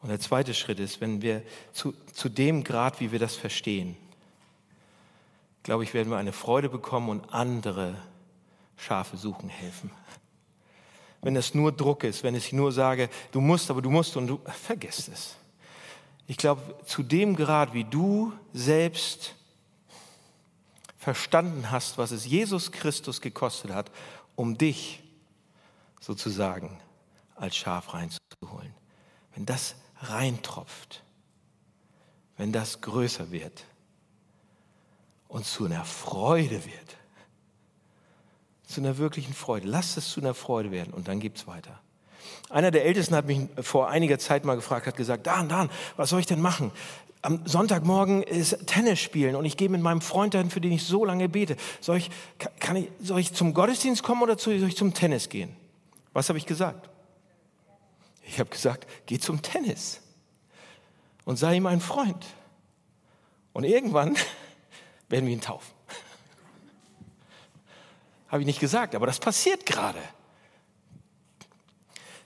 Und 0.00 0.10
der 0.10 0.20
zweite 0.20 0.54
Schritt 0.54 0.78
ist, 0.78 1.00
wenn 1.00 1.22
wir 1.22 1.42
zu, 1.72 1.94
zu 2.12 2.28
dem 2.28 2.62
Grad, 2.62 3.00
wie 3.00 3.12
wir 3.12 3.18
das 3.18 3.34
verstehen, 3.34 3.96
glaube 5.66 5.84
ich, 5.84 5.92
werden 5.92 6.10
wir 6.10 6.16
eine 6.16 6.32
Freude 6.32 6.68
bekommen 6.68 7.10
und 7.10 7.34
andere 7.34 7.94
Schafe 8.76 9.16
suchen 9.16 9.48
helfen 9.48 9.90
wenn 11.26 11.34
es 11.34 11.54
nur 11.54 11.72
Druck 11.72 12.04
ist, 12.04 12.22
wenn 12.22 12.36
ich 12.36 12.52
nur 12.52 12.70
sage, 12.70 13.08
du 13.32 13.40
musst, 13.40 13.68
aber 13.68 13.82
du 13.82 13.90
musst 13.90 14.16
und 14.16 14.28
du, 14.28 14.40
vergiss 14.46 15.08
es. 15.08 15.34
Ich 16.28 16.36
glaube, 16.36 16.62
zu 16.84 17.02
dem 17.02 17.34
Grad, 17.34 17.74
wie 17.74 17.82
du 17.82 18.32
selbst 18.52 19.34
verstanden 20.96 21.68
hast, 21.72 21.98
was 21.98 22.12
es 22.12 22.26
Jesus 22.26 22.70
Christus 22.70 23.20
gekostet 23.20 23.72
hat, 23.72 23.90
um 24.36 24.56
dich 24.56 25.02
sozusagen 26.00 26.80
als 27.34 27.56
Schaf 27.56 27.92
reinzuholen. 27.92 28.72
Wenn 29.34 29.46
das 29.46 29.74
reintropft, 30.02 31.02
wenn 32.36 32.52
das 32.52 32.80
größer 32.82 33.32
wird 33.32 33.64
und 35.28 35.44
zu 35.44 35.64
einer 35.64 35.84
Freude 35.84 36.64
wird. 36.64 36.96
Zu 38.66 38.80
einer 38.80 38.98
wirklichen 38.98 39.34
Freude. 39.34 39.68
Lasst 39.68 39.96
es 39.96 40.10
zu 40.10 40.20
einer 40.20 40.34
Freude 40.34 40.70
werden 40.70 40.92
und 40.92 41.08
dann 41.08 41.20
gibt 41.20 41.38
es 41.38 41.46
weiter. 41.46 41.80
Einer 42.50 42.70
der 42.70 42.84
Ältesten 42.84 43.14
hat 43.14 43.26
mich 43.26 43.40
vor 43.60 43.88
einiger 43.88 44.18
Zeit 44.18 44.44
mal 44.44 44.54
gefragt, 44.54 44.86
hat 44.86 44.96
gesagt, 44.96 45.26
Dan, 45.26 45.48
Dan, 45.48 45.70
was 45.96 46.10
soll 46.10 46.20
ich 46.20 46.26
denn 46.26 46.40
machen? 46.40 46.70
Am 47.22 47.44
Sonntagmorgen 47.44 48.22
ist 48.22 48.66
Tennis 48.66 49.00
spielen 49.00 49.34
und 49.34 49.44
ich 49.44 49.56
gehe 49.56 49.68
mit 49.68 49.80
meinem 49.80 50.00
Freund 50.00 50.34
dahin, 50.34 50.50
für 50.50 50.60
den 50.60 50.72
ich 50.72 50.84
so 50.84 51.04
lange 51.04 51.28
bete. 51.28 51.56
Soll 51.80 51.96
ich, 51.96 52.10
kann 52.60 52.76
ich, 52.76 52.88
soll 53.00 53.18
ich 53.20 53.32
zum 53.32 53.52
Gottesdienst 53.52 54.02
kommen 54.02 54.22
oder 54.22 54.38
soll 54.38 54.54
ich 54.54 54.76
zum 54.76 54.94
Tennis 54.94 55.28
gehen? 55.28 55.56
Was 56.12 56.28
habe 56.28 56.38
ich 56.38 56.46
gesagt? 56.46 56.88
Ich 58.22 58.38
habe 58.38 58.50
gesagt, 58.50 58.86
geh 59.06 59.18
zum 59.18 59.42
Tennis 59.42 60.00
und 61.24 61.36
sei 61.36 61.56
ihm 61.56 61.66
ein 61.66 61.80
Freund. 61.80 62.24
Und 63.52 63.64
irgendwann 63.64 64.16
werden 65.08 65.26
wir 65.26 65.32
ihn 65.32 65.40
taufen. 65.40 65.74
Habe 68.28 68.42
ich 68.42 68.46
nicht 68.46 68.60
gesagt, 68.60 68.94
aber 68.94 69.06
das 69.06 69.20
passiert 69.20 69.66
gerade. 69.66 70.00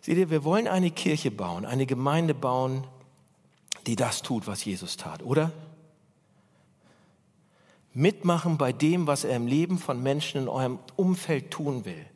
Seht 0.01 0.17
ihr, 0.17 0.31
wir 0.31 0.45
wollen 0.45 0.67
eine 0.67 0.91
Kirche 0.91 1.31
bauen, 1.31 1.67
eine 1.67 1.87
Gemeinde 1.87 2.35
bauen, 2.35 2.87
die 3.87 3.97
das 3.97 4.23
tut, 4.23 4.47
was 4.47 4.65
Jesus 4.65 4.97
tat, 4.97 5.23
oder? 5.23 5.53
Mitmachen 7.93 8.57
bei 8.57 8.73
dem, 8.73 9.07
was 9.07 9.25
er 9.25 9.37
im 9.37 9.47
Leben 9.47 9.79
von 9.79 10.03
Menschen 10.03 10.43
in 10.43 10.49
eurem 10.49 10.79
Umfeld 10.97 11.51
tun 11.51 11.85
will. 11.85 12.07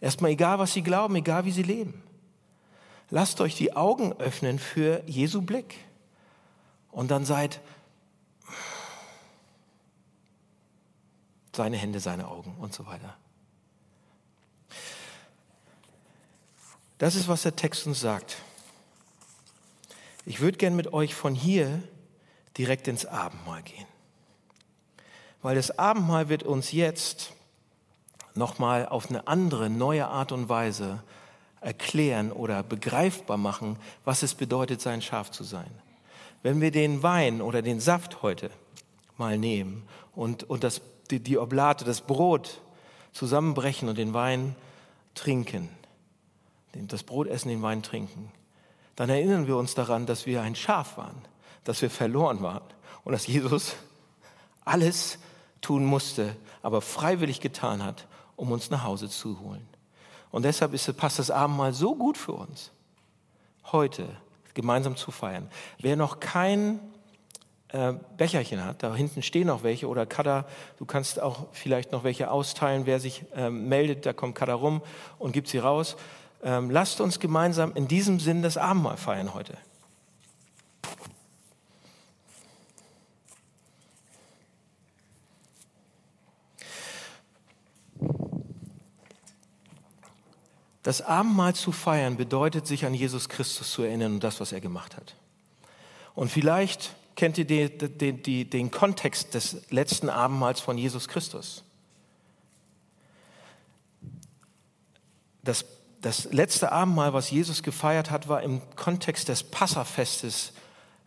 Erstmal 0.00 0.32
egal, 0.32 0.58
was 0.58 0.72
sie 0.72 0.82
glauben, 0.82 1.16
egal, 1.16 1.44
wie 1.44 1.50
sie 1.50 1.62
leben. 1.62 2.02
Lasst 3.10 3.40
euch 3.40 3.56
die 3.56 3.74
Augen 3.74 4.12
öffnen 4.14 4.58
für 4.58 5.02
Jesu 5.06 5.42
Blick. 5.42 5.76
Und 6.92 7.10
dann 7.10 7.24
seid 7.24 7.60
seine 11.58 11.76
Hände, 11.76 11.98
seine 11.98 12.28
Augen 12.28 12.54
und 12.60 12.72
so 12.72 12.86
weiter. 12.86 13.16
Das 16.98 17.16
ist, 17.16 17.26
was 17.26 17.42
der 17.42 17.56
Text 17.56 17.84
uns 17.88 17.98
sagt. 17.98 18.36
Ich 20.24 20.38
würde 20.38 20.56
gern 20.56 20.76
mit 20.76 20.92
euch 20.92 21.16
von 21.16 21.34
hier 21.34 21.82
direkt 22.56 22.86
ins 22.86 23.06
Abendmahl 23.06 23.62
gehen. 23.62 23.86
Weil 25.42 25.56
das 25.56 25.76
Abendmahl 25.76 26.28
wird 26.28 26.44
uns 26.44 26.70
jetzt 26.70 27.32
nochmal 28.36 28.86
auf 28.86 29.10
eine 29.10 29.26
andere, 29.26 29.68
neue 29.68 30.06
Art 30.06 30.30
und 30.30 30.48
Weise 30.48 31.02
erklären 31.60 32.30
oder 32.30 32.62
begreifbar 32.62 33.36
machen, 33.36 33.78
was 34.04 34.22
es 34.22 34.36
bedeutet, 34.36 34.80
sein 34.80 35.02
Schaf 35.02 35.32
zu 35.32 35.42
sein. 35.42 35.70
Wenn 36.44 36.60
wir 36.60 36.70
den 36.70 37.02
Wein 37.02 37.42
oder 37.42 37.62
den 37.62 37.80
Saft 37.80 38.22
heute 38.22 38.52
mal 39.16 39.36
nehmen 39.36 39.88
und, 40.14 40.44
und 40.44 40.62
das, 40.62 40.82
die, 41.10 41.20
die 41.20 41.38
Oblate, 41.38 41.84
das 41.84 42.00
Brot 42.00 42.60
zusammenbrechen 43.12 43.88
und 43.88 43.98
den 43.98 44.14
Wein 44.14 44.54
trinken, 45.14 45.68
das 46.72 47.02
Brot 47.02 47.26
essen, 47.26 47.48
den 47.48 47.62
Wein 47.62 47.82
trinken, 47.82 48.30
dann 48.96 49.10
erinnern 49.10 49.46
wir 49.46 49.56
uns 49.56 49.74
daran, 49.74 50.06
dass 50.06 50.26
wir 50.26 50.42
ein 50.42 50.54
Schaf 50.54 50.96
waren, 50.96 51.16
dass 51.64 51.82
wir 51.82 51.90
verloren 51.90 52.42
waren 52.42 52.64
und 53.04 53.12
dass 53.12 53.26
Jesus 53.26 53.76
alles 54.64 55.18
tun 55.60 55.84
musste, 55.84 56.36
aber 56.62 56.80
freiwillig 56.80 57.40
getan 57.40 57.82
hat, 57.82 58.06
um 58.36 58.52
uns 58.52 58.70
nach 58.70 58.84
Hause 58.84 59.08
zu 59.08 59.40
holen. 59.40 59.66
Und 60.30 60.44
deshalb 60.44 60.74
ist, 60.74 60.94
passt 60.96 61.18
das 61.18 61.30
Abendmahl 61.30 61.72
so 61.72 61.94
gut 61.94 62.18
für 62.18 62.32
uns, 62.32 62.70
heute 63.72 64.08
gemeinsam 64.54 64.96
zu 64.96 65.10
feiern. 65.10 65.48
Wer 65.78 65.96
noch 65.96 66.20
kein 66.20 66.80
äh, 67.72 67.94
Becherchen 68.16 68.64
hat, 68.64 68.82
da 68.82 68.94
hinten 68.94 69.22
stehen 69.22 69.48
noch 69.48 69.62
welche, 69.62 69.88
oder 69.88 70.06
Kada, 70.06 70.46
du 70.78 70.86
kannst 70.86 71.20
auch 71.20 71.46
vielleicht 71.52 71.92
noch 71.92 72.02
welche 72.02 72.30
austeilen, 72.30 72.86
wer 72.86 72.98
sich 72.98 73.24
äh, 73.36 73.50
meldet, 73.50 74.06
da 74.06 74.12
kommt 74.12 74.34
Kada 74.34 74.54
rum 74.54 74.80
und 75.18 75.32
gibt 75.32 75.48
sie 75.48 75.58
raus. 75.58 75.96
Ähm, 76.42 76.70
lasst 76.70 77.00
uns 77.00 77.20
gemeinsam 77.20 77.72
in 77.74 77.88
diesem 77.88 78.20
Sinn 78.20 78.42
das 78.42 78.56
Abendmahl 78.56 78.96
feiern 78.96 79.34
heute. 79.34 79.58
Das 90.88 91.02
Abendmahl 91.02 91.54
zu 91.54 91.70
feiern 91.70 92.16
bedeutet, 92.16 92.66
sich 92.66 92.86
an 92.86 92.94
Jesus 92.94 93.28
Christus 93.28 93.72
zu 93.72 93.82
erinnern 93.82 94.14
und 94.14 94.24
das, 94.24 94.40
was 94.40 94.52
er 94.52 94.62
gemacht 94.62 94.96
hat. 94.96 95.16
Und 96.14 96.30
vielleicht 96.30 96.94
kennt 97.18 97.36
ihr 97.36 97.46
den, 97.46 97.98
den, 97.98 98.48
den 98.48 98.70
Kontext 98.70 99.34
des 99.34 99.68
letzten 99.70 100.08
Abendmahls 100.08 100.60
von 100.60 100.78
Jesus 100.78 101.08
Christus. 101.08 101.64
Das, 105.42 105.64
das 106.00 106.32
letzte 106.32 106.70
Abendmahl, 106.70 107.12
was 107.14 107.32
Jesus 107.32 107.64
gefeiert 107.64 108.12
hat, 108.12 108.28
war 108.28 108.44
im 108.44 108.60
Kontext 108.76 109.28
des 109.28 109.42
Passafestes 109.42 110.52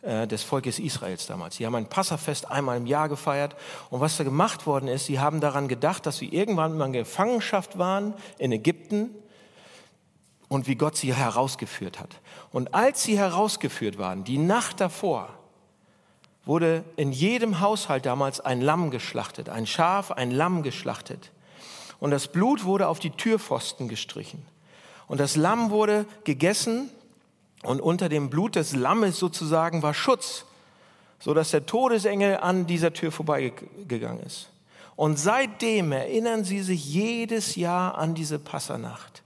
äh, 0.02 0.28
des 0.28 0.44
Volkes 0.44 0.80
Israels 0.80 1.28
damals. 1.28 1.56
Sie 1.56 1.66
haben 1.66 1.76
ein 1.76 1.88
Passafest 1.88 2.52
einmal 2.52 2.76
im 2.76 2.88
Jahr 2.88 3.08
gefeiert 3.08 3.56
und 3.90 4.02
was 4.02 4.18
da 4.18 4.26
gemacht 4.26 4.66
worden 4.66 4.90
ist, 4.90 5.06
sie 5.06 5.22
haben 5.22 5.40
daran 5.40 5.70
gedacht, 5.70 6.06
dass 6.06 6.18
sie 6.18 6.28
irgendwann 6.28 6.78
mal 6.78 6.88
in 6.88 6.94
Gefangenschaft 6.94 7.78
waren 7.78 8.16
in 8.38 8.52
Ägypten 8.52 9.12
und 10.50 10.68
wie 10.68 10.76
Gott 10.76 10.98
sie 10.98 11.14
herausgeführt 11.14 12.02
hat. 12.02 12.20
Und 12.52 12.76
als 12.76 13.02
sie 13.04 13.18
herausgeführt 13.18 13.98
waren, 13.98 14.26
die 14.26 14.38
Nacht 14.38 14.82
davor, 14.82 15.38
wurde 16.46 16.84
in 16.96 17.12
jedem 17.12 17.60
Haushalt 17.60 18.06
damals 18.06 18.40
ein 18.40 18.62
Lamm 18.62 18.92
geschlachtet, 18.92 19.50
ein 19.50 19.68
Schaf, 19.68 20.12
ein 20.12 20.32
Lamm 20.32 20.64
geschlachtet. 20.64 21.32
Und 22.00 22.12
das 22.12 22.28
Blut 22.28 22.64
wurde 22.64 22.88
auf 22.88 23.00
die 23.00 23.12
Türpfosten 23.12 23.88
gestrichen. 23.88 24.44
Und 25.08 25.20
das 25.20 25.36
Lamm 25.36 25.70
wurde 25.70 26.06
gegessen 26.24 26.90
und 27.64 27.80
unter 27.80 28.10
dem 28.10 28.30
Blut 28.30 28.56
des 28.56 28.76
Lammes 28.76 29.20
sozusagen 29.20 29.84
war 29.84 29.94
Schutz, 29.94 30.46
so 31.20 31.34
dass 31.34 31.52
der 31.52 31.66
Todesengel 31.66 32.38
an 32.38 32.66
dieser 32.66 32.94
Tür 32.94 33.12
vorbeigegangen 33.12 34.24
ist. 34.24 34.50
Und 34.96 35.20
seitdem 35.20 35.92
erinnern 35.92 36.44
sie 36.44 36.62
sich 36.62 36.86
jedes 36.86 37.56
Jahr 37.56 37.98
an 37.98 38.16
diese 38.16 38.40
Passernacht. 38.40 39.22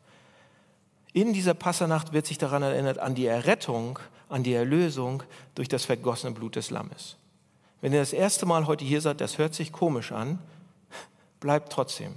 In 1.13 1.31
dieser 1.31 1.53
Passernacht 1.53 2.11
wird 2.11 2.25
sich 2.25 2.37
daran 2.37 2.61
erinnert, 2.61 2.99
an 2.99 3.15
die 3.15 3.25
Errettung, 3.25 3.99
an 4.29 4.43
die 4.43 4.53
Erlösung 4.53 5.23
durch 5.55 5.67
das 5.67 5.85
vergossene 5.85 6.33
Blut 6.33 6.55
des 6.55 6.69
Lammes. 6.69 7.17
Wenn 7.81 7.93
ihr 7.93 7.99
das 7.99 8.13
erste 8.13 8.45
Mal 8.45 8.67
heute 8.67 8.85
hier 8.85 9.01
seid, 9.01 9.21
das 9.21 9.37
hört 9.37 9.53
sich 9.53 9.71
komisch 9.71 10.11
an, 10.11 10.39
bleibt 11.39 11.71
trotzdem. 11.71 12.15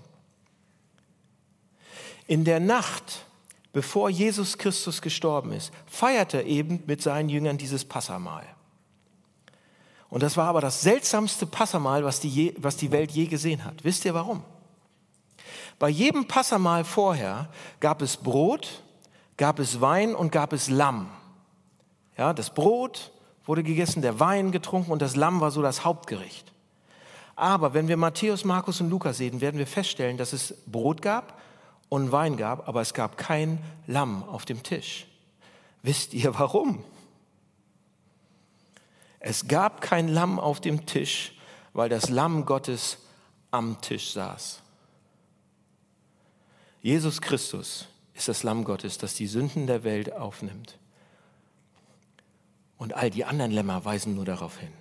In 2.26 2.44
der 2.44 2.60
Nacht, 2.60 3.24
bevor 3.72 4.10
Jesus 4.10 4.58
Christus 4.58 5.02
gestorben 5.02 5.52
ist, 5.52 5.72
feierte 5.86 6.38
er 6.38 6.46
eben 6.46 6.82
mit 6.86 7.02
seinen 7.02 7.28
Jüngern 7.28 7.58
dieses 7.58 7.84
Passamahl. 7.84 8.46
Und 10.10 10.22
das 10.22 10.36
war 10.36 10.48
aber 10.48 10.62
das 10.62 10.80
seltsamste 10.80 11.46
Passamahl, 11.46 12.04
was 12.04 12.20
die, 12.20 12.28
je, 12.28 12.54
was 12.56 12.76
die 12.76 12.90
Welt 12.92 13.10
je 13.10 13.26
gesehen 13.26 13.64
hat. 13.64 13.84
Wisst 13.84 14.04
ihr 14.06 14.14
warum? 14.14 14.42
Bei 15.78 15.88
jedem 15.88 16.26
Passamahl 16.26 16.84
vorher 16.84 17.50
gab 17.80 18.00
es 18.00 18.16
Brot 18.16 18.82
gab 19.38 19.60
es 19.60 19.80
Wein 19.80 20.14
und 20.14 20.30
gab 20.30 20.52
es 20.52 20.68
Lamm. 20.68 21.08
Ja, 22.18 22.34
das 22.34 22.50
Brot 22.50 23.12
wurde 23.46 23.62
gegessen, 23.62 24.02
der 24.02 24.20
Wein 24.20 24.52
getrunken 24.52 24.90
und 24.90 25.00
das 25.00 25.16
Lamm 25.16 25.40
war 25.40 25.50
so 25.50 25.62
das 25.62 25.84
Hauptgericht. 25.84 26.52
Aber 27.36 27.72
wenn 27.72 27.86
wir 27.86 27.96
Matthäus, 27.96 28.44
Markus 28.44 28.80
und 28.80 28.90
Lukas 28.90 29.16
sehen, 29.16 29.40
werden 29.40 29.58
wir 29.58 29.66
feststellen, 29.66 30.18
dass 30.18 30.32
es 30.32 30.54
Brot 30.66 31.00
gab 31.00 31.40
und 31.88 32.10
Wein 32.10 32.36
gab, 32.36 32.68
aber 32.68 32.80
es 32.80 32.92
gab 32.92 33.16
kein 33.16 33.62
Lamm 33.86 34.24
auf 34.24 34.44
dem 34.44 34.64
Tisch. 34.64 35.06
Wisst 35.82 36.12
ihr 36.12 36.36
warum? 36.36 36.84
Es 39.20 39.46
gab 39.46 39.80
kein 39.80 40.08
Lamm 40.08 40.40
auf 40.40 40.60
dem 40.60 40.86
Tisch, 40.86 41.32
weil 41.72 41.88
das 41.88 42.10
Lamm 42.10 42.44
Gottes 42.44 42.98
am 43.52 43.80
Tisch 43.80 44.12
saß. 44.12 44.60
Jesus 46.82 47.20
Christus 47.20 47.86
ist 48.14 48.28
das 48.28 48.42
Lamm 48.42 48.64
Gottes, 48.64 48.98
das 48.98 49.14
die 49.14 49.26
Sünden 49.28 49.68
der 49.68 49.84
Welt 49.84 50.12
aufnimmt. 50.12 50.78
Und 52.78 52.94
all 52.94 53.10
die 53.10 53.24
anderen 53.24 53.50
Lämmer 53.50 53.84
weisen 53.84 54.14
nur 54.14 54.24
darauf 54.24 54.58
hin. 54.58 54.72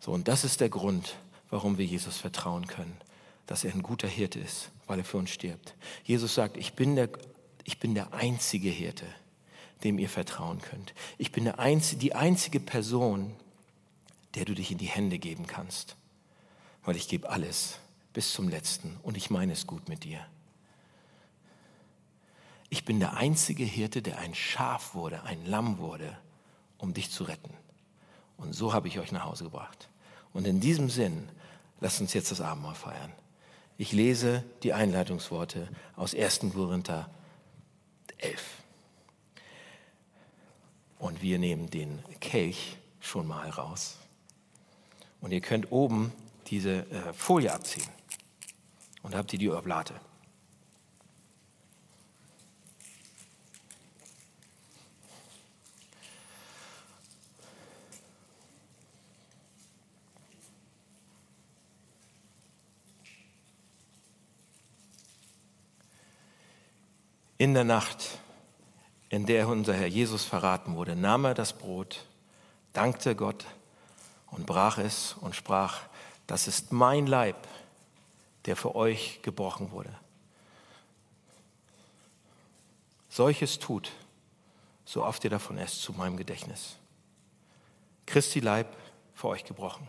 So, 0.00 0.12
und 0.12 0.28
das 0.28 0.44
ist 0.44 0.60
der 0.60 0.68
Grund, 0.68 1.16
warum 1.50 1.78
wir 1.78 1.84
Jesus 1.84 2.16
vertrauen 2.16 2.66
können, 2.66 2.96
dass 3.46 3.64
er 3.64 3.74
ein 3.74 3.82
guter 3.82 4.08
Hirte 4.08 4.38
ist, 4.38 4.70
weil 4.86 4.98
er 4.98 5.04
für 5.04 5.18
uns 5.18 5.30
stirbt. 5.30 5.74
Jesus 6.04 6.34
sagt, 6.34 6.56
ich 6.56 6.74
bin 6.74 6.96
der, 6.96 7.08
ich 7.64 7.78
bin 7.78 7.94
der 7.94 8.14
einzige 8.14 8.70
Hirte, 8.70 9.06
dem 9.84 9.98
ihr 9.98 10.08
vertrauen 10.08 10.60
könnt. 10.60 10.94
Ich 11.18 11.32
bin 11.32 11.44
der 11.44 11.58
einzige, 11.58 12.00
die 12.00 12.14
einzige 12.14 12.60
Person, 12.60 13.34
der 14.34 14.44
du 14.44 14.54
dich 14.54 14.70
in 14.70 14.78
die 14.78 14.86
Hände 14.86 15.18
geben 15.18 15.46
kannst, 15.46 15.96
weil 16.84 16.96
ich 16.96 17.08
gebe 17.08 17.28
alles 17.28 17.78
bis 18.12 18.32
zum 18.32 18.48
letzten 18.48 18.96
und 19.02 19.16
ich 19.16 19.30
meine 19.30 19.52
es 19.52 19.66
gut 19.66 19.88
mit 19.88 20.04
dir. 20.04 20.24
Ich 22.68 22.84
bin 22.84 23.00
der 23.00 23.16
einzige 23.16 23.64
Hirte, 23.64 24.02
der 24.02 24.18
ein 24.18 24.34
Schaf 24.34 24.94
wurde, 24.94 25.22
ein 25.22 25.44
Lamm 25.46 25.78
wurde, 25.78 26.18
um 26.78 26.94
dich 26.94 27.10
zu 27.10 27.24
retten. 27.24 27.54
Und 28.36 28.54
so 28.54 28.72
habe 28.72 28.88
ich 28.88 28.98
euch 28.98 29.12
nach 29.12 29.24
Hause 29.24 29.44
gebracht. 29.44 29.88
Und 30.32 30.46
in 30.46 30.60
diesem 30.60 30.90
Sinn, 30.90 31.28
lasst 31.80 32.00
uns 32.00 32.12
jetzt 32.12 32.30
das 32.30 32.40
Abendmahl 32.40 32.74
feiern. 32.74 33.12
Ich 33.78 33.92
lese 33.92 34.44
die 34.62 34.72
Einleitungsworte 34.72 35.68
aus 35.96 36.14
1. 36.14 36.40
Korinther 36.52 37.10
11. 38.18 38.42
Und 40.98 41.22
wir 41.22 41.38
nehmen 41.38 41.68
den 41.70 42.02
Kelch 42.20 42.78
schon 43.00 43.26
mal 43.26 43.50
raus. 43.50 43.98
Und 45.20 45.32
ihr 45.32 45.40
könnt 45.40 45.70
oben 45.72 46.12
diese 46.46 46.90
äh, 46.90 47.12
Folie 47.12 47.52
abziehen. 47.52 47.88
Und 49.02 49.14
habt 49.14 49.32
ihr 49.32 49.38
die 49.38 49.50
Oblate. 49.50 49.94
In 67.46 67.54
der 67.54 67.62
Nacht, 67.62 68.18
in 69.08 69.24
der 69.24 69.46
unser 69.46 69.72
Herr 69.72 69.86
Jesus 69.86 70.24
verraten 70.24 70.74
wurde, 70.74 70.96
nahm 70.96 71.26
er 71.26 71.34
das 71.34 71.52
Brot, 71.52 72.04
dankte 72.72 73.14
Gott 73.14 73.44
und 74.32 74.46
brach 74.46 74.78
es 74.78 75.14
und 75.20 75.36
sprach, 75.36 75.82
das 76.26 76.48
ist 76.48 76.72
mein 76.72 77.06
Leib, 77.06 77.36
der 78.46 78.56
für 78.56 78.74
euch 78.74 79.20
gebrochen 79.22 79.70
wurde. 79.70 79.96
Solches 83.10 83.60
tut, 83.60 83.92
so 84.84 85.04
oft 85.04 85.22
ihr 85.22 85.30
davon 85.30 85.56
esst, 85.56 85.82
zu 85.82 85.92
meinem 85.92 86.16
Gedächtnis. 86.16 86.74
Christi 88.06 88.40
Leib 88.40 88.76
für 89.14 89.28
euch 89.28 89.44
gebrochen. 89.44 89.88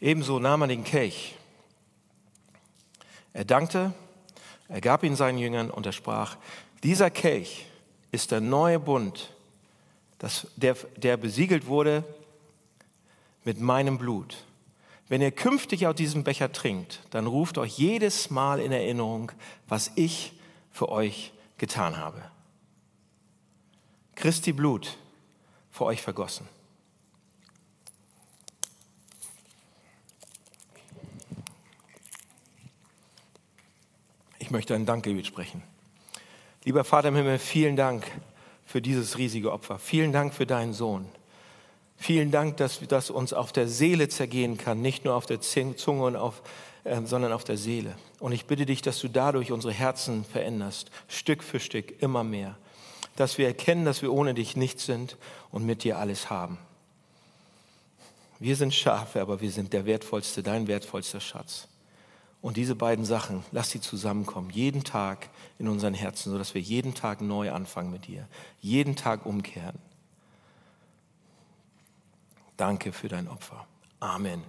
Ebenso 0.00 0.38
nahm 0.38 0.62
er 0.62 0.68
den 0.68 0.84
Kelch. 0.84 1.34
Er 3.32 3.44
dankte, 3.44 3.92
er 4.68 4.80
gab 4.80 5.02
ihn 5.02 5.16
seinen 5.16 5.38
Jüngern 5.38 5.70
und 5.70 5.86
er 5.86 5.92
sprach, 5.92 6.36
dieser 6.82 7.10
Kelch 7.10 7.66
ist 8.12 8.30
der 8.30 8.40
neue 8.40 8.78
Bund, 8.78 9.32
das, 10.18 10.46
der, 10.56 10.74
der 10.96 11.16
besiegelt 11.16 11.66
wurde 11.66 12.04
mit 13.44 13.60
meinem 13.60 13.98
Blut. 13.98 14.44
Wenn 15.08 15.22
ihr 15.22 15.30
künftig 15.30 15.86
aus 15.86 15.94
diesem 15.94 16.22
Becher 16.22 16.52
trinkt, 16.52 17.00
dann 17.10 17.26
ruft 17.26 17.56
euch 17.56 17.78
jedes 17.78 18.30
Mal 18.30 18.60
in 18.60 18.72
Erinnerung, 18.72 19.32
was 19.66 19.90
ich 19.94 20.34
für 20.70 20.90
euch 20.90 21.32
getan 21.56 21.96
habe. 21.96 22.22
Christi 24.14 24.52
Blut 24.52 24.98
für 25.70 25.84
euch 25.84 26.02
vergossen. 26.02 26.48
Ich 34.48 34.52
möchte 34.52 34.74
ein 34.74 34.86
Dankgebet 34.86 35.26
sprechen. 35.26 35.62
Lieber 36.64 36.82
Vater 36.82 37.08
im 37.08 37.16
Himmel, 37.16 37.38
vielen 37.38 37.76
Dank 37.76 38.10
für 38.64 38.80
dieses 38.80 39.18
riesige 39.18 39.52
Opfer. 39.52 39.78
Vielen 39.78 40.10
Dank 40.10 40.32
für 40.32 40.46
deinen 40.46 40.72
Sohn. 40.72 41.06
Vielen 41.98 42.30
Dank, 42.30 42.56
dass 42.56 42.80
das 42.88 43.10
uns 43.10 43.34
auf 43.34 43.52
der 43.52 43.68
Seele 43.68 44.08
zergehen 44.08 44.56
kann, 44.56 44.80
nicht 44.80 45.04
nur 45.04 45.16
auf 45.16 45.26
der 45.26 45.42
Zunge, 45.42 46.02
und 46.02 46.16
auf, 46.16 46.40
äh, 46.84 47.02
sondern 47.04 47.32
auf 47.32 47.44
der 47.44 47.58
Seele. 47.58 47.94
Und 48.20 48.32
ich 48.32 48.46
bitte 48.46 48.64
dich, 48.64 48.80
dass 48.80 48.98
du 49.00 49.08
dadurch 49.08 49.52
unsere 49.52 49.74
Herzen 49.74 50.24
veränderst, 50.24 50.90
Stück 51.08 51.44
für 51.44 51.60
Stück, 51.60 52.00
immer 52.00 52.24
mehr. 52.24 52.56
Dass 53.16 53.36
wir 53.36 53.48
erkennen, 53.48 53.84
dass 53.84 54.00
wir 54.00 54.10
ohne 54.10 54.32
dich 54.32 54.56
nichts 54.56 54.86
sind 54.86 55.18
und 55.50 55.66
mit 55.66 55.84
dir 55.84 55.98
alles 55.98 56.30
haben. 56.30 56.56
Wir 58.38 58.56
sind 58.56 58.74
Schafe, 58.74 59.20
aber 59.20 59.42
wir 59.42 59.50
sind 59.50 59.74
der 59.74 59.84
wertvollste, 59.84 60.42
dein 60.42 60.68
wertvollster 60.68 61.20
Schatz. 61.20 61.68
Und 62.40 62.56
diese 62.56 62.76
beiden 62.76 63.04
Sachen, 63.04 63.44
lass 63.50 63.70
sie 63.70 63.80
zusammenkommen, 63.80 64.50
jeden 64.50 64.84
Tag 64.84 65.28
in 65.58 65.68
unseren 65.68 65.94
Herzen, 65.94 66.30
sodass 66.30 66.54
wir 66.54 66.60
jeden 66.60 66.94
Tag 66.94 67.20
neu 67.20 67.50
anfangen 67.52 67.90
mit 67.90 68.06
dir, 68.06 68.28
jeden 68.60 68.94
Tag 68.94 69.26
umkehren. 69.26 69.78
Danke 72.56 72.92
für 72.92 73.08
dein 73.08 73.28
Opfer. 73.28 73.66
Amen. 74.00 74.42